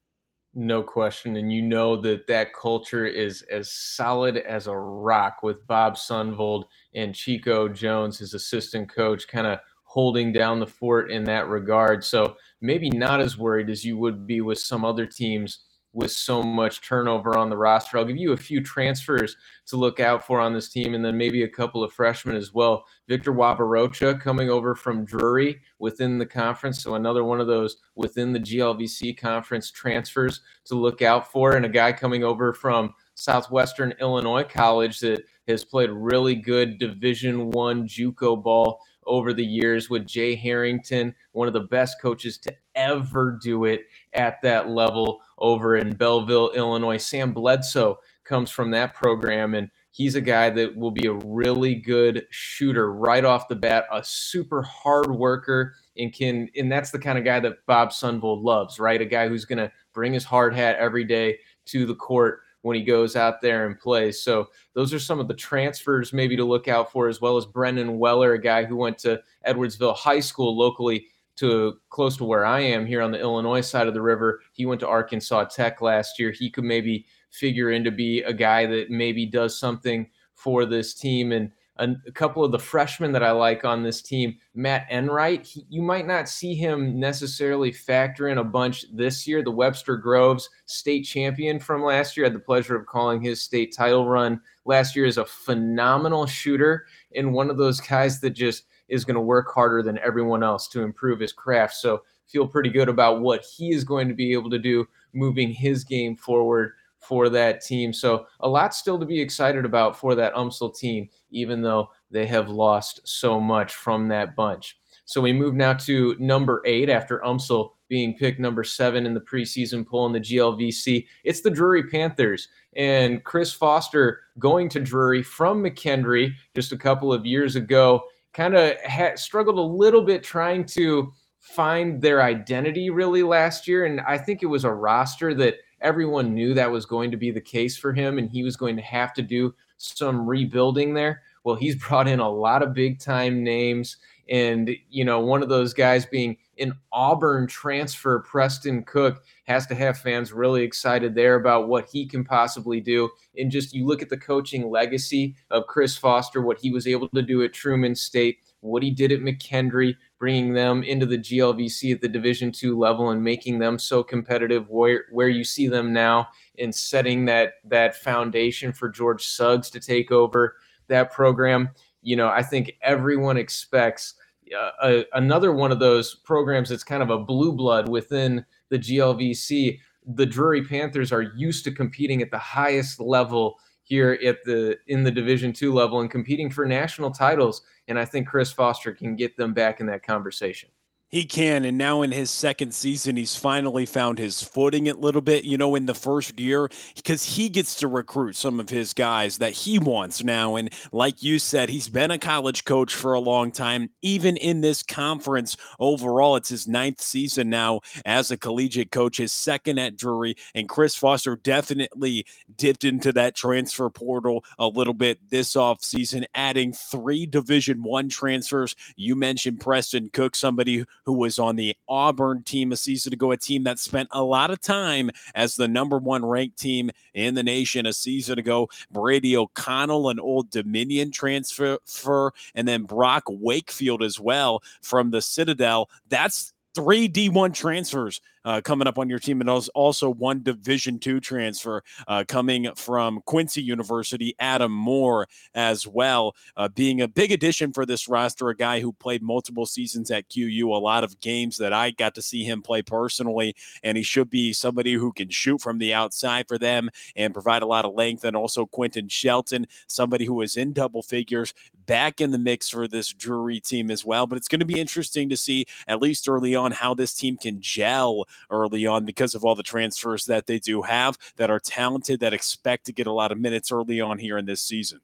No 0.53 0.81
question. 0.83 1.37
And 1.37 1.51
you 1.51 1.61
know 1.61 1.95
that 2.01 2.27
that 2.27 2.53
culture 2.53 3.05
is 3.05 3.43
as 3.43 3.71
solid 3.71 4.37
as 4.37 4.67
a 4.67 4.75
rock 4.75 5.43
with 5.43 5.65
Bob 5.67 5.95
Sunvold 5.95 6.65
and 6.93 7.15
Chico 7.15 7.67
Jones, 7.67 8.17
his 8.17 8.33
assistant 8.33 8.93
coach, 8.93 9.27
kind 9.27 9.47
of 9.47 9.59
holding 9.83 10.31
down 10.31 10.59
the 10.59 10.67
fort 10.67 11.11
in 11.11 11.23
that 11.23 11.47
regard. 11.47 12.03
So 12.03 12.35
maybe 12.61 12.89
not 12.89 13.21
as 13.21 13.37
worried 13.37 13.69
as 13.69 13.83
you 13.83 13.97
would 13.97 14.27
be 14.27 14.41
with 14.41 14.59
some 14.59 14.85
other 14.85 15.05
teams 15.05 15.59
with 15.93 16.11
so 16.11 16.43
much 16.43 16.81
turnover 16.87 17.37
on 17.37 17.49
the 17.49 17.57
roster. 17.57 17.97
I'll 17.97 18.05
give 18.05 18.17
you 18.17 18.33
a 18.33 18.37
few 18.37 18.61
transfers 18.61 19.35
to 19.67 19.77
look 19.77 19.99
out 19.99 20.23
for 20.23 20.39
on 20.39 20.53
this 20.53 20.69
team, 20.69 20.93
and 20.93 21.03
then 21.03 21.17
maybe 21.17 21.43
a 21.43 21.49
couple 21.49 21.83
of 21.83 21.91
freshmen 21.91 22.35
as 22.35 22.53
well. 22.53 22.85
Victor 23.07 23.33
Wabarocha 23.33 24.21
coming 24.21 24.49
over 24.49 24.75
from 24.75 25.05
Drury 25.05 25.59
within 25.79 26.19
the 26.19 26.25
conference, 26.25 26.83
so 26.83 26.95
another 26.95 27.23
one 27.23 27.41
of 27.41 27.47
those 27.47 27.77
within 27.95 28.33
the 28.33 28.39
GLVC 28.39 29.17
conference 29.17 29.71
transfers 29.71 30.41
to 30.65 30.75
look 30.75 31.01
out 31.01 31.31
for, 31.31 31.55
and 31.55 31.65
a 31.65 31.69
guy 31.69 31.91
coming 31.91 32.23
over 32.23 32.53
from 32.53 32.93
Southwestern 33.19 33.93
Illinois 33.99 34.43
College 34.43 34.99
that 35.01 35.23
has 35.47 35.65
played 35.65 35.89
really 35.89 36.35
good 36.35 36.79
Division 36.79 37.51
One 37.51 37.87
JUCO 37.87 38.41
ball 38.41 38.79
over 39.05 39.33
the 39.33 39.45
years 39.45 39.89
with 39.89 40.05
Jay 40.07 40.35
Harrington, 40.35 41.13
one 41.33 41.47
of 41.47 41.53
the 41.53 41.61
best 41.61 42.01
coaches 42.01 42.37
to 42.37 42.55
ever 42.75 43.37
do 43.41 43.65
it 43.65 43.81
at 44.13 44.41
that 44.43 44.69
level 44.69 45.19
over 45.37 45.75
in 45.75 45.95
Belleville, 45.95 46.51
Illinois. 46.51 46.97
Sam 46.97 47.33
Bledsoe 47.33 47.97
comes 48.23 48.51
from 48.51 48.71
that 48.71 48.93
program, 48.93 49.55
and 49.55 49.69
he's 49.91 50.15
a 50.15 50.21
guy 50.21 50.49
that 50.51 50.77
will 50.77 50.91
be 50.91 51.07
a 51.07 51.19
really 51.25 51.75
good 51.75 52.25
shooter 52.29 52.93
right 52.93 53.25
off 53.25 53.47
the 53.47 53.55
bat, 53.55 53.85
a 53.91 54.03
super 54.03 54.61
hard 54.61 55.11
worker, 55.11 55.73
and 55.97 56.13
can 56.13 56.47
and 56.55 56.71
that's 56.71 56.91
the 56.91 56.99
kind 56.99 57.17
of 57.17 57.25
guy 57.25 57.39
that 57.39 57.65
Bob 57.65 57.89
Sunvold 57.89 58.43
loves, 58.43 58.79
right? 58.79 59.01
A 59.01 59.05
guy 59.05 59.27
who's 59.27 59.45
going 59.45 59.57
to 59.57 59.71
bring 59.93 60.13
his 60.13 60.23
hard 60.23 60.55
hat 60.55 60.77
every 60.77 61.03
day 61.03 61.39
to 61.65 61.85
the 61.85 61.95
court 61.95 62.41
when 62.61 62.75
he 62.75 62.83
goes 62.83 63.15
out 63.15 63.41
there 63.41 63.65
and 63.65 63.79
plays. 63.79 64.21
So 64.21 64.49
those 64.73 64.93
are 64.93 64.99
some 64.99 65.19
of 65.19 65.27
the 65.27 65.33
transfers 65.33 66.11
maybe 66.11 66.35
to 66.35 66.43
look 66.43 66.67
out 66.67 66.91
for, 66.91 67.07
as 67.07 67.21
well 67.21 67.37
as 67.37 67.45
Brendan 67.45 67.97
Weller, 67.97 68.33
a 68.33 68.41
guy 68.41 68.65
who 68.65 68.75
went 68.75 68.97
to 68.99 69.21
Edwardsville 69.47 69.95
High 69.95 70.19
School 70.19 70.57
locally 70.57 71.07
to 71.37 71.79
close 71.89 72.17
to 72.17 72.25
where 72.25 72.45
I 72.45 72.59
am 72.59 72.85
here 72.85 73.01
on 73.01 73.11
the 73.11 73.19
Illinois 73.19 73.61
side 73.61 73.87
of 73.87 73.93
the 73.93 74.01
river. 74.01 74.41
He 74.51 74.65
went 74.65 74.81
to 74.81 74.87
Arkansas 74.87 75.45
Tech 75.45 75.81
last 75.81 76.19
year. 76.19 76.31
He 76.31 76.49
could 76.49 76.65
maybe 76.65 77.05
figure 77.31 77.71
in 77.71 77.83
to 77.85 77.91
be 77.91 78.21
a 78.23 78.33
guy 78.33 78.65
that 78.65 78.89
maybe 78.89 79.25
does 79.25 79.57
something 79.57 80.09
for 80.35 80.65
this 80.65 80.93
team. 80.93 81.31
And 81.31 81.51
a, 81.79 81.95
a 82.07 82.11
couple 82.11 82.43
of 82.43 82.51
the 82.51 82.59
freshmen 82.59 83.11
that 83.13 83.23
I 83.23 83.31
like 83.31 83.65
on 83.65 83.81
this 83.81 84.01
team, 84.01 84.37
Matt 84.53 84.85
Enright, 84.91 85.45
he, 85.45 85.65
you 85.69 85.81
might 85.81 86.05
not 86.05 86.29
see 86.29 86.53
him 86.53 86.99
necessarily 86.99 87.71
factor 87.71 88.27
in 88.27 88.37
a 88.37 88.43
bunch 88.43 88.85
this 88.93 89.25
year. 89.25 89.41
The 89.41 89.51
Webster 89.51 89.95
Groves 89.95 90.49
state 90.65 91.03
champion 91.03 91.59
from 91.59 91.83
last 91.83 92.15
year, 92.17 92.25
had 92.25 92.35
the 92.35 92.39
pleasure 92.39 92.75
of 92.75 92.85
calling 92.85 93.21
his 93.21 93.41
state 93.41 93.73
title 93.75 94.07
run 94.07 94.41
last 94.65 94.95
year, 94.95 95.05
is 95.05 95.17
a 95.17 95.25
phenomenal 95.25 96.27
shooter 96.27 96.85
and 97.15 97.33
one 97.33 97.49
of 97.49 97.57
those 97.57 97.79
guys 97.79 98.19
that 98.19 98.31
just 98.31 98.65
is 98.89 99.05
going 99.05 99.15
to 99.15 99.21
work 99.21 99.51
harder 99.53 99.81
than 99.81 99.99
everyone 99.99 100.43
else 100.43 100.67
to 100.67 100.81
improve 100.81 101.19
his 101.19 101.31
craft. 101.31 101.75
So 101.75 102.03
feel 102.27 102.47
pretty 102.47 102.69
good 102.69 102.89
about 102.89 103.21
what 103.21 103.43
he 103.43 103.71
is 103.71 103.83
going 103.83 104.07
to 104.07 104.13
be 104.13 104.33
able 104.33 104.49
to 104.49 104.59
do 104.59 104.85
moving 105.13 105.51
his 105.51 105.83
game 105.83 106.15
forward 106.15 106.73
for 106.99 107.29
that 107.29 107.61
team. 107.61 107.93
So 107.93 108.27
a 108.41 108.49
lot 108.49 108.73
still 108.73 108.99
to 108.99 109.05
be 109.05 109.19
excited 109.19 109.65
about 109.65 109.97
for 109.97 110.15
that 110.15 110.33
UMSL 110.33 110.77
team, 110.77 111.09
even 111.31 111.61
though 111.61 111.89
they 112.11 112.25
have 112.27 112.49
lost 112.49 113.01
so 113.05 113.39
much 113.39 113.73
from 113.73 114.07
that 114.09 114.35
bunch. 114.35 114.77
So 115.05 115.21
we 115.21 115.33
move 115.33 115.55
now 115.55 115.73
to 115.73 116.15
number 116.19 116.61
eight 116.65 116.89
after 116.89 117.19
UMSL 117.19 117.71
being 117.87 118.15
picked 118.15 118.39
number 118.39 118.63
seven 118.63 119.07
in 119.07 119.15
the 119.15 119.21
preseason 119.21 119.87
poll 119.87 120.05
in 120.05 120.13
the 120.13 120.19
GLVC. 120.19 121.07
It's 121.23 121.41
the 121.41 121.49
Drury 121.49 121.89
Panthers 121.89 122.47
and 122.75 123.23
Chris 123.23 123.51
Foster 123.51 124.21
going 124.37 124.69
to 124.69 124.79
Drury 124.79 125.23
from 125.23 125.63
McKendree 125.63 126.31
just 126.53 126.71
a 126.71 126.77
couple 126.77 127.11
of 127.11 127.25
years 127.25 127.55
ago 127.55 128.03
kind 128.33 128.55
of 128.55 128.75
struggled 129.15 129.57
a 129.57 129.61
little 129.61 130.03
bit 130.03 130.23
trying 130.23 130.63
to 130.63 131.11
find 131.39 132.01
their 132.01 132.21
identity 132.21 132.89
really 132.89 133.23
last 133.23 133.67
year. 133.67 133.85
And 133.85 134.01
I 134.01 134.17
think 134.17 134.43
it 134.43 134.47
was 134.47 134.65
a 134.65 134.71
roster 134.71 135.33
that 135.35 135.55
everyone 135.81 136.33
knew 136.33 136.53
that 136.53 136.71
was 136.71 136.85
going 136.85 137.11
to 137.11 137.17
be 137.17 137.31
the 137.31 137.41
case 137.41 137.77
for 137.77 137.93
him 137.93 138.17
and 138.17 138.29
he 138.29 138.43
was 138.43 138.55
going 138.55 138.75
to 138.75 138.81
have 138.81 139.13
to 139.13 139.21
do 139.21 139.53
some 139.77 140.27
rebuilding 140.27 140.93
there. 140.93 141.21
Well, 141.43 141.55
he's 141.55 141.75
brought 141.87 142.07
in 142.07 142.19
a 142.19 142.29
lot 142.29 142.63
of 142.63 142.73
big 142.73 142.99
time 142.99 143.43
names. 143.43 143.97
And, 144.29 144.69
you 144.91 145.03
know, 145.03 145.19
one 145.19 145.41
of 145.41 145.49
those 145.49 145.73
guys 145.73 146.05
being 146.05 146.37
an 146.59 146.73
Auburn 146.91 147.47
transfer, 147.47 148.19
Preston 148.19 148.83
Cook, 148.83 149.23
has 149.45 149.65
to 149.67 149.75
have 149.75 149.97
fans 149.97 150.31
really 150.31 150.61
excited 150.61 151.15
there 151.15 151.35
about 151.35 151.67
what 151.67 151.89
he 151.89 152.05
can 152.05 152.23
possibly 152.23 152.79
do. 152.79 153.09
And 153.37 153.49
just 153.49 153.73
you 153.73 153.87
look 153.87 154.03
at 154.03 154.09
the 154.09 154.17
coaching 154.17 154.69
legacy 154.69 155.35
of 155.49 155.65
Chris 155.65 155.97
Foster, 155.97 156.43
what 156.43 156.59
he 156.59 156.69
was 156.69 156.85
able 156.85 157.09
to 157.09 157.23
do 157.23 157.41
at 157.41 157.53
Truman 157.53 157.95
State, 157.95 158.37
what 158.61 158.83
he 158.83 158.91
did 158.91 159.11
at 159.11 159.21
McKendree, 159.21 159.95
bringing 160.17 160.53
them 160.53 160.83
into 160.83 161.05
the 161.05 161.17
GLVC 161.17 161.93
at 161.93 162.01
the 162.01 162.07
Division 162.07 162.51
two 162.51 162.77
level 162.77 163.11
and 163.11 163.23
making 163.23 163.59
them 163.59 163.79
so 163.79 164.03
competitive 164.03 164.69
where, 164.69 165.05
where 165.11 165.29
you 165.29 165.43
see 165.43 165.67
them 165.67 165.93
now 165.93 166.27
and 166.57 166.73
setting 166.73 167.25
that 167.25 167.53
that 167.65 167.95
foundation 167.95 168.73
for 168.73 168.89
George 168.89 169.25
Suggs 169.25 169.69
to 169.69 169.79
take 169.79 170.11
over 170.11 170.55
that 170.87 171.11
program. 171.11 171.69
You 172.01 172.15
know, 172.15 172.27
I 172.27 172.43
think 172.43 172.73
everyone 172.81 173.37
expects 173.37 174.15
uh, 174.57 174.71
a, 174.83 175.05
another 175.13 175.53
one 175.53 175.71
of 175.71 175.79
those 175.79 176.15
programs 176.15 176.69
that's 176.69 176.83
kind 176.83 177.03
of 177.03 177.09
a 177.09 177.19
blue 177.19 177.53
blood 177.53 177.87
within 177.87 178.45
the 178.69 178.79
GLVC. 178.79 179.79
The 180.15 180.25
Drury 180.25 180.63
Panthers 180.63 181.11
are 181.11 181.21
used 181.21 181.63
to 181.65 181.71
competing 181.71 182.21
at 182.21 182.31
the 182.31 182.37
highest 182.37 182.99
level 182.99 183.59
here 183.89 184.19
at 184.23 184.43
the 184.45 184.77
in 184.87 185.03
the 185.03 185.11
Division 185.11 185.51
two 185.51 185.73
level 185.73 185.99
and 185.99 186.11
competing 186.11 186.49
for 186.49 186.65
national 186.65 187.09
titles. 187.09 187.63
And 187.87 187.97
I 187.97 188.05
think 188.05 188.27
Chris 188.27 188.51
Foster 188.51 188.93
can 188.93 189.15
get 189.15 189.35
them 189.35 189.53
back 189.53 189.79
in 189.79 189.87
that 189.87 190.05
conversation. 190.05 190.69
He 191.11 191.25
can. 191.25 191.65
And 191.65 191.75
now 191.75 192.03
in 192.03 192.11
his 192.11 192.29
second 192.29 192.71
season, 192.75 193.15
he's 193.15 193.35
finally 193.35 193.87
found 193.87 194.19
his 194.19 194.43
footing 194.43 194.87
a 194.87 194.93
little 194.93 195.21
bit, 195.21 195.43
you 195.43 195.57
know, 195.57 195.73
in 195.73 195.87
the 195.87 195.95
first 195.95 196.39
year, 196.39 196.69
because 196.95 197.23
he 197.23 197.49
gets 197.49 197.73
to 197.75 197.87
recruit 197.87 198.35
some 198.35 198.59
of 198.59 198.69
his 198.69 198.93
guys 198.93 199.39
that 199.39 199.53
he 199.53 199.79
wants 199.79 200.23
now. 200.23 200.55
And 200.55 200.69
like 200.91 201.23
you 201.23 201.39
said, 201.39 201.69
he's 201.69 201.89
been 201.89 202.11
a 202.11 202.19
college 202.19 202.63
coach 202.63 202.93
for 202.93 203.13
a 203.13 203.19
long 203.19 203.51
time. 203.51 203.89
Even 204.03 204.37
in 204.37 204.61
this 204.61 204.83
conference 204.83 205.57
overall, 205.79 206.35
it's 206.35 206.49
his 206.49 206.67
ninth 206.67 207.01
season 207.01 207.49
now 207.49 207.79
as 208.05 208.29
a 208.29 208.37
collegiate 208.37 208.91
coach, 208.91 209.17
his 209.17 209.31
second 209.31 209.79
at 209.79 209.97
Drury. 209.97 210.35
And 210.53 210.69
Chris 210.69 210.95
Foster 210.95 211.35
definitely 211.35 212.27
dipped 212.55 212.83
into 212.83 213.11
that 213.13 213.35
transfer 213.35 213.89
portal 213.89 214.45
a 214.59 214.67
little 214.67 214.93
bit 214.93 215.27
this 215.31 215.55
offseason, 215.55 216.25
adding 216.35 216.71
three 216.71 217.25
Division 217.25 217.81
One 217.81 218.09
transfers. 218.09 218.75
You 218.95 219.15
mentioned 219.15 219.59
Preston 219.59 220.11
Cook, 220.13 220.35
somebody 220.35 220.85
who 221.09 221.13
was 221.13 221.39
on 221.39 221.55
the 221.55 221.75
Auburn 221.87 222.43
team 222.43 222.71
a 222.71 222.75
season 222.75 223.13
ago, 223.13 223.31
a 223.31 223.37
team 223.37 223.63
that 223.63 223.79
spent 223.79 224.07
a 224.11 224.23
lot 224.23 224.51
of 224.51 224.61
time 224.61 225.09
as 225.33 225.55
the 225.55 225.67
number 225.67 225.97
one 225.97 226.23
ranked 226.23 226.59
team 226.59 226.91
in 227.15 227.33
the 227.33 227.41
nation 227.41 227.87
a 227.87 227.93
season 227.93 228.37
ago. 228.37 228.69
Brady 228.91 229.35
O'Connell, 229.35 230.09
an 230.09 230.19
old 230.19 230.51
Dominion 230.51 231.09
transfer, 231.09 232.31
and 232.53 232.67
then 232.67 232.83
Brock 232.83 233.23
Wakefield 233.27 234.03
as 234.03 234.19
well 234.19 234.61
from 234.83 235.09
the 235.09 235.19
Citadel. 235.19 235.89
That's 236.09 236.53
three 236.75 237.09
D1 237.09 237.55
transfers 237.55 238.21
uh, 238.45 238.61
coming 238.61 238.87
up 238.87 238.97
on 238.97 239.09
your 239.09 239.19
team, 239.19 239.41
and 239.41 239.49
also 239.49 240.09
one 240.09 240.43
Division 240.43 240.99
two 240.99 241.19
transfer 241.19 241.83
uh, 242.07 242.23
coming 242.27 242.69
from 242.75 243.21
Quincy 243.25 243.61
University, 243.61 244.35
Adam 244.39 244.71
Moore 244.71 245.27
as 245.53 245.85
well, 245.87 246.35
uh, 246.57 246.67
being 246.69 247.01
a 247.01 247.07
big 247.07 247.31
addition 247.31 247.73
for 247.73 247.85
this 247.85 248.07
roster. 248.07 248.49
A 248.49 248.55
guy 248.55 248.79
who 248.79 248.93
played 248.93 249.21
multiple 249.21 249.65
seasons 249.65 250.11
at 250.11 250.29
QU, 250.29 250.69
a 250.69 250.77
lot 250.77 251.03
of 251.03 251.19
games 251.19 251.57
that 251.57 251.73
I 251.73 251.91
got 251.91 252.15
to 252.15 252.21
see 252.21 252.43
him 252.43 252.61
play 252.61 252.81
personally, 252.81 253.55
and 253.83 253.97
he 253.97 254.03
should 254.03 254.29
be 254.29 254.53
somebody 254.53 254.93
who 254.93 255.11
can 255.11 255.29
shoot 255.29 255.61
from 255.61 255.77
the 255.77 255.93
outside 255.93 256.47
for 256.47 256.57
them 256.57 256.89
and 257.15 257.33
provide 257.33 257.61
a 257.61 257.67
lot 257.67 257.85
of 257.85 257.93
length. 257.93 258.23
And 258.23 258.35
also 258.35 258.65
Quentin 258.65 259.07
Shelton, 259.07 259.67
somebody 259.87 260.25
who 260.25 260.41
is 260.41 260.57
in 260.57 260.73
double 260.73 261.01
figures, 261.01 261.53
back 261.85 262.21
in 262.21 262.29
the 262.29 262.37
mix 262.37 262.69
for 262.69 262.87
this 262.87 263.11
Drury 263.11 263.59
team 263.59 263.89
as 263.89 264.05
well. 264.05 264.27
But 264.27 264.37
it's 264.37 264.47
going 264.47 264.59
to 264.59 264.65
be 264.65 264.79
interesting 264.79 265.27
to 265.29 265.37
see, 265.37 265.65
at 265.87 266.01
least 266.01 266.29
early 266.29 266.55
on, 266.55 266.71
how 266.71 266.93
this 266.93 267.13
team 267.15 267.35
can 267.35 267.59
gel 267.59 268.25
early 268.49 268.85
on 268.85 269.05
because 269.05 269.35
of 269.35 269.43
all 269.43 269.55
the 269.55 269.63
transfers 269.63 270.25
that 270.25 270.47
they 270.47 270.59
do 270.59 270.81
have 270.81 271.17
that 271.37 271.49
are 271.49 271.59
talented, 271.59 272.19
that 272.19 272.33
expect 272.33 272.85
to 272.85 272.93
get 272.93 273.07
a 273.07 273.11
lot 273.11 273.31
of 273.31 273.39
minutes 273.39 273.71
early 273.71 274.01
on 274.01 274.17
here 274.17 274.37
in 274.37 274.45
this 274.45 274.61
season. 274.61 274.99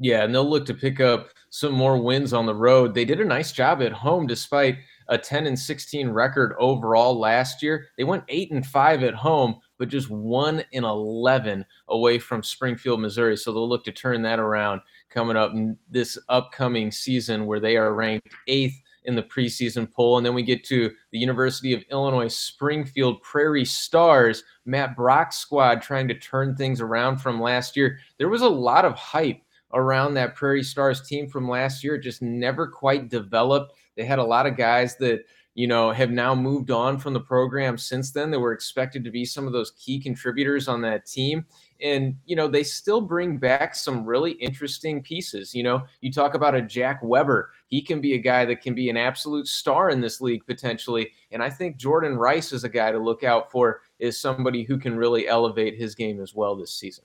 Yeah, 0.00 0.22
and 0.22 0.32
they'll 0.32 0.48
look 0.48 0.64
to 0.66 0.74
pick 0.74 1.00
up 1.00 1.30
some 1.50 1.72
more 1.72 2.00
wins 2.00 2.32
on 2.32 2.46
the 2.46 2.54
road. 2.54 2.94
They 2.94 3.04
did 3.04 3.20
a 3.20 3.24
nice 3.24 3.50
job 3.50 3.82
at 3.82 3.92
home 3.92 4.28
despite 4.28 4.76
a 5.08 5.18
10 5.18 5.46
and 5.46 5.58
16 5.58 6.08
record 6.10 6.54
overall 6.58 7.18
last 7.18 7.62
year. 7.62 7.88
They 7.96 8.04
went 8.04 8.22
8 8.28 8.52
and 8.52 8.64
5 8.64 9.02
at 9.02 9.14
home, 9.14 9.56
but 9.76 9.88
just 9.88 10.08
1 10.08 10.62
and 10.72 10.84
11 10.84 11.64
away 11.88 12.18
from 12.18 12.44
Springfield, 12.44 13.00
Missouri. 13.00 13.36
So 13.36 13.52
they'll 13.52 13.68
look 13.68 13.84
to 13.84 13.92
turn 13.92 14.22
that 14.22 14.38
around 14.38 14.82
coming 15.10 15.36
up 15.36 15.52
this 15.90 16.16
upcoming 16.28 16.92
season 16.92 17.46
where 17.46 17.60
they 17.60 17.76
are 17.76 17.94
ranked 17.94 18.28
8th 18.48 18.74
in 19.08 19.16
the 19.16 19.22
preseason 19.22 19.90
poll. 19.90 20.18
And 20.18 20.24
then 20.24 20.34
we 20.34 20.42
get 20.42 20.62
to 20.64 20.92
the 21.10 21.18
University 21.18 21.72
of 21.72 21.82
Illinois 21.90 22.28
Springfield 22.28 23.22
Prairie 23.22 23.64
Stars, 23.64 24.44
Matt 24.66 24.94
Brock's 24.94 25.38
squad 25.38 25.80
trying 25.80 26.06
to 26.08 26.14
turn 26.14 26.54
things 26.54 26.80
around 26.80 27.16
from 27.16 27.40
last 27.40 27.74
year. 27.74 27.98
There 28.18 28.28
was 28.28 28.42
a 28.42 28.48
lot 28.48 28.84
of 28.84 28.94
hype 28.94 29.40
around 29.72 30.14
that 30.14 30.36
Prairie 30.36 30.62
Stars 30.62 31.00
team 31.00 31.26
from 31.26 31.48
last 31.48 31.82
year. 31.82 31.94
It 31.94 32.02
just 32.02 32.22
never 32.22 32.66
quite 32.68 33.08
developed. 33.08 33.72
They 33.96 34.04
had 34.04 34.18
a 34.18 34.24
lot 34.24 34.46
of 34.46 34.56
guys 34.56 34.96
that 34.98 35.24
you 35.58 35.66
know, 35.66 35.90
have 35.90 36.12
now 36.12 36.36
moved 36.36 36.70
on 36.70 36.98
from 36.98 37.14
the 37.14 37.20
program 37.20 37.76
since 37.76 38.12
then. 38.12 38.30
They 38.30 38.36
were 38.36 38.52
expected 38.52 39.02
to 39.02 39.10
be 39.10 39.24
some 39.24 39.48
of 39.48 39.52
those 39.52 39.72
key 39.72 39.98
contributors 39.98 40.68
on 40.68 40.80
that 40.82 41.04
team. 41.04 41.44
And, 41.80 42.16
you 42.24 42.34
know, 42.34 42.48
they 42.48 42.64
still 42.64 43.00
bring 43.00 43.38
back 43.38 43.74
some 43.74 44.04
really 44.04 44.32
interesting 44.32 45.02
pieces. 45.02 45.54
You 45.54 45.62
know, 45.62 45.82
you 46.00 46.12
talk 46.12 46.34
about 46.34 46.54
a 46.54 46.62
Jack 46.62 47.00
Weber. 47.02 47.52
He 47.68 47.82
can 47.82 48.00
be 48.00 48.14
a 48.14 48.18
guy 48.18 48.44
that 48.46 48.62
can 48.62 48.74
be 48.74 48.90
an 48.90 48.96
absolute 48.96 49.46
star 49.46 49.90
in 49.90 50.00
this 50.00 50.20
league 50.20 50.44
potentially. 50.46 51.12
And 51.30 51.42
I 51.42 51.50
think 51.50 51.76
Jordan 51.76 52.16
Rice 52.16 52.52
is 52.52 52.64
a 52.64 52.68
guy 52.68 52.90
to 52.90 52.98
look 52.98 53.22
out 53.22 53.50
for, 53.52 53.82
is 53.98 54.20
somebody 54.20 54.64
who 54.64 54.78
can 54.78 54.96
really 54.96 55.28
elevate 55.28 55.78
his 55.78 55.94
game 55.94 56.20
as 56.20 56.34
well 56.34 56.56
this 56.56 56.72
season. 56.72 57.04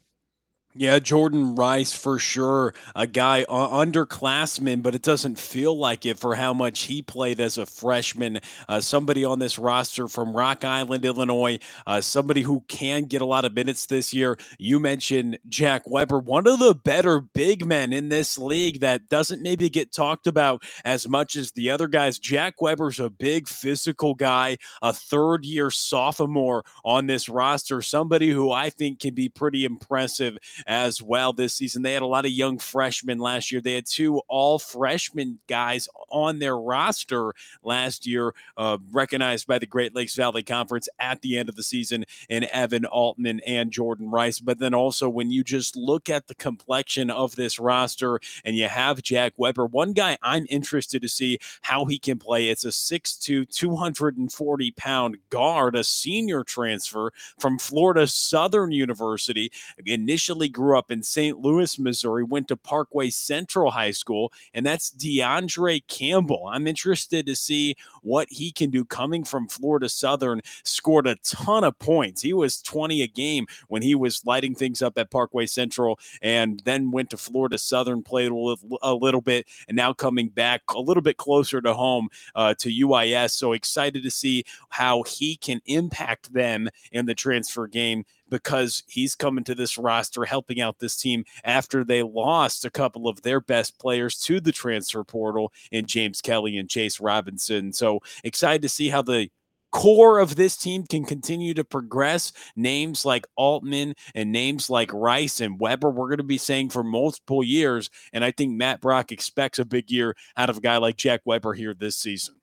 Yeah, 0.76 0.97
Jordan 0.97 1.53
Rice 1.53 1.93
for 1.93 2.17
sure, 2.17 2.74
a 2.95 3.05
guy 3.05 3.43
uh, 3.43 3.67
underclassman, 3.86 4.82
but 4.82 4.95
it 4.95 5.03
doesn't 5.03 5.38
feel 5.38 5.78
like 5.78 6.03
it 6.03 6.17
for 6.17 6.34
how 6.34 6.51
much 6.51 6.84
he 6.84 7.03
played 7.03 7.39
as 7.39 7.59
a 7.59 7.67
freshman. 7.67 8.39
Uh, 8.67 8.82
somebody 8.82 9.24
on 9.24 9.38
this 9.38 9.59
roster 9.59 10.07
from 10.07 10.36
Rock 10.36 10.65
Island, 10.65 11.05
Illinois, 11.05 11.59
uh, 11.86 12.01
somebody 12.01 12.41
who 12.41 12.63
can 12.67 13.03
get 13.03 13.21
a 13.21 13.26
lot 13.26 13.45
of 13.45 13.53
minutes 13.53 13.86
this 13.86 14.15
year. 14.15 14.36
You 14.57 14.80
mentioned 14.80 15.38
Jack 15.47 15.84
Weber, 15.88 16.17
one 16.17 16.47
of 16.47 16.57
the 16.57 16.74
better 16.74 17.21
big 17.21 17.67
men 17.67 17.93
in 17.93 18.09
this 18.09 18.39
league 18.39 18.80
that 18.80 19.09
doesn't 19.09 19.43
maybe 19.43 19.69
get 19.69 19.93
talked 19.93 20.26
about 20.26 20.63
as 20.86 21.07
much 21.07 21.36
as 21.36 21.51
the 21.51 21.69
other 21.69 21.88
guys. 21.88 22.17
Jack 22.17 22.59
Weber's 22.63 22.99
a 22.99 23.11
big 23.11 23.47
physical 23.47 24.15
guy, 24.15 24.57
a 24.82 24.91
third 24.91 25.45
year 25.45 25.69
sophomore 25.69 26.65
on 26.84 27.05
this 27.05 27.30
roster, 27.30 27.84
somebody 27.84 28.32
who 28.32 28.51
I 28.51 28.71
think 28.71 28.99
can 29.01 29.13
be 29.13 29.30
pretty 29.30 29.65
impressive 29.65 30.39
as 30.68 31.01
well 31.01 31.34
this 31.34 31.53
season. 31.53 31.82
They 31.82 31.93
had 31.93 32.01
a 32.01 32.07
lot 32.07 32.26
of 32.26 32.32
young 32.32 32.57
freshmen 32.57 33.20
last 33.20 33.51
year. 33.51 33.61
They 33.61 33.76
had 33.76 33.86
two 33.86 34.20
all 34.28 34.59
freshman 34.59 35.39
guys 35.47 35.88
on 36.09 36.39
their 36.39 36.57
roster 36.57 37.34
last 37.64 38.05
year, 38.05 38.34
uh, 38.57 38.78
recognized 38.91 39.47
by 39.47 39.59
the 39.59 39.66
Great 39.66 39.95
Lakes 39.95 40.16
Valley 40.16 40.43
Conference 40.43 40.88
at 40.99 41.22
the 41.22 41.38
end 41.38 41.49
of 41.49 41.55
the 41.55 41.64
season 41.64 42.05
in 42.30 42.47
Evan 42.51 42.86
Altman 42.86 43.39
and 43.41 43.72
Jordan 43.72 44.09
Rice. 44.09 44.39
But 44.39 44.59
then 44.59 44.74
also, 44.74 45.09
when 45.09 45.32
you 45.32 45.43
just 45.43 45.76
look 45.76 46.09
at 46.09 46.28
the 46.28 46.36
complexion 46.36 47.09
of 47.09 47.36
this 47.36 47.59
roster 47.59 48.20
and 48.45 48.55
you 48.55 48.68
have 48.68 49.01
Jack 49.01 49.34
Weber, 49.38 49.66
one 49.66 49.93
guy 49.93 50.18
I'm 50.22 50.45
interested 50.49 51.01
to 51.01 51.09
see 51.09 51.39
how 51.61 51.86
he 51.86 51.97
can 51.97 52.20
play. 52.20 52.49
It's 52.49 52.66
a 52.66 52.70
6'2, 52.70 53.49
240 53.49 54.72
pound 54.72 55.18
guard, 55.30 55.76
a 55.76 55.84
senior 55.84 56.43
transfer 56.43 57.11
from 57.39 57.59
Florida 57.59 58.07
Southern 58.07 58.72
University. 58.72 59.51
Initially 59.86 60.49
grew 60.54 60.78
up 60.78 60.91
in 60.91 61.04
St. 61.04 61.39
Louis, 61.39 61.78
Missouri, 61.78 62.24
went 62.24 62.47
to 62.47 62.56
Parkway 62.56 63.10
Central 63.10 63.72
High 63.72 63.91
School, 63.91 64.32
and 64.54 64.66
that's 64.66 64.91
DeAndre 64.91 65.86
Campbell. 65.88 66.47
I'm 66.47 66.68
interested 66.68 67.26
to 67.26 67.36
see 67.36 67.76
what 68.01 68.28
he 68.30 68.51
can 68.51 68.70
do 68.70 68.86
coming 68.86 69.24
from 69.24 69.47
Florida 69.47 69.89
Southern. 69.89 70.41
Scored 70.64 71.08
a 71.08 71.16
ton 71.24 71.64
of 71.64 71.78
points. 71.80 72.22
He 72.22 72.34
was 72.34 72.62
20 72.62 73.01
a 73.01 73.08
game 73.08 73.47
when 73.68 73.82
he 73.82 73.95
was 73.95 74.26
lighting 74.26 74.56
things 74.56 74.82
up 74.82 74.97
at 74.97 75.12
Parkway 75.12 75.45
Central, 75.45 75.99
and 76.22 76.62
then 76.66 76.91
went 76.91 77.10
to 77.10 77.18
Florida 77.18 77.58
Southern, 77.58 78.04
played 78.04 78.32
a 78.32 78.36
little, 78.36 78.78
a 78.82 78.93
little 78.93 79.22
bit, 79.22 79.47
and 79.68 79.76
now 79.76 79.93
coming 79.93 80.30
back 80.30 80.62
a 80.70 80.80
little 80.80 81.04
bit 81.04 81.18
closer 81.18 81.62
to 81.62 81.74
home 81.74 82.10
uh, 82.36 82.54
to 82.60 82.70
UIS. 82.70 83.32
So 83.32 83.54
excited 83.54 84.04
to 84.04 84.12
see 84.12 84.43
how 84.70 85.04
he 85.04 85.36
can 85.36 85.62
impact 85.66 86.34
them 86.34 86.70
in 86.91 87.06
the 87.06 87.16
transfer 87.16 87.68
game 87.68 88.06
because 88.34 88.82
he's 88.88 89.14
coming 89.14 89.44
to 89.44 89.54
this 89.54 89.78
roster 89.78 90.26
helping 90.26 90.60
out 90.60 90.80
this 90.80 90.98
team 90.98 91.24
after 91.44 91.84
they 91.84 92.02
lost 92.02 92.66
a 92.66 92.72
couple 92.72 93.08
of 93.08 93.22
their 93.22 93.40
best 93.40 93.78
players 93.78 94.18
to 94.18 94.42
the 94.42 94.52
transfer 94.52 95.04
portal 95.04 95.54
in 95.72 95.86
James 95.86 96.20
Kelly 96.20 96.58
and 96.58 96.68
Chase 96.68 97.00
Robinson. 97.00 97.72
So 97.72 98.00
excited 98.24 98.64
to 98.64 98.70
see 98.70 98.90
how 98.90 99.04
the 99.04 99.30
core 99.70 100.18
of 100.18 100.36
this 100.36 100.58
team 100.58 100.84
can 100.88 101.06
continue 101.06 101.54
to 101.54 101.64
progress, 101.64 102.34
names 102.56 103.06
like 103.06 103.28
Altman 103.36 103.94
and 104.16 104.32
names 104.32 104.68
like 104.68 104.92
Rice 104.92 105.40
and 105.40 105.60
Weber, 105.60 105.92
we're 105.92 106.08
going 106.08 106.18
to 106.18 106.24
be 106.24 106.40
saying 106.40 106.72
for 106.72 106.84
multiple 106.84 107.44
years. 107.44 107.92
And 108.14 108.26
I 108.26 108.32
think 108.32 108.54
Matt 108.54 108.82
Brock 108.82 109.12
expects 109.12 109.60
a 109.60 109.66
big 109.66 109.92
year 109.92 110.16
out 110.38 110.50
of 110.50 110.58
a 110.58 110.62
guy 110.62 110.78
like 110.78 110.98
Jack 110.98 111.22
Weber 111.26 111.54
here 111.54 111.76
this 111.76 111.98
season. 111.98 112.34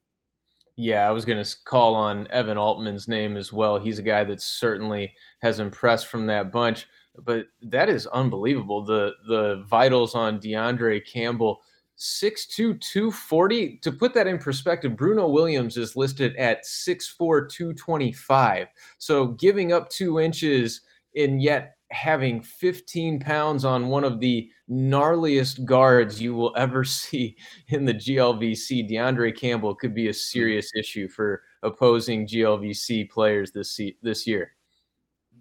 Yeah, 0.80 1.06
I 1.06 1.10
was 1.10 1.26
going 1.26 1.44
to 1.44 1.56
call 1.66 1.94
on 1.94 2.26
Evan 2.30 2.56
Altman's 2.56 3.06
name 3.06 3.36
as 3.36 3.52
well. 3.52 3.78
He's 3.78 3.98
a 3.98 4.02
guy 4.02 4.24
that 4.24 4.40
certainly 4.40 5.12
has 5.42 5.60
impressed 5.60 6.06
from 6.06 6.26
that 6.28 6.50
bunch, 6.50 6.86
but 7.22 7.48
that 7.60 7.90
is 7.90 8.06
unbelievable. 8.06 8.82
The 8.82 9.12
the 9.28 9.62
vitals 9.68 10.14
on 10.14 10.40
DeAndre 10.40 11.06
Campbell 11.06 11.60
6'2, 11.98 12.80
240. 12.80 13.76
To 13.82 13.92
put 13.92 14.14
that 14.14 14.26
in 14.26 14.38
perspective, 14.38 14.96
Bruno 14.96 15.28
Williams 15.28 15.76
is 15.76 15.96
listed 15.96 16.34
at 16.36 16.64
6'4, 16.64 17.50
225. 17.50 18.68
So 18.96 19.26
giving 19.26 19.74
up 19.74 19.90
two 19.90 20.18
inches 20.18 20.80
and 21.14 21.42
yet 21.42 21.76
having 21.90 22.40
15 22.40 23.20
pounds 23.20 23.64
on 23.64 23.88
one 23.88 24.04
of 24.04 24.20
the 24.20 24.50
gnarliest 24.70 25.64
guards 25.64 26.20
you 26.20 26.34
will 26.34 26.54
ever 26.56 26.84
see 26.84 27.36
in 27.68 27.84
the 27.84 27.94
GLVC, 27.94 28.90
DeAndre 28.90 29.36
Campbell 29.36 29.74
could 29.74 29.94
be 29.94 30.08
a 30.08 30.14
serious 30.14 30.70
issue 30.76 31.08
for 31.08 31.42
opposing 31.62 32.26
GLVC 32.26 33.10
players 33.10 33.52
this 33.52 33.78
this 34.02 34.26
year. 34.26 34.52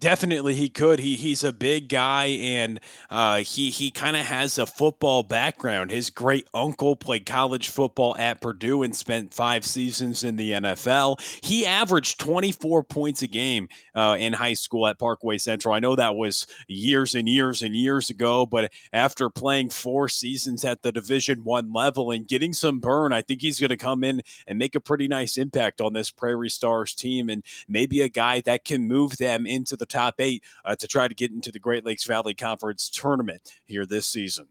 Definitely, 0.00 0.54
he 0.54 0.70
could. 0.70 0.98
He 0.98 1.14
he's 1.14 1.44
a 1.44 1.52
big 1.52 1.90
guy, 1.90 2.24
and 2.28 2.80
uh, 3.10 3.40
he 3.40 3.68
he 3.68 3.90
kind 3.90 4.16
of 4.16 4.24
has 4.24 4.56
a 4.56 4.64
football 4.64 5.22
background. 5.22 5.90
His 5.90 6.08
great 6.08 6.48
uncle 6.54 6.96
played 6.96 7.26
college 7.26 7.68
football 7.68 8.16
at 8.16 8.40
Purdue 8.40 8.82
and 8.82 8.96
spent 8.96 9.34
five 9.34 9.62
seasons 9.62 10.24
in 10.24 10.36
the 10.36 10.52
NFL. 10.52 11.20
He 11.44 11.66
averaged 11.66 12.18
24 12.18 12.82
points 12.84 13.20
a 13.20 13.26
game 13.26 13.68
uh, 13.94 14.16
in 14.18 14.32
high 14.32 14.54
school 14.54 14.86
at 14.86 14.98
Parkway 14.98 15.36
Central. 15.36 15.74
I 15.74 15.80
know 15.80 15.94
that 15.96 16.16
was 16.16 16.46
years 16.66 17.14
and 17.14 17.28
years 17.28 17.60
and 17.60 17.76
years 17.76 18.08
ago, 18.08 18.46
but 18.46 18.72
after 18.94 19.28
playing 19.28 19.68
four 19.68 20.08
seasons 20.08 20.64
at 20.64 20.80
the 20.80 20.92
Division 20.92 21.44
One 21.44 21.74
level 21.74 22.10
and 22.10 22.26
getting 22.26 22.54
some 22.54 22.80
burn, 22.80 23.12
I 23.12 23.20
think 23.20 23.42
he's 23.42 23.60
going 23.60 23.68
to 23.68 23.76
come 23.76 24.02
in 24.04 24.22
and 24.46 24.58
make 24.58 24.74
a 24.74 24.80
pretty 24.80 25.08
nice 25.08 25.36
impact 25.36 25.82
on 25.82 25.92
this 25.92 26.10
Prairie 26.10 26.48
Stars 26.48 26.94
team, 26.94 27.28
and 27.28 27.44
maybe 27.68 28.00
a 28.00 28.08
guy 28.08 28.40
that 28.46 28.64
can 28.64 28.88
move 28.88 29.18
them 29.18 29.46
into 29.46 29.76
the 29.76 29.89
top 29.90 30.14
eight 30.18 30.42
uh, 30.64 30.76
to 30.76 30.88
try 30.88 31.08
to 31.08 31.14
get 31.14 31.32
into 31.32 31.52
the 31.52 31.58
Great 31.58 31.84
Lakes 31.84 32.04
Valley 32.04 32.34
Conference 32.34 32.88
tournament 32.88 33.52
here 33.66 33.84
this 33.84 34.06
season. 34.06 34.48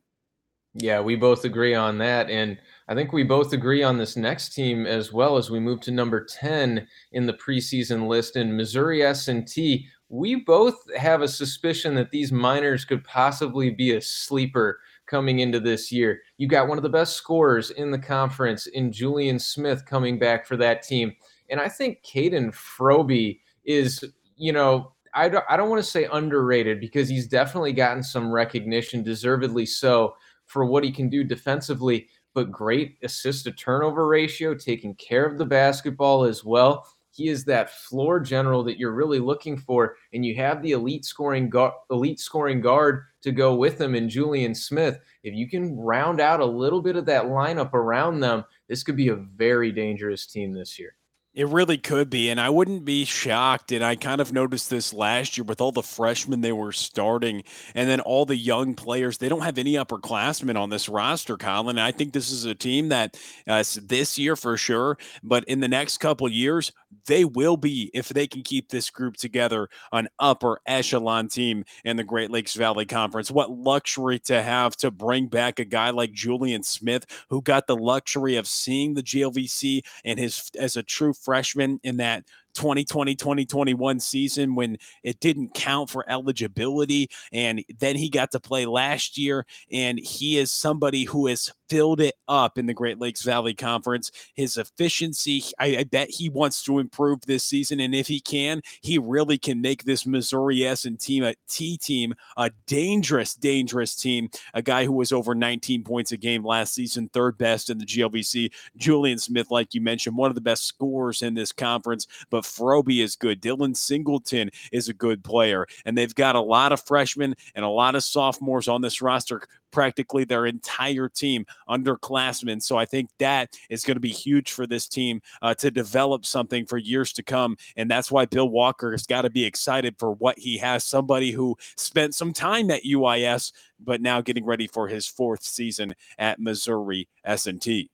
Yeah, 0.75 1.01
we 1.01 1.15
both 1.15 1.45
agree 1.45 1.73
on 1.73 1.97
that. 1.97 2.29
And 2.29 2.57
I 2.87 2.93
think 2.93 3.11
we 3.11 3.23
both 3.23 3.53
agree 3.53 3.81
on 3.81 3.97
this 3.97 4.15
next 4.15 4.49
team 4.49 4.85
as 4.85 5.11
well 5.11 5.35
as 5.37 5.49
we 5.49 5.59
move 5.59 5.81
to 5.81 5.91
number 5.91 6.23
10 6.23 6.87
in 7.11 7.25
the 7.25 7.33
preseason 7.33 8.07
list 8.07 8.35
in 8.35 8.55
Missouri 8.55 9.01
S&T. 9.01 9.87
We 10.09 10.35
both 10.35 10.75
have 10.95 11.21
a 11.21 11.27
suspicion 11.27 11.95
that 11.95 12.11
these 12.11 12.31
Miners 12.31 12.85
could 12.85 13.03
possibly 13.03 13.71
be 13.71 13.95
a 13.95 14.01
sleeper 14.01 14.79
coming 15.07 15.39
into 15.39 15.59
this 15.59 15.91
year. 15.91 16.21
You 16.37 16.47
got 16.47 16.67
one 16.67 16.77
of 16.77 16.83
the 16.83 16.89
best 16.89 17.15
scorers 17.15 17.71
in 17.71 17.89
the 17.89 17.99
conference 17.99 18.67
in 18.67 18.91
Julian 18.91 19.39
Smith 19.39 19.85
coming 19.85 20.19
back 20.19 20.45
for 20.45 20.55
that 20.57 20.83
team. 20.83 21.15
And 21.49 21.59
I 21.59 21.67
think 21.67 22.03
Caden 22.03 22.53
Froby 22.53 23.39
is, 23.65 24.03
you 24.37 24.53
know, 24.53 24.93
I 25.13 25.29
don't, 25.29 25.45
I 25.49 25.57
don't 25.57 25.69
want 25.69 25.83
to 25.83 25.89
say 25.89 26.07
underrated 26.11 26.79
because 26.79 27.09
he's 27.09 27.27
definitely 27.27 27.73
gotten 27.73 28.03
some 28.03 28.31
recognition, 28.31 29.03
deservedly 29.03 29.65
so, 29.65 30.15
for 30.45 30.65
what 30.65 30.83
he 30.83 30.91
can 30.91 31.09
do 31.09 31.23
defensively, 31.23 32.07
but 32.33 32.51
great 32.51 32.97
assist 33.03 33.45
to 33.45 33.51
turnover 33.51 34.07
ratio, 34.07 34.53
taking 34.53 34.95
care 34.95 35.25
of 35.25 35.37
the 35.37 35.45
basketball 35.45 36.23
as 36.23 36.43
well. 36.43 36.87
He 37.11 37.27
is 37.27 37.43
that 37.45 37.71
floor 37.71 38.19
general 38.19 38.63
that 38.63 38.77
you're 38.77 38.93
really 38.93 39.19
looking 39.19 39.57
for, 39.57 39.95
and 40.13 40.25
you 40.25 40.35
have 40.35 40.61
the 40.61 40.71
elite 40.71 41.05
scoring 41.05 41.49
gu- 41.49 41.71
elite 41.89 42.19
scoring 42.19 42.61
guard 42.61 43.03
to 43.23 43.31
go 43.31 43.55
with 43.55 43.81
him 43.81 43.95
in 43.95 44.09
Julian 44.09 44.55
Smith. 44.55 44.99
If 45.23 45.33
you 45.33 45.49
can 45.49 45.75
round 45.75 46.21
out 46.21 46.39
a 46.39 46.45
little 46.45 46.81
bit 46.81 46.95
of 46.95 47.05
that 47.07 47.25
lineup 47.25 47.73
around 47.73 48.19
them, 48.19 48.45
this 48.67 48.83
could 48.83 48.95
be 48.95 49.09
a 49.09 49.15
very 49.15 49.71
dangerous 49.71 50.27
team 50.27 50.53
this 50.53 50.79
year. 50.79 50.95
It 51.33 51.47
really 51.47 51.77
could 51.77 52.09
be. 52.09 52.29
And 52.29 52.41
I 52.41 52.49
wouldn't 52.49 52.85
be 52.85 53.05
shocked. 53.05 53.71
And 53.71 53.83
I 53.83 53.95
kind 53.95 54.19
of 54.19 54.33
noticed 54.33 54.69
this 54.69 54.93
last 54.93 55.37
year 55.37 55.45
with 55.45 55.61
all 55.61 55.71
the 55.71 55.83
freshmen 55.83 56.41
they 56.41 56.51
were 56.51 56.71
starting 56.71 57.43
and 57.75 57.87
then 57.87 57.99
all 58.01 58.25
the 58.25 58.35
young 58.35 58.73
players. 58.73 59.17
They 59.17 59.29
don't 59.29 59.41
have 59.41 59.59
any 59.59 59.73
upperclassmen 59.73 60.59
on 60.59 60.69
this 60.69 60.89
roster, 60.89 61.37
Colin. 61.37 61.77
And 61.77 61.85
I 61.85 61.91
think 61.91 62.13
this 62.13 62.31
is 62.31 62.45
a 62.45 62.55
team 62.55 62.89
that 62.89 63.17
uh, 63.47 63.63
this 63.83 64.17
year 64.17 64.35
for 64.35 64.57
sure, 64.57 64.97
but 65.23 65.43
in 65.45 65.59
the 65.59 65.67
next 65.67 65.99
couple 65.99 66.27
years, 66.27 66.71
they 67.05 67.25
will 67.25 67.57
be, 67.57 67.91
if 67.93 68.09
they 68.09 68.27
can 68.27 68.41
keep 68.41 68.69
this 68.69 68.89
group 68.89 69.17
together, 69.17 69.69
an 69.91 70.07
upper 70.19 70.59
echelon 70.65 71.27
team 71.27 71.65
in 71.83 71.97
the 71.97 72.03
Great 72.03 72.31
Lakes 72.31 72.53
Valley 72.53 72.85
Conference. 72.85 73.31
What 73.31 73.51
luxury 73.51 74.19
to 74.19 74.41
have 74.41 74.75
to 74.77 74.91
bring 74.91 75.27
back 75.27 75.59
a 75.59 75.65
guy 75.65 75.89
like 75.91 76.11
Julian 76.13 76.63
Smith, 76.63 77.05
who 77.29 77.41
got 77.41 77.67
the 77.67 77.75
luxury 77.75 78.35
of 78.35 78.47
seeing 78.47 78.93
the 78.93 79.03
GLVC 79.03 79.81
and 80.05 80.19
his 80.19 80.49
as 80.57 80.77
a 80.77 80.83
true 80.83 81.13
freshman 81.13 81.79
in 81.83 81.97
that 81.97 82.23
2020 82.53 83.15
2021 83.15 83.99
season 83.99 84.55
when 84.55 84.77
it 85.03 85.19
didn't 85.19 85.53
count 85.53 85.89
for 85.89 86.09
eligibility 86.09 87.09
and 87.31 87.63
then 87.79 87.95
he 87.95 88.09
got 88.09 88.31
to 88.31 88.39
play 88.39 88.65
last 88.65 89.17
year 89.17 89.45
and 89.71 89.99
he 89.99 90.37
is 90.37 90.51
somebody 90.51 91.03
who 91.03 91.27
has 91.27 91.51
filled 91.69 92.01
it 92.01 92.15
up 92.27 92.57
in 92.57 92.65
the 92.65 92.73
Great 92.73 92.99
Lakes 92.99 93.21
Valley 93.21 93.53
Conference. 93.53 94.11
His 94.33 94.57
efficiency 94.57 95.43
I, 95.59 95.77
I 95.77 95.83
bet 95.83 96.09
he 96.09 96.29
wants 96.29 96.63
to 96.63 96.79
improve 96.79 97.21
this 97.21 97.43
season 97.43 97.79
and 97.79 97.93
if 97.93 98.07
he 98.07 98.19
can 98.19 98.61
he 98.81 98.97
really 98.97 99.37
can 99.37 99.61
make 99.61 99.83
this 99.83 100.05
Missouri 100.05 100.65
S 100.65 100.85
and 100.85 100.99
team 100.99 101.23
a 101.23 101.35
T 101.47 101.77
team 101.77 102.13
a 102.37 102.51
dangerous 102.67 103.35
dangerous 103.35 103.95
team. 103.95 104.29
A 104.53 104.61
guy 104.61 104.85
who 104.85 104.93
was 104.93 105.11
over 105.11 105.35
19 105.35 105.83
points 105.83 106.11
a 106.11 106.17
game 106.17 106.43
last 106.43 106.73
season 106.73 107.09
third 107.09 107.37
best 107.37 107.69
in 107.69 107.77
the 107.77 107.85
GLVC 107.85 108.51
Julian 108.77 109.19
Smith 109.19 109.51
like 109.51 109.73
you 109.73 109.81
mentioned 109.81 110.17
one 110.17 110.31
of 110.31 110.35
the 110.35 110.41
best 110.41 110.65
scorers 110.65 111.21
in 111.21 111.33
this 111.33 111.51
conference 111.51 112.07
but 112.29 112.38
but 112.39 112.45
Froby 112.45 113.03
is 113.03 113.17
good. 113.17 113.41
Dylan 113.41 113.75
Singleton 113.75 114.49
is 114.71 114.87
a 114.87 114.93
good 114.93 115.25
player. 115.25 115.67
And 115.83 115.97
they've 115.97 116.15
got 116.15 116.37
a 116.37 116.41
lot 116.41 116.71
of 116.71 116.81
freshmen 116.85 117.35
and 117.53 117.65
a 117.65 117.69
lot 117.69 117.95
of 117.95 118.03
sophomores 118.03 118.69
on 118.69 118.81
this 118.81 119.01
roster, 119.01 119.41
practically 119.71 120.23
their 120.23 120.45
entire 120.45 121.09
team 121.09 121.45
underclassmen. 121.67 122.63
So 122.63 122.77
I 122.77 122.85
think 122.85 123.09
that 123.19 123.57
is 123.69 123.83
going 123.83 123.97
to 123.97 124.01
be 124.01 124.09
huge 124.09 124.53
for 124.53 124.65
this 124.65 124.87
team 124.87 125.21
uh, 125.41 125.53
to 125.55 125.69
develop 125.69 126.25
something 126.25 126.65
for 126.65 126.77
years 126.77 127.11
to 127.13 127.23
come. 127.23 127.57
And 127.75 127.91
that's 127.91 128.09
why 128.09 128.25
Bill 128.25 128.47
Walker 128.47 128.91
has 128.91 129.05
got 129.05 129.23
to 129.23 129.29
be 129.29 129.43
excited 129.43 129.95
for 129.99 130.13
what 130.13 130.39
he 130.39 130.57
has. 130.59 130.85
Somebody 130.85 131.31
who 131.31 131.57
spent 131.75 132.15
some 132.15 132.31
time 132.31 132.71
at 132.71 132.83
UIS, 132.83 133.51
but 133.81 134.01
now 134.01 134.21
getting 134.21 134.45
ready 134.45 134.67
for 134.67 134.87
his 134.87 135.07
fourth 135.07 135.43
season 135.43 135.93
at 136.17 136.39
Missouri 136.39 137.09
S&T. 137.25 137.89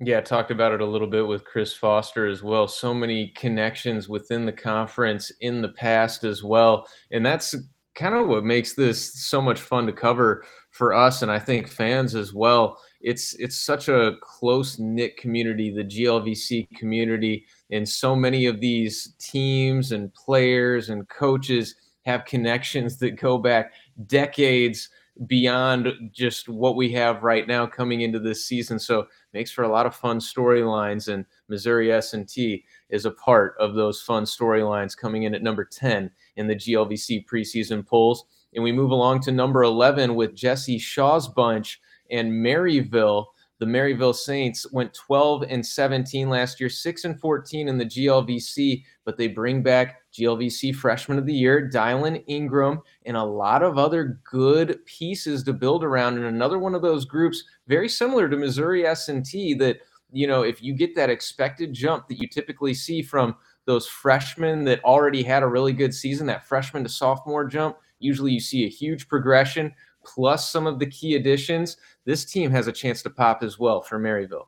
Yeah, 0.00 0.20
talked 0.20 0.50
about 0.50 0.72
it 0.72 0.82
a 0.82 0.86
little 0.86 1.06
bit 1.06 1.26
with 1.26 1.44
Chris 1.44 1.72
Foster 1.72 2.26
as 2.26 2.42
well. 2.42 2.68
So 2.68 2.92
many 2.92 3.28
connections 3.28 4.08
within 4.10 4.44
the 4.44 4.52
conference 4.52 5.30
in 5.40 5.62
the 5.62 5.70
past 5.70 6.22
as 6.22 6.44
well. 6.44 6.86
And 7.12 7.24
that's 7.24 7.54
kind 7.94 8.14
of 8.14 8.28
what 8.28 8.44
makes 8.44 8.74
this 8.74 9.14
so 9.14 9.40
much 9.40 9.58
fun 9.58 9.86
to 9.86 9.92
cover 9.92 10.44
for 10.70 10.92
us 10.92 11.22
and 11.22 11.32
I 11.32 11.38
think 11.38 11.66
fans 11.66 12.14
as 12.14 12.34
well. 12.34 12.78
It's 13.00 13.32
it's 13.34 13.56
such 13.56 13.88
a 13.88 14.16
close 14.20 14.78
knit 14.78 15.16
community, 15.16 15.70
the 15.70 15.84
GLVC 15.84 16.68
community, 16.76 17.46
and 17.70 17.88
so 17.88 18.14
many 18.14 18.44
of 18.46 18.60
these 18.60 19.14
teams 19.18 19.92
and 19.92 20.12
players 20.12 20.90
and 20.90 21.08
coaches 21.08 21.74
have 22.04 22.26
connections 22.26 22.98
that 22.98 23.12
go 23.12 23.38
back 23.38 23.72
decades 24.06 24.90
beyond 25.26 25.92
just 26.12 26.48
what 26.48 26.76
we 26.76 26.92
have 26.92 27.22
right 27.22 27.48
now 27.48 27.66
coming 27.66 28.02
into 28.02 28.18
this 28.18 28.44
season. 28.44 28.78
So 28.78 29.06
makes 29.32 29.50
for 29.50 29.64
a 29.64 29.68
lot 29.68 29.86
of 29.86 29.94
fun 29.94 30.18
storylines, 30.18 31.12
and 31.12 31.24
Missouri 31.48 31.90
S&T 31.92 32.64
is 32.90 33.06
a 33.06 33.10
part 33.10 33.54
of 33.58 33.74
those 33.74 34.02
fun 34.02 34.24
storylines 34.24 34.96
coming 34.96 35.22
in 35.22 35.34
at 35.34 35.42
number 35.42 35.64
10 35.64 36.10
in 36.36 36.46
the 36.46 36.54
GLVC 36.54 37.24
preseason 37.26 37.86
polls. 37.86 38.26
And 38.54 38.62
we 38.62 38.72
move 38.72 38.90
along 38.90 39.20
to 39.22 39.32
number 39.32 39.62
11 39.62 40.14
with 40.14 40.34
Jesse 40.34 40.78
Shaw's 40.78 41.28
bunch 41.28 41.80
and 42.10 42.30
Maryville 42.30 43.26
the 43.58 43.66
Maryville 43.66 44.14
Saints 44.14 44.70
went 44.70 44.92
12 44.92 45.44
and 45.48 45.64
17 45.64 46.28
last 46.28 46.60
year, 46.60 46.68
6 46.68 47.04
and 47.04 47.18
14 47.18 47.68
in 47.68 47.78
the 47.78 47.86
GLVC, 47.86 48.84
but 49.04 49.16
they 49.16 49.28
bring 49.28 49.62
back 49.62 50.02
GLVC 50.12 50.74
Freshman 50.74 51.18
of 51.18 51.26
the 51.26 51.32
Year, 51.32 51.70
Dylan 51.72 52.22
Ingram, 52.26 52.80
and 53.06 53.16
a 53.16 53.24
lot 53.24 53.62
of 53.62 53.78
other 53.78 54.20
good 54.30 54.84
pieces 54.84 55.42
to 55.44 55.52
build 55.52 55.84
around. 55.84 56.16
And 56.16 56.26
another 56.26 56.58
one 56.58 56.74
of 56.74 56.82
those 56.82 57.06
groups, 57.06 57.42
very 57.66 57.88
similar 57.88 58.28
to 58.28 58.36
Missouri 58.36 58.86
S&T, 58.86 59.54
that 59.54 59.78
you 60.12 60.26
know 60.26 60.42
if 60.42 60.62
you 60.62 60.72
get 60.74 60.94
that 60.94 61.10
expected 61.10 61.72
jump 61.72 62.08
that 62.08 62.20
you 62.20 62.28
typically 62.28 62.74
see 62.74 63.02
from 63.02 63.34
those 63.64 63.86
freshmen 63.86 64.64
that 64.64 64.84
already 64.84 65.22
had 65.22 65.42
a 65.42 65.48
really 65.48 65.72
good 65.72 65.94
season, 65.94 66.26
that 66.26 66.46
freshman 66.46 66.84
to 66.84 66.88
sophomore 66.88 67.44
jump, 67.44 67.76
usually 67.98 68.32
you 68.32 68.40
see 68.40 68.64
a 68.64 68.68
huge 68.68 69.08
progression 69.08 69.74
plus 70.06 70.50
some 70.50 70.66
of 70.66 70.78
the 70.78 70.86
key 70.86 71.16
additions, 71.16 71.76
this 72.04 72.24
team 72.24 72.50
has 72.50 72.68
a 72.68 72.72
chance 72.72 73.02
to 73.02 73.10
pop 73.10 73.42
as 73.42 73.58
well 73.58 73.82
for 73.82 73.98
Maryville. 73.98 74.46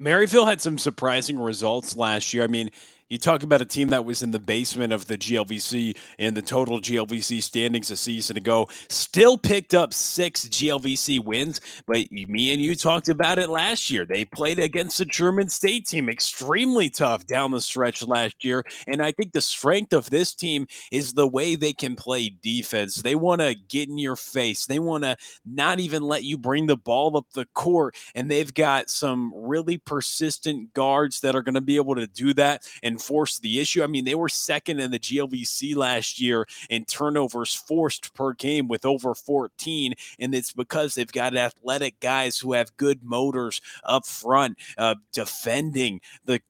Maryville 0.00 0.46
had 0.46 0.60
some 0.60 0.76
surprising 0.76 1.38
results 1.38 1.96
last 1.96 2.34
year. 2.34 2.44
I 2.44 2.48
mean, 2.48 2.70
You 3.08 3.18
talk 3.18 3.44
about 3.44 3.62
a 3.62 3.64
team 3.64 3.90
that 3.90 4.04
was 4.04 4.24
in 4.24 4.32
the 4.32 4.40
basement 4.40 4.92
of 4.92 5.06
the 5.06 5.16
GLVC 5.16 5.96
in 6.18 6.34
the 6.34 6.42
total 6.42 6.80
GLVC 6.80 7.40
standings 7.40 7.92
a 7.92 7.96
season 7.96 8.36
ago, 8.36 8.68
still 8.88 9.38
picked 9.38 9.74
up 9.74 9.94
six 9.94 10.46
GLVC 10.48 11.24
wins. 11.24 11.60
But 11.86 12.10
me 12.10 12.52
and 12.52 12.60
you 12.60 12.74
talked 12.74 13.08
about 13.08 13.38
it 13.38 13.48
last 13.48 13.92
year. 13.92 14.06
They 14.06 14.24
played 14.24 14.58
against 14.58 14.98
the 14.98 15.04
Truman 15.04 15.48
State 15.48 15.86
team, 15.86 16.08
extremely 16.08 16.90
tough 16.90 17.24
down 17.26 17.52
the 17.52 17.60
stretch 17.60 18.04
last 18.04 18.44
year. 18.44 18.64
And 18.88 19.00
I 19.00 19.12
think 19.12 19.32
the 19.32 19.40
strength 19.40 19.92
of 19.92 20.10
this 20.10 20.34
team 20.34 20.66
is 20.90 21.12
the 21.12 21.28
way 21.28 21.54
they 21.54 21.74
can 21.74 21.94
play 21.94 22.36
defense. 22.42 22.96
They 22.96 23.14
want 23.14 23.40
to 23.40 23.54
get 23.68 23.88
in 23.88 23.98
your 23.98 24.16
face, 24.16 24.66
they 24.66 24.80
want 24.80 25.04
to 25.04 25.16
not 25.44 25.78
even 25.78 26.02
let 26.02 26.24
you 26.24 26.36
bring 26.36 26.66
the 26.66 26.76
ball 26.76 27.16
up 27.16 27.26
the 27.34 27.46
court. 27.54 27.94
And 28.16 28.28
they've 28.28 28.52
got 28.52 28.90
some 28.90 29.32
really 29.32 29.78
persistent 29.78 30.74
guards 30.74 31.20
that 31.20 31.36
are 31.36 31.42
going 31.42 31.54
to 31.54 31.60
be 31.60 31.76
able 31.76 31.94
to 31.94 32.08
do 32.08 32.34
that 32.34 32.68
and 32.82 32.95
force 33.00 33.38
the 33.38 33.60
issue. 33.60 33.82
I 33.82 33.86
mean, 33.86 34.04
they 34.04 34.14
were 34.14 34.28
second 34.28 34.80
in 34.80 34.90
the 34.90 34.98
GLVC 34.98 35.76
last 35.76 36.20
year 36.20 36.46
in 36.70 36.84
turnovers 36.84 37.54
forced 37.54 38.14
per 38.14 38.32
game 38.32 38.68
with 38.68 38.84
over 38.84 39.14
14. 39.14 39.94
And 40.18 40.34
it's 40.34 40.52
because 40.52 40.94
they've 40.94 41.10
got 41.10 41.36
athletic 41.36 41.98
guys 42.00 42.38
who 42.38 42.52
have 42.52 42.76
good 42.76 43.02
motors 43.02 43.60
up 43.84 44.06
front, 44.06 44.58
uh, 44.78 44.96
defending 45.12 46.00
the 46.24 46.40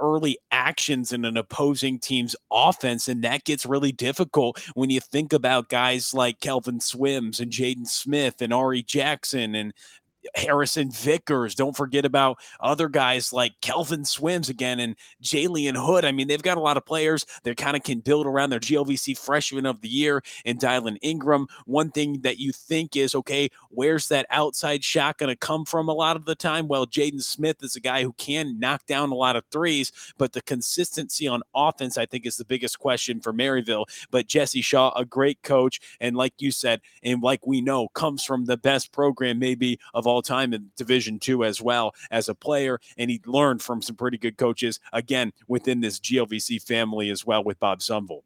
early 0.00 0.38
actions 0.50 1.12
in 1.12 1.24
an 1.24 1.36
opposing 1.36 1.98
team's 1.98 2.36
offense. 2.50 3.08
And 3.08 3.22
that 3.24 3.44
gets 3.44 3.66
really 3.66 3.92
difficult 3.92 4.60
when 4.74 4.90
you 4.90 5.00
think 5.00 5.32
about 5.32 5.68
guys 5.68 6.12
like 6.12 6.40
Kelvin 6.40 6.80
Swims 6.80 7.40
and 7.40 7.50
Jaden 7.50 7.86
Smith 7.86 8.42
and 8.42 8.52
Ari 8.52 8.82
Jackson 8.82 9.54
and 9.54 9.72
Harrison 10.34 10.90
Vickers. 10.90 11.54
Don't 11.54 11.76
forget 11.76 12.04
about 12.04 12.38
other 12.60 12.88
guys 12.88 13.32
like 13.32 13.60
Kelvin 13.60 14.04
Swims 14.04 14.48
again 14.48 14.80
and 14.80 14.96
Jalen 15.22 15.76
Hood. 15.76 16.04
I 16.04 16.12
mean, 16.12 16.28
they've 16.28 16.42
got 16.42 16.58
a 16.58 16.60
lot 16.60 16.76
of 16.76 16.84
players 16.84 17.26
that 17.44 17.56
kind 17.56 17.76
of 17.76 17.82
can 17.82 18.00
build 18.00 18.26
around 18.26 18.50
their 18.50 18.60
GLVC 18.60 19.16
freshman 19.18 19.66
of 19.66 19.80
the 19.80 19.88
year 19.88 20.22
and 20.44 20.58
Dylan 20.58 20.98
Ingram. 21.02 21.46
One 21.66 21.90
thing 21.90 22.20
that 22.22 22.38
you 22.38 22.52
think 22.52 22.96
is, 22.96 23.14
okay, 23.14 23.50
where's 23.70 24.08
that 24.08 24.26
outside 24.30 24.84
shot 24.84 25.18
going 25.18 25.28
to 25.28 25.36
come 25.36 25.64
from 25.64 25.88
a 25.88 25.94
lot 25.94 26.16
of 26.16 26.24
the 26.24 26.34
time? 26.34 26.68
Well, 26.68 26.86
Jaden 26.86 27.22
Smith 27.22 27.62
is 27.62 27.76
a 27.76 27.80
guy 27.80 28.02
who 28.02 28.12
can 28.14 28.58
knock 28.58 28.86
down 28.86 29.10
a 29.10 29.14
lot 29.14 29.36
of 29.36 29.44
threes, 29.50 29.92
but 30.18 30.32
the 30.32 30.42
consistency 30.42 31.28
on 31.28 31.42
offense, 31.54 31.98
I 31.98 32.06
think, 32.06 32.26
is 32.26 32.36
the 32.36 32.44
biggest 32.44 32.78
question 32.78 33.20
for 33.20 33.32
Maryville. 33.32 33.86
But 34.10 34.26
Jesse 34.26 34.62
Shaw, 34.62 34.92
a 34.94 35.04
great 35.04 35.42
coach, 35.42 35.80
and 36.00 36.16
like 36.16 36.34
you 36.38 36.50
said, 36.50 36.80
and 37.02 37.22
like 37.22 37.46
we 37.46 37.60
know, 37.60 37.88
comes 37.88 38.24
from 38.24 38.44
the 38.44 38.56
best 38.56 38.92
program 38.92 39.38
maybe 39.38 39.78
of 39.94 40.06
all 40.06 40.15
all 40.16 40.22
time 40.22 40.54
in 40.54 40.70
Division 40.76 41.18
Two 41.18 41.44
as 41.44 41.60
well 41.60 41.94
as 42.10 42.30
a 42.30 42.34
player, 42.34 42.80
and 42.96 43.10
he 43.10 43.20
learned 43.26 43.60
from 43.60 43.82
some 43.82 43.96
pretty 43.96 44.16
good 44.16 44.38
coaches 44.38 44.80
again 44.94 45.30
within 45.46 45.80
this 45.80 46.00
GLVC 46.00 46.62
family 46.62 47.10
as 47.10 47.26
well 47.26 47.44
with 47.44 47.60
Bob 47.60 47.80
Sunvold. 47.80 48.22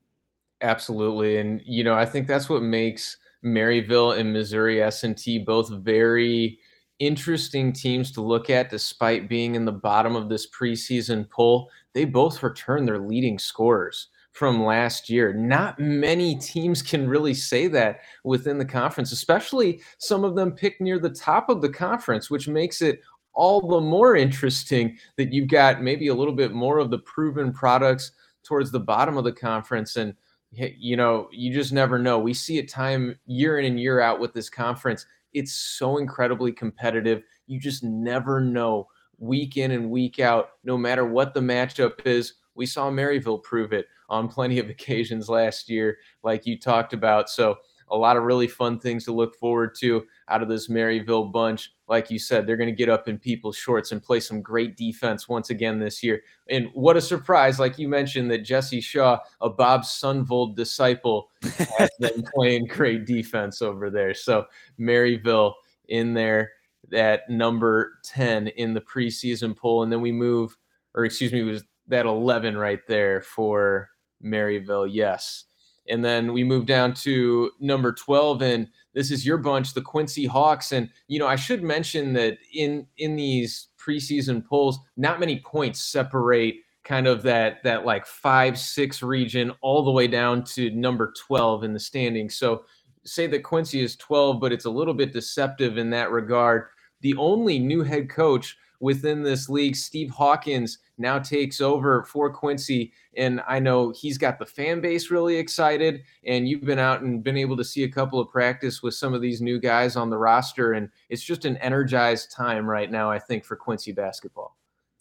Absolutely, 0.61 1.39
and 1.39 1.61
you 1.65 1.83
know 1.83 1.95
I 1.95 2.07
think 2.07 2.29
that's 2.29 2.49
what 2.49 2.63
makes 2.63 3.17
Maryville 3.45 4.19
and 4.19 4.33
Missouri 4.33 4.81
S&T 4.83 5.39
both 5.41 5.71
very 5.71 6.61
interesting 7.01 7.73
teams 7.73 8.13
to 8.13 8.21
look 8.21 8.51
at 8.51 8.71
despite 8.71 9.29
being 9.29 9.57
in 9.57 9.65
the 9.65 9.73
bottom 9.73 10.15
of 10.15 10.29
this 10.29 10.49
preseason 10.51 11.29
poll. 11.29 11.71
They 11.93 12.05
both 12.05 12.43
return 12.43 12.85
their 12.85 13.01
leading 13.01 13.39
scorers 13.39 14.09
from 14.41 14.65
last 14.65 15.11
year. 15.11 15.35
Not 15.35 15.79
many 15.79 16.35
teams 16.35 16.81
can 16.81 17.07
really 17.07 17.35
say 17.35 17.67
that 17.67 18.01
within 18.25 18.57
the 18.57 18.65
conference, 18.65 19.13
especially 19.13 19.83
some 19.99 20.25
of 20.25 20.35
them 20.35 20.53
picked 20.53 20.81
near 20.81 20.99
the 20.99 21.11
top 21.11 21.51
of 21.51 21.61
the 21.61 21.69
conference, 21.69 22.31
which 22.31 22.49
makes 22.49 22.81
it 22.81 23.03
all 23.35 23.61
the 23.61 23.83
more 23.83 24.17
interesting 24.17 24.97
that 25.19 25.31
you've 25.31 25.51
got 25.51 25.83
maybe 25.83 26.09
a 26.09 26.15
little 26.15 26.33
bit 26.33 26.53
more 26.53 26.79
of 26.79 26.91
the 26.91 27.01
proven 27.01 27.53
products 27.53 28.13
towards 28.43 28.71
the 28.71 28.81
bottom 28.81 29.19
of 29.19 29.25
the 29.25 29.33
conference. 29.33 29.97
And 29.97 30.15
you 30.53 30.97
know 30.97 31.29
you 31.31 31.53
just 31.53 31.75
never 31.75 31.99
know. 31.99 32.19
We 32.19 32.33
see 32.33 32.57
it 32.57 32.71
time 32.71 33.19
year 33.27 33.59
in 33.59 33.67
and 33.67 33.79
year 33.79 34.01
out 34.01 34.21
with 34.21 34.33
this 34.33 34.49
conference. 34.49 35.05
It's 35.35 35.53
so 35.53 35.99
incredibly 35.99 36.51
competitive. 36.51 37.25
You 37.47 37.61
just 37.61 37.85
never 37.85 38.41
know 38.41 38.89
week 39.19 39.59
in 39.59 39.73
and 39.73 39.91
week 39.91 40.19
out 40.19 40.53
no 40.65 40.79
matter 40.79 41.05
what 41.05 41.35
the 41.35 41.41
matchup 41.41 42.07
is. 42.07 42.33
We 42.55 42.65
saw 42.65 42.91
maryville 42.91 43.43
prove 43.43 43.75
it 43.75 43.87
on 44.11 44.29
plenty 44.29 44.59
of 44.59 44.69
occasions 44.71 45.29
last 45.29 45.69
year, 45.69 45.99
like 46.23 46.47
you 46.47 46.59
talked 46.59 46.93
about. 46.93 47.31
So, 47.31 47.59
a 47.93 47.97
lot 47.97 48.17
of 48.17 48.23
really 48.23 48.47
fun 48.47 48.79
things 48.79 49.05
to 49.05 49.13
look 49.13 49.35
forward 49.35 49.75
to 49.75 50.07
out 50.29 50.43
of 50.43 50.49
this 50.49 50.69
Maryville 50.69 51.33
bunch. 51.33 51.73
Like 51.89 52.09
you 52.09 52.21
said, 52.21 52.47
they're 52.47 52.57
going 52.57 52.71
to 52.71 52.77
get 52.77 52.89
up 52.89 53.09
in 53.09 53.19
people's 53.19 53.57
shorts 53.57 53.91
and 53.91 54.01
play 54.01 54.21
some 54.21 54.41
great 54.41 54.77
defense 54.77 55.29
once 55.29 55.51
again 55.51 55.81
this 55.81 56.01
year. 56.01 56.23
And 56.49 56.69
what 56.73 56.97
a 56.97 57.01
surprise, 57.01 57.59
like 57.59 57.81
you 57.81 57.89
mentioned, 57.89 58.31
that 58.31 58.45
Jesse 58.45 58.81
Shaw, 58.81 59.19
a 59.41 59.51
Bob 59.51 59.83
Sunvold 59.83 60.55
disciple, 60.55 61.31
has 61.79 61.91
been 61.99 62.23
playing 62.33 62.67
great 62.67 63.07
defense 63.07 63.61
over 63.61 63.91
there. 63.91 64.15
So, 64.15 64.45
Maryville 64.79 65.55
in 65.89 66.15
there 66.15 66.53
at 66.93 67.29
number 67.29 67.99
10 68.05 68.49
in 68.49 68.75
the 68.75 68.81
preseason 68.81 69.57
poll. 69.57 69.83
And 69.83 69.93
then 69.93 70.01
we 70.01 70.13
move, 70.13 70.57
or 70.95 71.05
excuse 71.05 71.33
me, 71.33 71.43
was 71.43 71.65
that 71.89 72.07
11 72.07 72.57
right 72.57 72.81
there 72.87 73.21
for 73.21 73.91
Maryville, 74.25 74.89
yes. 74.91 75.45
And 75.89 76.05
then 76.05 76.33
we 76.33 76.45
move 76.45 76.67
down 76.67 76.95
to 76.95 77.51
number 77.59 77.93
12 77.93 78.43
and 78.43 78.69
this 78.93 79.11
is 79.11 79.25
your 79.25 79.39
bunch, 79.39 79.75
the 79.75 79.83
Quincy 79.83 80.27
Hawks 80.27 80.73
and 80.73 80.89
you 81.09 81.19
know, 81.19 81.27
I 81.27 81.37
should 81.37 81.63
mention 81.63 82.13
that 82.15 82.39
in 82.53 82.87
in 82.99 83.17
these 83.17 83.69
preseason 83.79 84.45
polls, 84.45 84.79
not 84.97 85.21
many 85.21 85.41
points 85.41 85.81
separate 85.81 86.57
kind 86.85 87.07
of 87.07 87.23
that 87.23 87.63
that 87.65 87.85
like 87.85 88.07
5-6 88.07 89.03
region 89.03 89.53
all 89.61 89.85
the 89.85 89.91
way 89.91 90.07
down 90.07 90.45
to 90.45 90.71
number 90.71 91.13
12 91.27 91.65
in 91.65 91.73
the 91.73 91.81
standings. 91.81 92.37
So 92.37 92.65
say 93.05 93.27
that 93.29 93.43
Quincy 93.43 93.81
is 93.81 93.97
12, 93.97 94.41
but 94.41 94.53
it's 94.53 94.65
a 94.65 94.71
little 94.71 94.95
bit 94.95 95.13
deceptive 95.13 95.79
in 95.79 95.91
that 95.91 96.11
regard. 96.11 96.67
The 97.01 97.15
only 97.17 97.59
new 97.59 97.83
head 97.83 98.11
coach 98.11 98.57
within 98.81 99.23
this 99.23 99.49
league, 99.49 99.77
Steve 99.77 100.11
Hawkins, 100.11 100.79
now 101.01 101.19
takes 101.19 101.61
over 101.61 102.05
for 102.05 102.33
Quincy. 102.33 102.93
And 103.17 103.41
I 103.49 103.59
know 103.59 103.93
he's 103.97 104.19
got 104.19 104.39
the 104.39 104.47
fan 104.47 104.81
base 104.81 105.11
really 105.11 105.37
excited. 105.37 106.03
And 106.25 106.47
you've 106.47 106.65
been 106.65 106.79
out 106.79 107.01
and 107.03 107.25
been 107.25 107.37
able 107.37 107.57
to 107.57 107.65
see 107.65 107.85
a 107.85 107.89
couple 107.89 108.21
of 108.21 108.29
practice 108.29 108.83
with 108.83 108.95
some 108.95 109.15
of 109.15 109.21
these 109.21 109.41
new 109.41 109.59
guys 109.59 109.97
on 109.97 110.11
the 110.11 110.19
roster. 110.19 110.75
And 110.75 110.91
it's 111.09 111.23
just 111.23 111.45
an 111.45 111.57
energized 111.57 112.31
time 112.31 112.69
right 112.69 112.91
now, 112.91 113.11
I 113.11 113.19
think, 113.19 113.45
for 113.45 113.57
Quincy 113.57 113.93
basketball. 113.93 114.57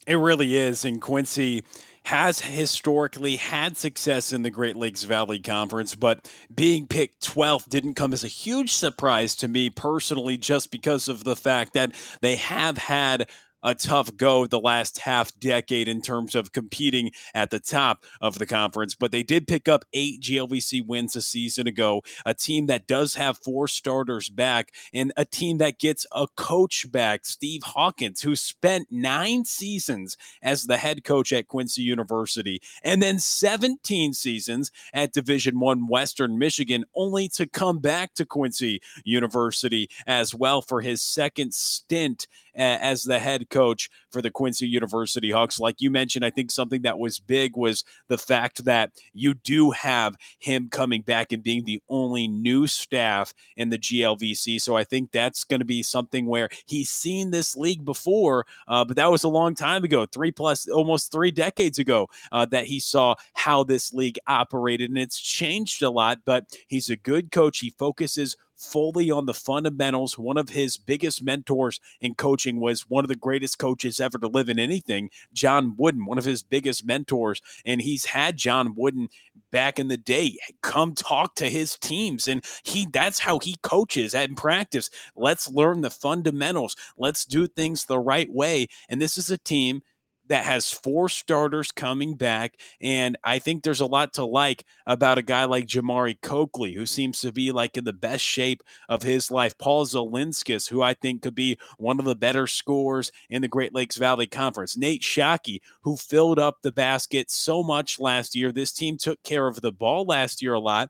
It 0.07 0.15
really 0.15 0.55
is. 0.55 0.85
And 0.85 1.01
Quincy 1.01 1.63
has 2.05 2.39
historically 2.39 3.35
had 3.35 3.77
success 3.77 4.33
in 4.33 4.41
the 4.41 4.49
Great 4.49 4.75
Lakes 4.75 5.03
Valley 5.03 5.37
Conference, 5.37 5.93
but 5.93 6.31
being 6.55 6.87
picked 6.87 7.21
12th 7.21 7.69
didn't 7.69 7.93
come 7.95 8.13
as 8.13 8.23
a 8.23 8.27
huge 8.27 8.71
surprise 8.71 9.35
to 9.35 9.47
me 9.47 9.69
personally, 9.69 10.37
just 10.37 10.71
because 10.71 11.07
of 11.07 11.23
the 11.23 11.35
fact 11.35 11.73
that 11.73 11.91
they 12.21 12.37
have 12.37 12.77
had 12.77 13.29
a 13.63 13.75
tough 13.75 14.15
go 14.15 14.47
the 14.47 14.59
last 14.59 14.99
half 14.99 15.37
decade 15.39 15.87
in 15.87 16.01
terms 16.01 16.35
of 16.35 16.51
competing 16.51 17.11
at 17.33 17.49
the 17.49 17.59
top 17.59 18.05
of 18.21 18.39
the 18.39 18.45
conference, 18.45 18.95
but 18.95 19.11
they 19.11 19.23
did 19.23 19.47
pick 19.47 19.67
up 19.67 19.85
eight 19.93 20.21
GLVC 20.21 20.85
wins 20.85 21.15
a 21.15 21.21
season 21.21 21.67
ago. 21.67 22.01
A 22.25 22.33
team 22.33 22.67
that 22.67 22.87
does 22.87 23.15
have 23.15 23.37
four 23.37 23.67
starters 23.67 24.29
back, 24.29 24.73
and 24.93 25.11
a 25.17 25.25
team 25.25 25.57
that 25.59 25.79
gets 25.79 26.05
a 26.11 26.27
coach 26.35 26.89
back, 26.91 27.25
Steve 27.25 27.63
Hawkins, 27.63 28.21
who 28.21 28.35
spent 28.35 28.87
nine 28.91 29.45
seasons 29.45 30.17
as 30.41 30.63
the 30.63 30.77
head 30.77 31.03
coach 31.03 31.31
at 31.33 31.47
Quincy 31.47 31.81
University, 31.81 32.61
and 32.83 33.01
then 33.01 33.19
17 33.19 34.13
seasons 34.13 34.71
at 34.93 35.13
Division 35.13 35.59
One 35.59 35.87
Western 35.87 36.37
Michigan, 36.37 36.85
only 36.95 37.27
to 37.29 37.47
come 37.47 37.79
back 37.79 38.13
to 38.15 38.25
Quincy 38.25 38.81
University 39.03 39.89
as 40.07 40.33
well 40.33 40.61
for 40.61 40.81
his 40.81 41.01
second 41.01 41.53
stint 41.53 42.27
as 42.59 43.03
the 43.03 43.19
head 43.19 43.49
coach 43.49 43.89
for 44.11 44.21
the 44.21 44.31
Quincy 44.31 44.67
University 44.67 45.31
Hawks. 45.31 45.59
Like 45.59 45.75
you 45.79 45.89
mentioned, 45.89 46.25
I 46.25 46.29
think 46.29 46.51
something 46.51 46.81
that 46.81 46.99
was 46.99 47.19
big 47.19 47.55
was 47.55 47.83
the 48.07 48.17
fact 48.17 48.65
that 48.65 48.91
you 49.13 49.33
do 49.33 49.71
have 49.71 50.15
him 50.39 50.69
coming 50.69 51.01
back 51.01 51.31
and 51.31 51.43
being 51.43 51.63
the 51.65 51.81
only 51.89 52.27
new 52.27 52.67
staff 52.67 53.33
in 53.57 53.69
the 53.69 53.77
GLVC. 53.77 54.61
So 54.61 54.75
I 54.75 54.83
think 54.83 55.11
that's 55.11 55.43
going 55.43 55.59
to 55.59 55.65
be 55.65 55.83
something 55.83 56.25
where 56.25 56.49
he's 56.65 56.89
seen 56.89 57.31
this 57.31 57.55
league 57.55 57.85
before, 57.85 58.45
uh, 58.67 58.83
but 58.85 58.95
that 58.97 59.11
was 59.11 59.23
a 59.23 59.29
long 59.29 59.55
time 59.55 59.83
ago, 59.83 60.05
three 60.05 60.31
plus, 60.31 60.67
almost 60.67 61.11
three 61.11 61.31
decades 61.31 61.79
ago, 61.79 62.07
uh, 62.31 62.45
that 62.45 62.65
he 62.65 62.79
saw 62.79 63.15
how 63.33 63.63
this 63.63 63.93
league 63.93 64.19
operated. 64.27 64.89
And 64.89 64.97
it's 64.97 65.19
changed 65.19 65.81
a 65.83 65.89
lot, 65.89 66.19
but 66.25 66.45
he's 66.67 66.89
a 66.89 66.95
good 66.95 67.31
coach. 67.31 67.59
He 67.59 67.73
focuses 67.77 68.35
fully 68.59 69.09
on 69.09 69.25
the 69.25 69.33
fundamentals. 69.33 70.17
One 70.17 70.37
of 70.37 70.49
his 70.49 70.77
biggest 70.77 71.23
mentors 71.23 71.79
in 72.01 72.13
coaching 72.15 72.59
was 72.59 72.81
one 72.89 73.05
of 73.05 73.09
the 73.09 73.15
greatest 73.15 73.57
coaches 73.57 73.99
ever 73.99 74.17
to 74.19 74.27
live 74.27 74.49
in 74.49 74.59
anything, 74.59 75.09
John 75.33 75.75
Wooden, 75.77 76.05
one 76.05 76.17
of 76.17 76.25
his 76.25 76.43
biggest 76.43 76.85
mentors. 76.85 77.41
And 77.65 77.81
he's 77.81 78.05
had 78.05 78.37
John 78.37 78.73
Wooden 78.75 79.09
back 79.51 79.79
in 79.79 79.87
the 79.87 79.97
day 79.97 80.37
come 80.61 80.93
talk 80.93 81.35
to 81.35 81.49
his 81.49 81.77
teams. 81.77 82.27
And 82.27 82.43
he 82.63 82.87
that's 82.91 83.19
how 83.19 83.39
he 83.39 83.55
coaches 83.63 84.13
and 84.13 84.35
practice. 84.35 84.89
Let's 85.15 85.49
learn 85.49 85.81
the 85.81 85.89
fundamentals. 85.89 86.75
Let's 86.97 87.25
do 87.25 87.47
things 87.47 87.85
the 87.85 87.99
right 87.99 88.31
way. 88.31 88.67
And 88.89 89.01
this 89.01 89.17
is 89.17 89.31
a 89.31 89.37
team 89.37 89.81
that 90.29 90.45
has 90.45 90.71
four 90.71 91.09
starters 91.09 91.71
coming 91.71 92.15
back. 92.15 92.55
And 92.81 93.17
I 93.23 93.39
think 93.39 93.63
there's 93.63 93.81
a 93.81 93.85
lot 93.85 94.13
to 94.13 94.25
like 94.25 94.63
about 94.87 95.17
a 95.17 95.23
guy 95.23 95.45
like 95.45 95.65
Jamari 95.65 96.19
Coakley, 96.21 96.73
who 96.73 96.85
seems 96.85 97.19
to 97.21 97.31
be 97.31 97.51
like 97.51 97.77
in 97.77 97.83
the 97.83 97.93
best 97.93 98.23
shape 98.23 98.63
of 98.87 99.03
his 99.03 99.29
life. 99.29 99.57
Paul 99.57 99.85
Zilinskas, 99.85 100.69
who 100.69 100.81
I 100.81 100.93
think 100.93 101.21
could 101.21 101.35
be 101.35 101.57
one 101.77 101.99
of 101.99 102.05
the 102.05 102.15
better 102.15 102.47
scorers 102.47 103.11
in 103.29 103.41
the 103.41 103.47
Great 103.47 103.73
Lakes 103.73 103.97
Valley 103.97 104.27
Conference. 104.27 104.77
Nate 104.77 105.01
Shockey, 105.01 105.59
who 105.81 105.97
filled 105.97 106.39
up 106.39 106.57
the 106.61 106.71
basket 106.71 107.29
so 107.29 107.63
much 107.63 107.99
last 107.99 108.35
year. 108.35 108.51
This 108.51 108.71
team 108.71 108.97
took 108.97 109.21
care 109.23 109.47
of 109.47 109.61
the 109.61 109.71
ball 109.71 110.05
last 110.05 110.41
year 110.41 110.53
a 110.53 110.59
lot. 110.59 110.89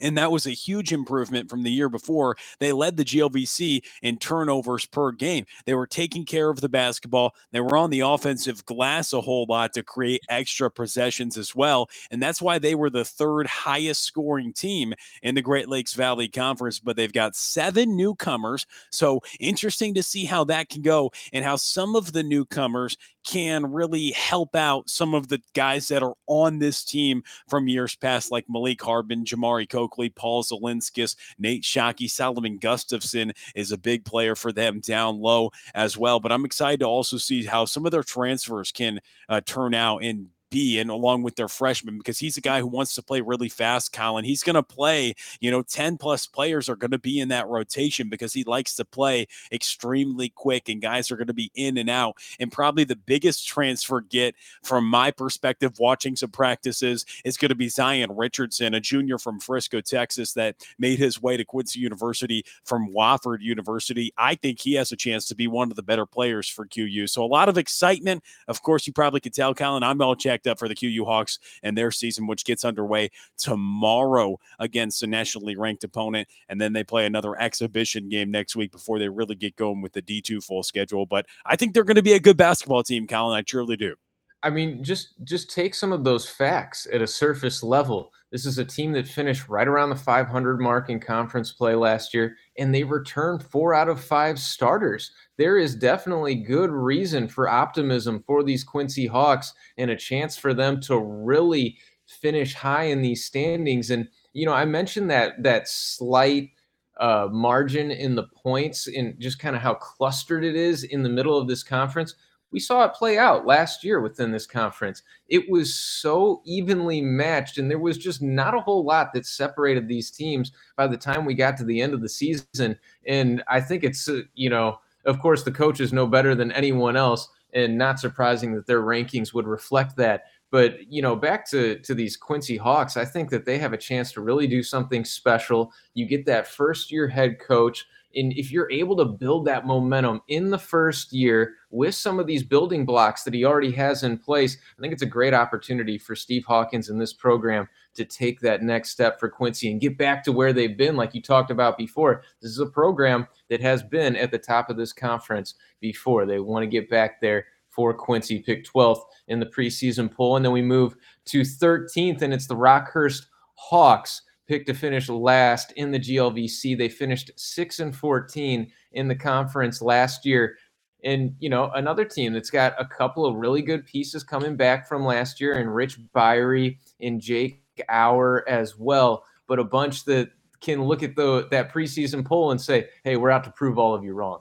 And 0.00 0.16
that 0.18 0.30
was 0.30 0.46
a 0.46 0.50
huge 0.50 0.92
improvement 0.92 1.50
from 1.50 1.62
the 1.62 1.70
year 1.70 1.88
before. 1.88 2.36
They 2.58 2.72
led 2.72 2.96
the 2.96 3.04
GLVC 3.04 3.82
in 4.02 4.18
turnovers 4.18 4.86
per 4.86 5.12
game. 5.12 5.46
They 5.66 5.74
were 5.74 5.86
taking 5.86 6.24
care 6.24 6.50
of 6.50 6.60
the 6.60 6.68
basketball. 6.68 7.34
They 7.52 7.60
were 7.60 7.76
on 7.76 7.90
the 7.90 8.00
offensive 8.00 8.64
glass 8.66 9.12
a 9.12 9.20
whole 9.20 9.46
lot 9.48 9.74
to 9.74 9.82
create 9.82 10.22
extra 10.28 10.70
possessions 10.70 11.36
as 11.36 11.54
well. 11.54 11.88
And 12.10 12.22
that's 12.22 12.42
why 12.42 12.58
they 12.58 12.74
were 12.74 12.90
the 12.90 13.04
third 13.04 13.46
highest 13.46 14.02
scoring 14.02 14.52
team 14.52 14.94
in 15.22 15.34
the 15.34 15.42
Great 15.42 15.68
Lakes 15.68 15.94
Valley 15.94 16.28
Conference. 16.28 16.78
But 16.78 16.96
they've 16.96 17.12
got 17.12 17.36
seven 17.36 17.96
newcomers. 17.96 18.66
So 18.90 19.20
interesting 19.40 19.94
to 19.94 20.02
see 20.02 20.24
how 20.24 20.44
that 20.44 20.68
can 20.68 20.82
go 20.82 21.12
and 21.32 21.44
how 21.44 21.56
some 21.56 21.96
of 21.96 22.12
the 22.12 22.22
newcomers 22.22 22.96
can 23.28 23.70
really 23.70 24.10
help 24.12 24.56
out 24.56 24.88
some 24.88 25.12
of 25.12 25.28
the 25.28 25.40
guys 25.54 25.88
that 25.88 26.02
are 26.02 26.14
on 26.26 26.58
this 26.58 26.82
team 26.82 27.22
from 27.46 27.68
years 27.68 27.94
past, 27.94 28.32
like 28.32 28.46
Malik 28.48 28.80
Harbin, 28.80 29.24
Jamari 29.24 29.68
Coakley, 29.68 30.08
Paul 30.08 30.42
Zilinskas, 30.42 31.14
Nate 31.38 31.62
Shockey, 31.62 32.10
Solomon 32.10 32.56
Gustafson 32.56 33.32
is 33.54 33.70
a 33.70 33.76
big 33.78 34.06
player 34.06 34.34
for 34.34 34.50
them 34.50 34.80
down 34.80 35.20
low 35.20 35.50
as 35.74 35.96
well. 35.96 36.20
But 36.20 36.32
I'm 36.32 36.46
excited 36.46 36.80
to 36.80 36.86
also 36.86 37.18
see 37.18 37.44
how 37.44 37.66
some 37.66 37.84
of 37.84 37.92
their 37.92 38.02
transfers 38.02 38.72
can 38.72 39.00
uh, 39.28 39.42
turn 39.44 39.74
out 39.74 40.02
and 40.02 40.28
be 40.50 40.78
and 40.78 40.90
along 40.90 41.22
with 41.22 41.36
their 41.36 41.48
freshman, 41.48 41.98
because 41.98 42.18
he's 42.18 42.36
a 42.36 42.40
guy 42.40 42.60
who 42.60 42.66
wants 42.66 42.94
to 42.94 43.02
play 43.02 43.20
really 43.20 43.48
fast, 43.48 43.92
Colin. 43.92 44.24
He's 44.24 44.42
going 44.42 44.54
to 44.54 44.62
play, 44.62 45.14
you 45.40 45.50
know, 45.50 45.62
10 45.62 45.98
plus 45.98 46.26
players 46.26 46.68
are 46.68 46.76
going 46.76 46.90
to 46.90 46.98
be 46.98 47.20
in 47.20 47.28
that 47.28 47.48
rotation 47.48 48.08
because 48.08 48.32
he 48.32 48.44
likes 48.44 48.76
to 48.76 48.84
play 48.84 49.26
extremely 49.52 50.28
quick 50.28 50.68
and 50.68 50.80
guys 50.80 51.10
are 51.10 51.16
going 51.16 51.26
to 51.26 51.34
be 51.34 51.50
in 51.54 51.78
and 51.78 51.90
out. 51.90 52.16
And 52.40 52.50
probably 52.52 52.84
the 52.84 52.96
biggest 52.96 53.46
transfer 53.46 54.00
get 54.00 54.34
from 54.62 54.86
my 54.86 55.10
perspective, 55.10 55.78
watching 55.78 56.16
some 56.16 56.30
practices, 56.30 57.04
is 57.24 57.36
going 57.36 57.50
to 57.50 57.54
be 57.54 57.68
Zion 57.68 58.14
Richardson, 58.14 58.74
a 58.74 58.80
junior 58.80 59.18
from 59.18 59.40
Frisco, 59.40 59.80
Texas, 59.80 60.32
that 60.34 60.56
made 60.78 60.98
his 60.98 61.20
way 61.20 61.36
to 61.36 61.44
Quincy 61.44 61.80
University 61.80 62.44
from 62.64 62.92
Wofford 62.92 63.40
University. 63.40 64.12
I 64.16 64.34
think 64.34 64.60
he 64.60 64.74
has 64.74 64.92
a 64.92 64.96
chance 64.96 65.26
to 65.28 65.34
be 65.34 65.46
one 65.46 65.70
of 65.70 65.76
the 65.76 65.82
better 65.82 66.06
players 66.06 66.48
for 66.48 66.66
QU. 66.66 67.06
So 67.06 67.24
a 67.24 67.26
lot 67.26 67.48
of 67.48 67.58
excitement. 67.58 68.22
Of 68.46 68.62
course, 68.62 68.86
you 68.86 68.92
probably 68.92 69.20
could 69.20 69.34
tell, 69.34 69.54
Colin, 69.54 69.82
I'm 69.82 70.00
all 70.00 70.16
checked 70.16 70.37
up 70.46 70.58
for 70.58 70.68
the 70.68 70.74
QU 70.74 71.04
Hawks 71.04 71.38
and 71.62 71.76
their 71.76 71.90
season, 71.90 72.26
which 72.26 72.44
gets 72.44 72.64
underway 72.64 73.10
tomorrow 73.36 74.38
against 74.58 75.02
a 75.02 75.06
nationally 75.06 75.56
ranked 75.56 75.84
opponent. 75.84 76.28
And 76.48 76.60
then 76.60 76.72
they 76.72 76.84
play 76.84 77.06
another 77.06 77.38
exhibition 77.40 78.08
game 78.08 78.30
next 78.30 78.56
week 78.56 78.72
before 78.72 78.98
they 78.98 79.08
really 79.08 79.34
get 79.34 79.56
going 79.56 79.82
with 79.82 79.92
the 79.92 80.02
D2 80.02 80.42
full 80.42 80.62
schedule. 80.62 81.06
But 81.06 81.26
I 81.44 81.56
think 81.56 81.74
they're 81.74 81.84
going 81.84 81.96
to 81.96 82.02
be 82.02 82.14
a 82.14 82.20
good 82.20 82.36
basketball 82.36 82.82
team, 82.82 83.06
Colin. 83.06 83.36
I 83.36 83.42
truly 83.42 83.76
do. 83.76 83.96
I 84.42 84.50
mean, 84.50 84.84
just 84.84 85.14
just 85.24 85.50
take 85.50 85.74
some 85.74 85.92
of 85.92 86.04
those 86.04 86.28
facts 86.28 86.86
at 86.92 87.02
a 87.02 87.06
surface 87.06 87.62
level. 87.62 88.12
This 88.30 88.46
is 88.46 88.58
a 88.58 88.64
team 88.64 88.92
that 88.92 89.08
finished 89.08 89.48
right 89.48 89.66
around 89.66 89.90
the 89.90 89.96
500 89.96 90.60
mark 90.60 90.90
in 90.90 91.00
conference 91.00 91.52
play 91.52 91.74
last 91.74 92.14
year, 92.14 92.36
and 92.58 92.74
they 92.74 92.84
returned 92.84 93.42
four 93.42 93.72
out 93.72 93.88
of 93.88 94.02
five 94.02 94.38
starters. 94.38 95.12
There 95.36 95.56
is 95.58 95.74
definitely 95.74 96.34
good 96.34 96.70
reason 96.70 97.28
for 97.28 97.48
optimism 97.48 98.22
for 98.26 98.42
these 98.42 98.64
Quincy 98.64 99.06
Hawks 99.06 99.54
and 99.76 99.90
a 99.90 99.96
chance 99.96 100.36
for 100.36 100.52
them 100.52 100.80
to 100.82 100.98
really 100.98 101.78
finish 102.06 102.54
high 102.54 102.84
in 102.84 103.02
these 103.02 103.24
standings. 103.24 103.90
And 103.90 104.08
you 104.32 104.46
know, 104.46 104.52
I 104.52 104.64
mentioned 104.64 105.10
that 105.10 105.42
that 105.42 105.68
slight 105.68 106.50
uh, 106.98 107.28
margin 107.30 107.90
in 107.90 108.16
the 108.16 108.26
points 108.42 108.88
and 108.88 109.18
just 109.20 109.38
kind 109.38 109.54
of 109.54 109.62
how 109.62 109.74
clustered 109.74 110.44
it 110.44 110.56
is 110.56 110.82
in 110.82 111.02
the 111.02 111.08
middle 111.08 111.38
of 111.38 111.46
this 111.46 111.62
conference 111.62 112.14
we 112.50 112.60
saw 112.60 112.84
it 112.84 112.94
play 112.94 113.18
out 113.18 113.46
last 113.46 113.84
year 113.84 114.00
within 114.00 114.30
this 114.30 114.46
conference. 114.46 115.02
It 115.28 115.50
was 115.50 115.74
so 115.74 116.40
evenly 116.44 117.00
matched, 117.00 117.58
and 117.58 117.70
there 117.70 117.78
was 117.78 117.98
just 117.98 118.22
not 118.22 118.54
a 118.54 118.60
whole 118.60 118.84
lot 118.84 119.12
that 119.12 119.26
separated 119.26 119.86
these 119.86 120.10
teams 120.10 120.52
by 120.76 120.86
the 120.86 120.96
time 120.96 121.24
we 121.24 121.34
got 121.34 121.56
to 121.58 121.64
the 121.64 121.80
end 121.80 121.94
of 121.94 122.00
the 122.00 122.08
season. 122.08 122.78
And 123.06 123.42
I 123.48 123.60
think 123.60 123.84
it's, 123.84 124.08
uh, 124.08 124.22
you 124.34 124.50
know, 124.50 124.80
of 125.04 125.20
course, 125.20 125.42
the 125.42 125.52
coaches 125.52 125.92
know 125.92 126.06
better 126.06 126.34
than 126.34 126.52
anyone 126.52 126.96
else, 126.96 127.28
and 127.52 127.76
not 127.76 127.98
surprising 127.98 128.54
that 128.54 128.66
their 128.66 128.82
rankings 128.82 129.32
would 129.34 129.46
reflect 129.46 129.96
that. 129.96 130.24
But 130.50 130.90
you 130.90 131.02
know, 131.02 131.14
back 131.14 131.48
to 131.50 131.78
to 131.80 131.94
these 131.94 132.16
Quincy 132.16 132.56
Hawks, 132.56 132.96
I 132.96 133.04
think 133.04 133.28
that 133.30 133.44
they 133.44 133.58
have 133.58 133.74
a 133.74 133.78
chance 133.78 134.12
to 134.12 134.22
really 134.22 134.46
do 134.46 134.62
something 134.62 135.04
special. 135.04 135.72
You 135.94 136.06
get 136.06 136.24
that 136.26 136.46
first 136.46 136.90
year 136.90 137.06
head 137.08 137.38
coach 137.38 137.86
and 138.18 138.32
if 138.32 138.50
you're 138.50 138.70
able 138.70 138.96
to 138.96 139.04
build 139.04 139.46
that 139.46 139.66
momentum 139.66 140.20
in 140.28 140.50
the 140.50 140.58
first 140.58 141.12
year 141.12 141.54
with 141.70 141.94
some 141.94 142.18
of 142.18 142.26
these 142.26 142.42
building 142.42 142.84
blocks 142.84 143.22
that 143.22 143.34
he 143.34 143.44
already 143.44 143.70
has 143.70 144.02
in 144.02 144.18
place, 144.18 144.56
I 144.76 144.80
think 144.80 144.92
it's 144.92 145.02
a 145.02 145.06
great 145.06 145.34
opportunity 145.34 145.98
for 145.98 146.16
Steve 146.16 146.44
Hawkins 146.44 146.88
in 146.88 146.98
this 146.98 147.12
program 147.12 147.68
to 147.94 148.04
take 148.04 148.40
that 148.40 148.62
next 148.62 148.90
step 148.90 149.20
for 149.20 149.28
Quincy 149.28 149.70
and 149.70 149.80
get 149.80 149.96
back 149.96 150.24
to 150.24 150.32
where 150.32 150.52
they've 150.52 150.76
been, 150.76 150.96
like 150.96 151.14
you 151.14 151.22
talked 151.22 151.50
about 151.50 151.78
before. 151.78 152.22
This 152.42 152.50
is 152.50 152.58
a 152.58 152.66
program 152.66 153.28
that 153.50 153.60
has 153.60 153.82
been 153.82 154.16
at 154.16 154.30
the 154.30 154.38
top 154.38 154.70
of 154.70 154.76
this 154.76 154.92
conference 154.92 155.54
before. 155.80 156.26
They 156.26 156.40
want 156.40 156.64
to 156.64 156.68
get 156.68 156.90
back 156.90 157.20
there 157.20 157.46
for 157.68 157.94
Quincy, 157.94 158.40
picked 158.40 158.72
12th 158.72 159.02
in 159.28 159.38
the 159.38 159.46
preseason 159.46 160.12
poll. 160.12 160.36
And 160.36 160.44
then 160.44 160.52
we 160.52 160.62
move 160.62 160.96
to 161.26 161.42
13th, 161.42 162.22
and 162.22 162.34
it's 162.34 162.48
the 162.48 162.56
Rockhurst 162.56 163.26
Hawks 163.54 164.22
picked 164.48 164.66
to 164.66 164.74
finish 164.74 165.08
last 165.08 165.72
in 165.72 165.92
the 165.92 166.00
GLVC. 166.00 166.76
They 166.76 166.88
finished 166.88 167.30
6 167.36 167.78
and 167.80 167.94
14 167.94 168.72
in 168.92 169.08
the 169.08 169.14
conference 169.14 169.82
last 169.82 170.24
year. 170.26 170.56
And, 171.04 171.36
you 171.38 171.48
know, 171.48 171.70
another 171.74 172.04
team 172.04 172.32
that's 172.32 172.50
got 172.50 172.74
a 172.80 172.84
couple 172.84 173.24
of 173.24 173.36
really 173.36 173.62
good 173.62 173.86
pieces 173.86 174.24
coming 174.24 174.56
back 174.56 174.88
from 174.88 175.04
last 175.04 175.40
year, 175.40 175.54
and 175.54 175.72
Rich 175.72 176.00
Byrie 176.12 176.78
and 177.00 177.20
Jake 177.20 177.62
Hour 177.88 178.48
as 178.48 178.76
well. 178.76 179.22
But 179.46 179.60
a 179.60 179.64
bunch 179.64 180.04
that 180.06 180.30
can 180.60 180.82
look 180.82 181.04
at 181.04 181.14
the 181.14 181.46
that 181.52 181.72
preseason 181.72 182.24
poll 182.24 182.50
and 182.50 182.60
say, 182.60 182.88
hey, 183.04 183.16
we're 183.16 183.30
out 183.30 183.44
to 183.44 183.52
prove 183.52 183.78
all 183.78 183.94
of 183.94 184.02
you 184.02 184.12
wrong. 184.12 184.40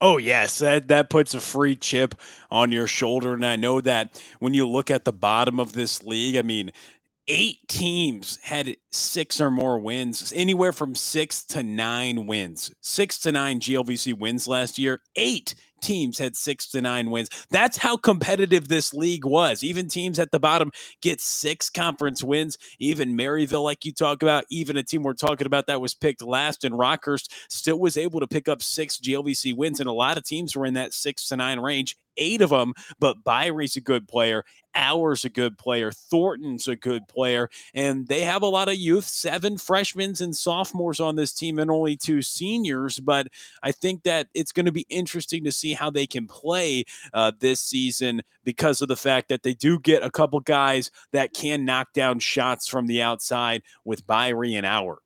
Oh 0.00 0.16
yes, 0.16 0.58
that 0.58 0.88
that 0.88 1.10
puts 1.10 1.34
a 1.34 1.40
free 1.40 1.74
chip 1.74 2.14
on 2.50 2.70
your 2.70 2.86
shoulder, 2.86 3.34
and 3.34 3.44
I 3.44 3.56
know 3.56 3.80
that 3.80 4.22
when 4.38 4.54
you 4.54 4.68
look 4.68 4.90
at 4.92 5.04
the 5.04 5.12
bottom 5.12 5.58
of 5.58 5.72
this 5.72 6.04
league, 6.04 6.36
I 6.36 6.42
mean, 6.42 6.70
eight 7.28 7.58
teams 7.68 8.38
had 8.42 8.76
six 8.90 9.40
or 9.40 9.50
more 9.50 9.78
wins, 9.78 10.32
anywhere 10.34 10.72
from 10.72 10.94
six 10.94 11.44
to 11.44 11.62
nine 11.62 12.26
wins. 12.26 12.72
Six 12.80 13.18
to 13.20 13.32
nine 13.32 13.60
GLVC 13.60 14.18
wins 14.18 14.48
last 14.48 14.78
year. 14.78 15.00
Eight 15.16 15.54
teams 15.80 16.18
had 16.18 16.36
six 16.36 16.68
to 16.70 16.80
nine 16.80 17.10
wins. 17.10 17.28
That's 17.50 17.76
how 17.76 17.96
competitive 17.96 18.68
this 18.68 18.92
league 18.94 19.24
was. 19.24 19.62
Even 19.62 19.88
teams 19.88 20.18
at 20.18 20.30
the 20.30 20.40
bottom 20.40 20.70
get 21.02 21.20
six 21.20 21.70
conference 21.70 22.22
wins. 22.22 22.58
Even 22.78 23.16
Maryville, 23.16 23.64
like 23.64 23.84
you 23.84 23.92
talk 23.92 24.22
about, 24.22 24.44
even 24.50 24.76
a 24.76 24.82
team 24.82 25.02
we're 25.02 25.14
talking 25.14 25.46
about 25.46 25.66
that 25.66 25.80
was 25.80 25.94
picked 25.94 26.22
last 26.22 26.64
in 26.64 26.72
Rockhurst, 26.72 27.30
still 27.48 27.78
was 27.78 27.96
able 27.96 28.20
to 28.20 28.26
pick 28.26 28.48
up 28.48 28.62
six 28.62 28.98
GLVC 28.98 29.56
wins. 29.56 29.80
And 29.80 29.88
a 29.88 29.92
lot 29.92 30.18
of 30.18 30.24
teams 30.24 30.56
were 30.56 30.66
in 30.66 30.74
that 30.74 30.94
six 30.94 31.28
to 31.28 31.36
nine 31.36 31.60
range 31.60 31.96
eight 32.18 32.42
of 32.42 32.50
them, 32.50 32.74
but 32.98 33.24
Byrie's 33.24 33.76
a 33.76 33.80
good 33.80 34.06
player. 34.06 34.44
Hour's 34.74 35.24
a 35.24 35.30
good 35.30 35.58
player. 35.58 35.90
Thornton's 35.90 36.68
a 36.68 36.76
good 36.76 37.08
player. 37.08 37.48
And 37.74 38.06
they 38.06 38.20
have 38.20 38.42
a 38.42 38.46
lot 38.46 38.68
of 38.68 38.76
youth, 38.76 39.04
seven 39.04 39.56
freshmen 39.56 40.14
and 40.20 40.36
sophomores 40.36 41.00
on 41.00 41.16
this 41.16 41.32
team 41.32 41.58
and 41.58 41.70
only 41.70 41.96
two 41.96 42.22
seniors. 42.22 43.00
But 43.00 43.28
I 43.62 43.72
think 43.72 44.02
that 44.04 44.28
it's 44.34 44.52
going 44.52 44.66
to 44.66 44.72
be 44.72 44.86
interesting 44.88 45.44
to 45.44 45.52
see 45.52 45.67
how 45.72 45.90
they 45.90 46.06
can 46.06 46.26
play 46.26 46.84
uh, 47.12 47.32
this 47.38 47.60
season 47.60 48.22
because 48.44 48.80
of 48.82 48.88
the 48.88 48.96
fact 48.96 49.28
that 49.28 49.42
they 49.42 49.54
do 49.54 49.78
get 49.78 50.02
a 50.02 50.10
couple 50.10 50.40
guys 50.40 50.90
that 51.12 51.32
can 51.32 51.64
knock 51.64 51.92
down 51.92 52.18
shots 52.18 52.68
from 52.68 52.86
the 52.86 53.02
outside 53.02 53.62
with 53.84 54.06
Byrie 54.06 54.56
and 54.56 54.66
Hour. 54.66 54.98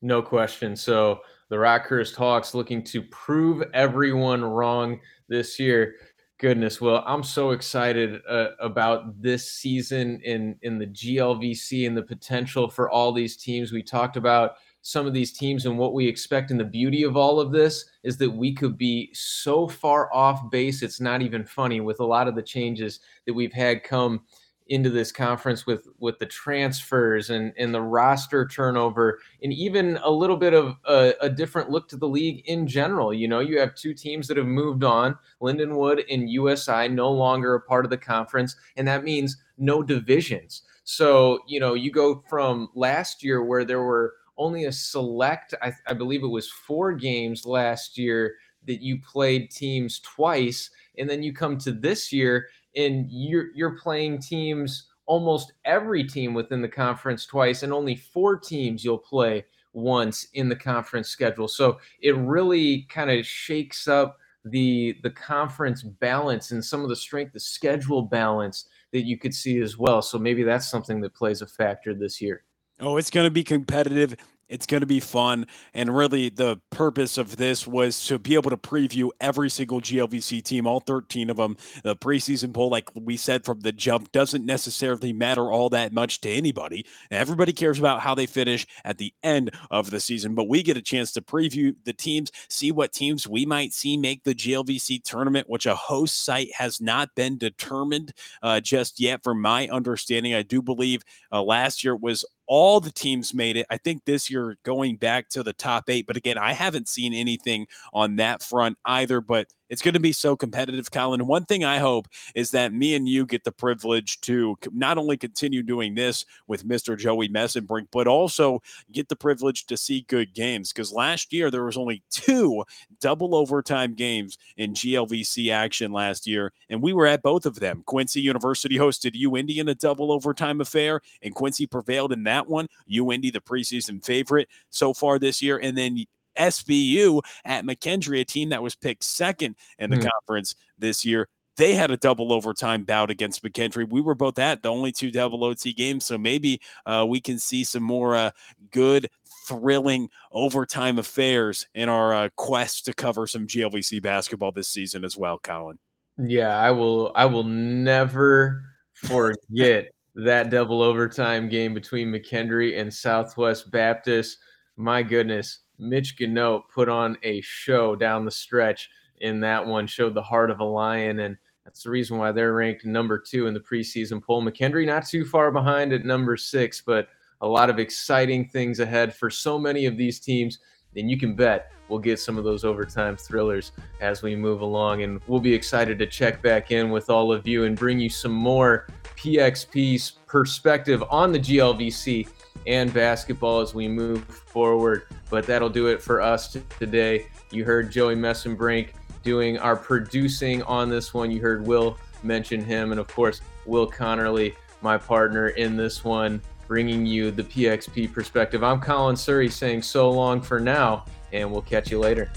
No 0.00 0.20
question. 0.20 0.74
So 0.74 1.20
the 1.48 1.56
Rockhurst 1.56 2.16
Hawks 2.16 2.54
looking 2.54 2.82
to 2.84 3.02
prove 3.02 3.62
everyone 3.74 4.42
wrong 4.42 5.00
this 5.28 5.58
year. 5.58 5.96
Goodness, 6.38 6.80
well, 6.80 7.04
I'm 7.06 7.22
so 7.22 7.52
excited 7.52 8.20
uh, 8.28 8.48
about 8.58 9.22
this 9.22 9.52
season 9.52 10.20
in 10.24 10.56
in 10.62 10.78
the 10.78 10.88
GLVC 10.88 11.86
and 11.86 11.96
the 11.96 12.02
potential 12.02 12.68
for 12.68 12.90
all 12.90 13.12
these 13.12 13.36
teams. 13.36 13.70
We 13.70 13.82
talked 13.82 14.16
about 14.16 14.56
some 14.82 15.06
of 15.06 15.14
these 15.14 15.32
teams 15.32 15.64
and 15.64 15.78
what 15.78 15.94
we 15.94 16.06
expect, 16.06 16.50
and 16.50 16.60
the 16.60 16.64
beauty 16.64 17.04
of 17.04 17.16
all 17.16 17.40
of 17.40 17.52
this 17.52 17.86
is 18.02 18.16
that 18.18 18.30
we 18.30 18.52
could 18.52 18.76
be 18.76 19.10
so 19.14 19.68
far 19.68 20.12
off 20.12 20.50
base. 20.50 20.82
It's 20.82 21.00
not 21.00 21.22
even 21.22 21.44
funny 21.44 21.80
with 21.80 22.00
a 22.00 22.04
lot 22.04 22.28
of 22.28 22.34
the 22.34 22.42
changes 22.42 23.00
that 23.26 23.32
we've 23.32 23.52
had 23.52 23.84
come 23.84 24.22
into 24.68 24.90
this 24.90 25.12
conference 25.12 25.66
with 25.66 25.88
with 25.98 26.18
the 26.18 26.26
transfers 26.26 27.30
and 27.30 27.52
and 27.58 27.74
the 27.74 27.80
roster 27.80 28.46
turnover 28.46 29.18
and 29.42 29.52
even 29.52 29.98
a 30.02 30.10
little 30.10 30.36
bit 30.36 30.54
of 30.54 30.76
a, 30.86 31.14
a, 31.20 31.28
different 31.28 31.68
look 31.68 31.88
to 31.88 31.96
the 31.96 32.08
league 32.08 32.42
in 32.46 32.66
general 32.66 33.12
you 33.12 33.26
know 33.26 33.40
you 33.40 33.58
have 33.58 33.74
two 33.74 33.92
teams 33.92 34.28
that 34.28 34.36
have 34.36 34.46
moved 34.46 34.84
on 34.84 35.18
lindenwood 35.40 36.02
and 36.10 36.30
usi 36.30 36.88
no 36.88 37.10
longer 37.10 37.54
a 37.54 37.60
part 37.60 37.84
of 37.84 37.90
the 37.90 37.98
conference 37.98 38.56
and 38.76 38.86
that 38.86 39.02
means 39.04 39.36
no 39.58 39.82
divisions 39.82 40.62
so 40.84 41.40
you 41.46 41.58
know 41.58 41.74
you 41.74 41.90
go 41.90 42.22
from 42.28 42.68
last 42.74 43.22
year 43.22 43.42
where 43.42 43.64
there 43.64 43.82
were 43.82 44.14
only 44.38 44.64
a 44.64 44.72
select 44.72 45.54
I, 45.62 45.72
I 45.86 45.94
believe 45.94 46.22
it 46.22 46.28
was 46.28 46.50
four 46.50 46.92
games 46.92 47.44
last 47.44 47.98
year 47.98 48.34
that 48.66 48.80
you 48.80 49.00
played 49.00 49.50
teams 49.50 50.00
twice 50.00 50.70
and 50.98 51.08
then 51.08 51.22
you 51.22 51.32
come 51.32 51.58
to 51.58 51.72
this 51.72 52.12
year 52.12 52.48
and 52.76 53.06
you're 53.10 53.54
you're 53.54 53.78
playing 53.78 54.20
teams 54.20 54.88
almost 55.06 55.52
every 55.64 56.04
team 56.04 56.34
within 56.34 56.62
the 56.62 56.68
conference 56.68 57.26
twice 57.26 57.62
and 57.62 57.72
only 57.72 57.96
four 57.96 58.38
teams 58.38 58.84
you'll 58.84 58.98
play 58.98 59.44
once 59.72 60.28
in 60.34 60.48
the 60.48 60.56
conference 60.56 61.08
schedule. 61.08 61.48
So 61.48 61.78
it 62.00 62.16
really 62.16 62.82
kind 62.88 63.10
of 63.10 63.26
shakes 63.26 63.88
up 63.88 64.18
the 64.44 64.96
the 65.02 65.10
conference 65.10 65.82
balance 65.82 66.50
and 66.50 66.64
some 66.64 66.82
of 66.82 66.88
the 66.88 66.96
strength 66.96 67.32
the 67.32 67.40
schedule 67.40 68.02
balance 68.02 68.66
that 68.92 69.04
you 69.04 69.16
could 69.16 69.34
see 69.34 69.60
as 69.60 69.78
well. 69.78 70.02
So 70.02 70.18
maybe 70.18 70.42
that's 70.42 70.68
something 70.68 71.00
that 71.00 71.14
plays 71.14 71.42
a 71.42 71.46
factor 71.46 71.94
this 71.94 72.20
year 72.20 72.44
Oh, 72.82 72.96
it's 72.96 73.10
going 73.10 73.26
to 73.26 73.30
be 73.30 73.44
competitive. 73.44 74.16
It's 74.48 74.66
going 74.66 74.82
to 74.82 74.86
be 74.86 75.00
fun. 75.00 75.46
And 75.72 75.96
really, 75.96 76.28
the 76.28 76.60
purpose 76.68 77.16
of 77.16 77.36
this 77.36 77.66
was 77.66 78.04
to 78.06 78.18
be 78.18 78.34
able 78.34 78.50
to 78.50 78.56
preview 78.56 79.08
every 79.18 79.48
single 79.48 79.80
GLVC 79.80 80.42
team, 80.42 80.66
all 80.66 80.80
13 80.80 81.30
of 81.30 81.38
them. 81.38 81.56
The 81.84 81.96
preseason 81.96 82.52
poll, 82.52 82.68
like 82.68 82.90
we 82.94 83.16
said 83.16 83.46
from 83.46 83.60
the 83.60 83.72
jump, 83.72 84.12
doesn't 84.12 84.44
necessarily 84.44 85.12
matter 85.12 85.50
all 85.50 85.70
that 85.70 85.94
much 85.94 86.20
to 86.22 86.28
anybody. 86.28 86.84
Everybody 87.10 87.54
cares 87.54 87.78
about 87.78 88.00
how 88.00 88.14
they 88.14 88.26
finish 88.26 88.66
at 88.84 88.98
the 88.98 89.14
end 89.22 89.52
of 89.70 89.90
the 89.90 90.00
season. 90.00 90.34
But 90.34 90.48
we 90.48 90.62
get 90.62 90.76
a 90.76 90.82
chance 90.82 91.12
to 91.12 91.22
preview 91.22 91.74
the 91.84 91.94
teams, 91.94 92.30
see 92.50 92.72
what 92.72 92.92
teams 92.92 93.26
we 93.26 93.46
might 93.46 93.72
see 93.72 93.96
make 93.96 94.24
the 94.24 94.34
GLVC 94.34 95.02
tournament, 95.02 95.48
which 95.48 95.64
a 95.64 95.74
host 95.74 96.24
site 96.24 96.52
has 96.54 96.78
not 96.78 97.14
been 97.14 97.38
determined 97.38 98.12
uh, 98.42 98.60
just 98.60 99.00
yet. 99.00 99.22
From 99.22 99.40
my 99.40 99.68
understanding, 99.68 100.34
I 100.34 100.42
do 100.42 100.60
believe 100.60 101.04
uh, 101.32 101.42
last 101.42 101.84
year 101.84 101.96
was 101.96 102.22
all 102.54 102.80
the 102.80 102.92
teams 102.92 103.32
made 103.32 103.56
it. 103.56 103.64
I 103.70 103.78
think 103.78 104.04
this 104.04 104.28
year 104.28 104.58
going 104.62 104.96
back 104.96 105.30
to 105.30 105.42
the 105.42 105.54
top 105.54 105.88
eight, 105.88 106.06
but 106.06 106.18
again, 106.18 106.36
I 106.36 106.52
haven't 106.52 106.86
seen 106.86 107.14
anything 107.14 107.66
on 107.94 108.16
that 108.16 108.42
front 108.42 108.76
either. 108.84 109.22
But 109.22 109.46
it's 109.72 109.80
going 109.80 109.94
to 109.94 110.00
be 110.00 110.12
so 110.12 110.36
competitive, 110.36 110.90
Colin. 110.90 111.26
One 111.26 111.46
thing 111.46 111.64
I 111.64 111.78
hope 111.78 112.06
is 112.34 112.50
that 112.50 112.74
me 112.74 112.94
and 112.94 113.08
you 113.08 113.24
get 113.24 113.42
the 113.42 113.52
privilege 113.52 114.20
to 114.20 114.54
not 114.70 114.98
only 114.98 115.16
continue 115.16 115.62
doing 115.62 115.94
this 115.94 116.26
with 116.46 116.68
Mr. 116.68 116.96
Joey 116.96 117.30
Messenbrink, 117.30 117.86
but 117.90 118.06
also 118.06 118.60
get 118.92 119.08
the 119.08 119.16
privilege 119.16 119.64
to 119.68 119.78
see 119.78 120.02
good 120.02 120.34
games. 120.34 120.74
Because 120.74 120.92
last 120.92 121.32
year 121.32 121.50
there 121.50 121.64
was 121.64 121.78
only 121.78 122.02
two 122.10 122.64
double 123.00 123.34
overtime 123.34 123.94
games 123.94 124.36
in 124.58 124.74
GLVC 124.74 125.50
action 125.50 125.90
last 125.90 126.26
year, 126.26 126.52
and 126.68 126.82
we 126.82 126.92
were 126.92 127.06
at 127.06 127.22
both 127.22 127.46
of 127.46 127.58
them. 127.58 127.82
Quincy 127.86 128.20
University 128.20 128.76
hosted 128.76 129.18
UIndy 129.18 129.56
in 129.56 129.70
a 129.70 129.74
double 129.74 130.12
overtime 130.12 130.60
affair, 130.60 131.00
and 131.22 131.34
Quincy 131.34 131.66
prevailed 131.66 132.12
in 132.12 132.24
that 132.24 132.46
one. 132.46 132.66
UIndy, 132.92 133.32
the 133.32 133.40
preseason 133.40 134.04
favorite 134.04 134.50
so 134.68 134.92
far 134.92 135.18
this 135.18 135.40
year, 135.40 135.56
and 135.56 135.78
then 135.78 136.04
SBU 136.38 137.20
at 137.44 137.64
McKendree, 137.64 138.20
a 138.20 138.24
team 138.24 138.50
that 138.50 138.62
was 138.62 138.74
picked 138.74 139.04
second 139.04 139.56
in 139.78 139.90
the 139.90 139.96
mm. 139.96 140.10
conference 140.10 140.54
this 140.78 141.04
year. 141.04 141.28
They 141.56 141.74
had 141.74 141.90
a 141.90 141.98
double 141.98 142.32
overtime 142.32 142.84
bout 142.84 143.10
against 143.10 143.42
McKendree. 143.42 143.90
We 143.90 144.00
were 144.00 144.14
both 144.14 144.38
at 144.38 144.62
the 144.62 144.70
only 144.70 144.90
two 144.90 145.10
double 145.10 145.44
OT 145.44 145.72
games, 145.74 146.06
so 146.06 146.16
maybe 146.16 146.60
uh, 146.86 147.04
we 147.06 147.20
can 147.20 147.38
see 147.38 147.62
some 147.62 147.82
more 147.82 148.16
uh, 148.16 148.30
good, 148.70 149.08
thrilling 149.46 150.08
overtime 150.32 150.98
affairs 150.98 151.66
in 151.74 151.88
our 151.88 152.14
uh, 152.14 152.28
quest 152.36 152.86
to 152.86 152.94
cover 152.94 153.26
some 153.26 153.46
GLVC 153.46 154.00
basketball 154.02 154.52
this 154.52 154.68
season 154.68 155.04
as 155.04 155.16
well, 155.16 155.38
Colin. 155.38 155.78
Yeah, 156.18 156.58
I 156.58 156.70
will. 156.70 157.12
I 157.14 157.26
will 157.26 157.44
never 157.44 158.62
forget 158.94 159.88
that 160.14 160.50
double 160.50 160.82
overtime 160.82 161.48
game 161.48 161.74
between 161.74 162.08
McKendree 162.08 162.78
and 162.78 162.92
Southwest 162.92 163.70
Baptist. 163.70 164.38
My 164.76 165.02
goodness, 165.02 165.60
Mitch 165.82 166.16
Gannot 166.16 166.68
put 166.70 166.88
on 166.88 167.18
a 167.22 167.40
show 167.40 167.96
down 167.96 168.24
the 168.24 168.30
stretch 168.30 168.88
in 169.20 169.40
that 169.40 169.66
one, 169.66 169.86
showed 169.86 170.14
the 170.14 170.22
heart 170.22 170.50
of 170.50 170.60
a 170.60 170.64
lion, 170.64 171.20
and 171.20 171.36
that's 171.64 171.84
the 171.84 171.90
reason 171.90 172.18
why 172.18 172.32
they're 172.32 172.54
ranked 172.54 172.84
number 172.84 173.18
two 173.18 173.46
in 173.46 173.54
the 173.54 173.60
preseason 173.60 174.22
poll. 174.22 174.42
McKendree 174.42 174.86
not 174.86 175.06
too 175.06 175.24
far 175.24 175.50
behind 175.50 175.92
at 175.92 176.04
number 176.04 176.36
six, 176.36 176.82
but 176.84 177.08
a 177.40 177.46
lot 177.46 177.70
of 177.70 177.78
exciting 177.78 178.48
things 178.48 178.80
ahead 178.80 179.14
for 179.14 179.30
so 179.30 179.58
many 179.58 179.86
of 179.86 179.96
these 179.96 180.18
teams. 180.18 180.58
And 180.96 181.10
you 181.10 181.18
can 181.18 181.34
bet 181.34 181.72
we'll 181.88 181.98
get 181.98 182.20
some 182.20 182.36
of 182.36 182.44
those 182.44 182.64
overtime 182.64 183.16
thrillers 183.16 183.72
as 184.00 184.22
we 184.22 184.36
move 184.36 184.60
along. 184.60 185.02
And 185.02 185.20
we'll 185.26 185.40
be 185.40 185.54
excited 185.54 185.98
to 185.98 186.06
check 186.06 186.42
back 186.42 186.70
in 186.70 186.90
with 186.90 187.10
all 187.10 187.32
of 187.32 187.46
you 187.46 187.64
and 187.64 187.76
bring 187.76 187.98
you 187.98 188.08
some 188.08 188.32
more 188.32 188.86
PXP's 189.16 190.12
perspective 190.26 191.02
on 191.10 191.32
the 191.32 191.38
GLVC 191.38 192.28
and 192.66 192.92
basketball 192.92 193.60
as 193.60 193.74
we 193.74 193.88
move 193.88 194.24
forward. 194.24 195.04
But 195.30 195.46
that'll 195.46 195.70
do 195.70 195.88
it 195.88 196.02
for 196.02 196.20
us 196.20 196.56
today. 196.78 197.26
You 197.50 197.64
heard 197.64 197.90
Joey 197.90 198.16
Messenbrink 198.16 198.90
doing 199.22 199.58
our 199.58 199.76
producing 199.76 200.62
on 200.64 200.88
this 200.90 201.14
one. 201.14 201.30
You 201.30 201.40
heard 201.40 201.66
Will 201.66 201.96
mention 202.22 202.64
him, 202.64 202.92
and 202.92 203.00
of 203.00 203.08
course, 203.08 203.40
Will 203.66 203.90
Conerly, 203.90 204.54
my 204.80 204.98
partner 204.98 205.48
in 205.50 205.76
this 205.76 206.04
one, 206.04 206.40
bringing 206.66 207.06
you 207.06 207.30
the 207.30 207.44
PXP 207.44 208.12
perspective. 208.12 208.64
I'm 208.64 208.80
Colin 208.80 209.16
Suhre 209.16 209.50
saying 209.50 209.82
so 209.82 210.10
long 210.10 210.40
for 210.40 210.58
now, 210.58 211.04
and 211.32 211.50
we'll 211.50 211.62
catch 211.62 211.90
you 211.90 211.98
later. 211.98 212.30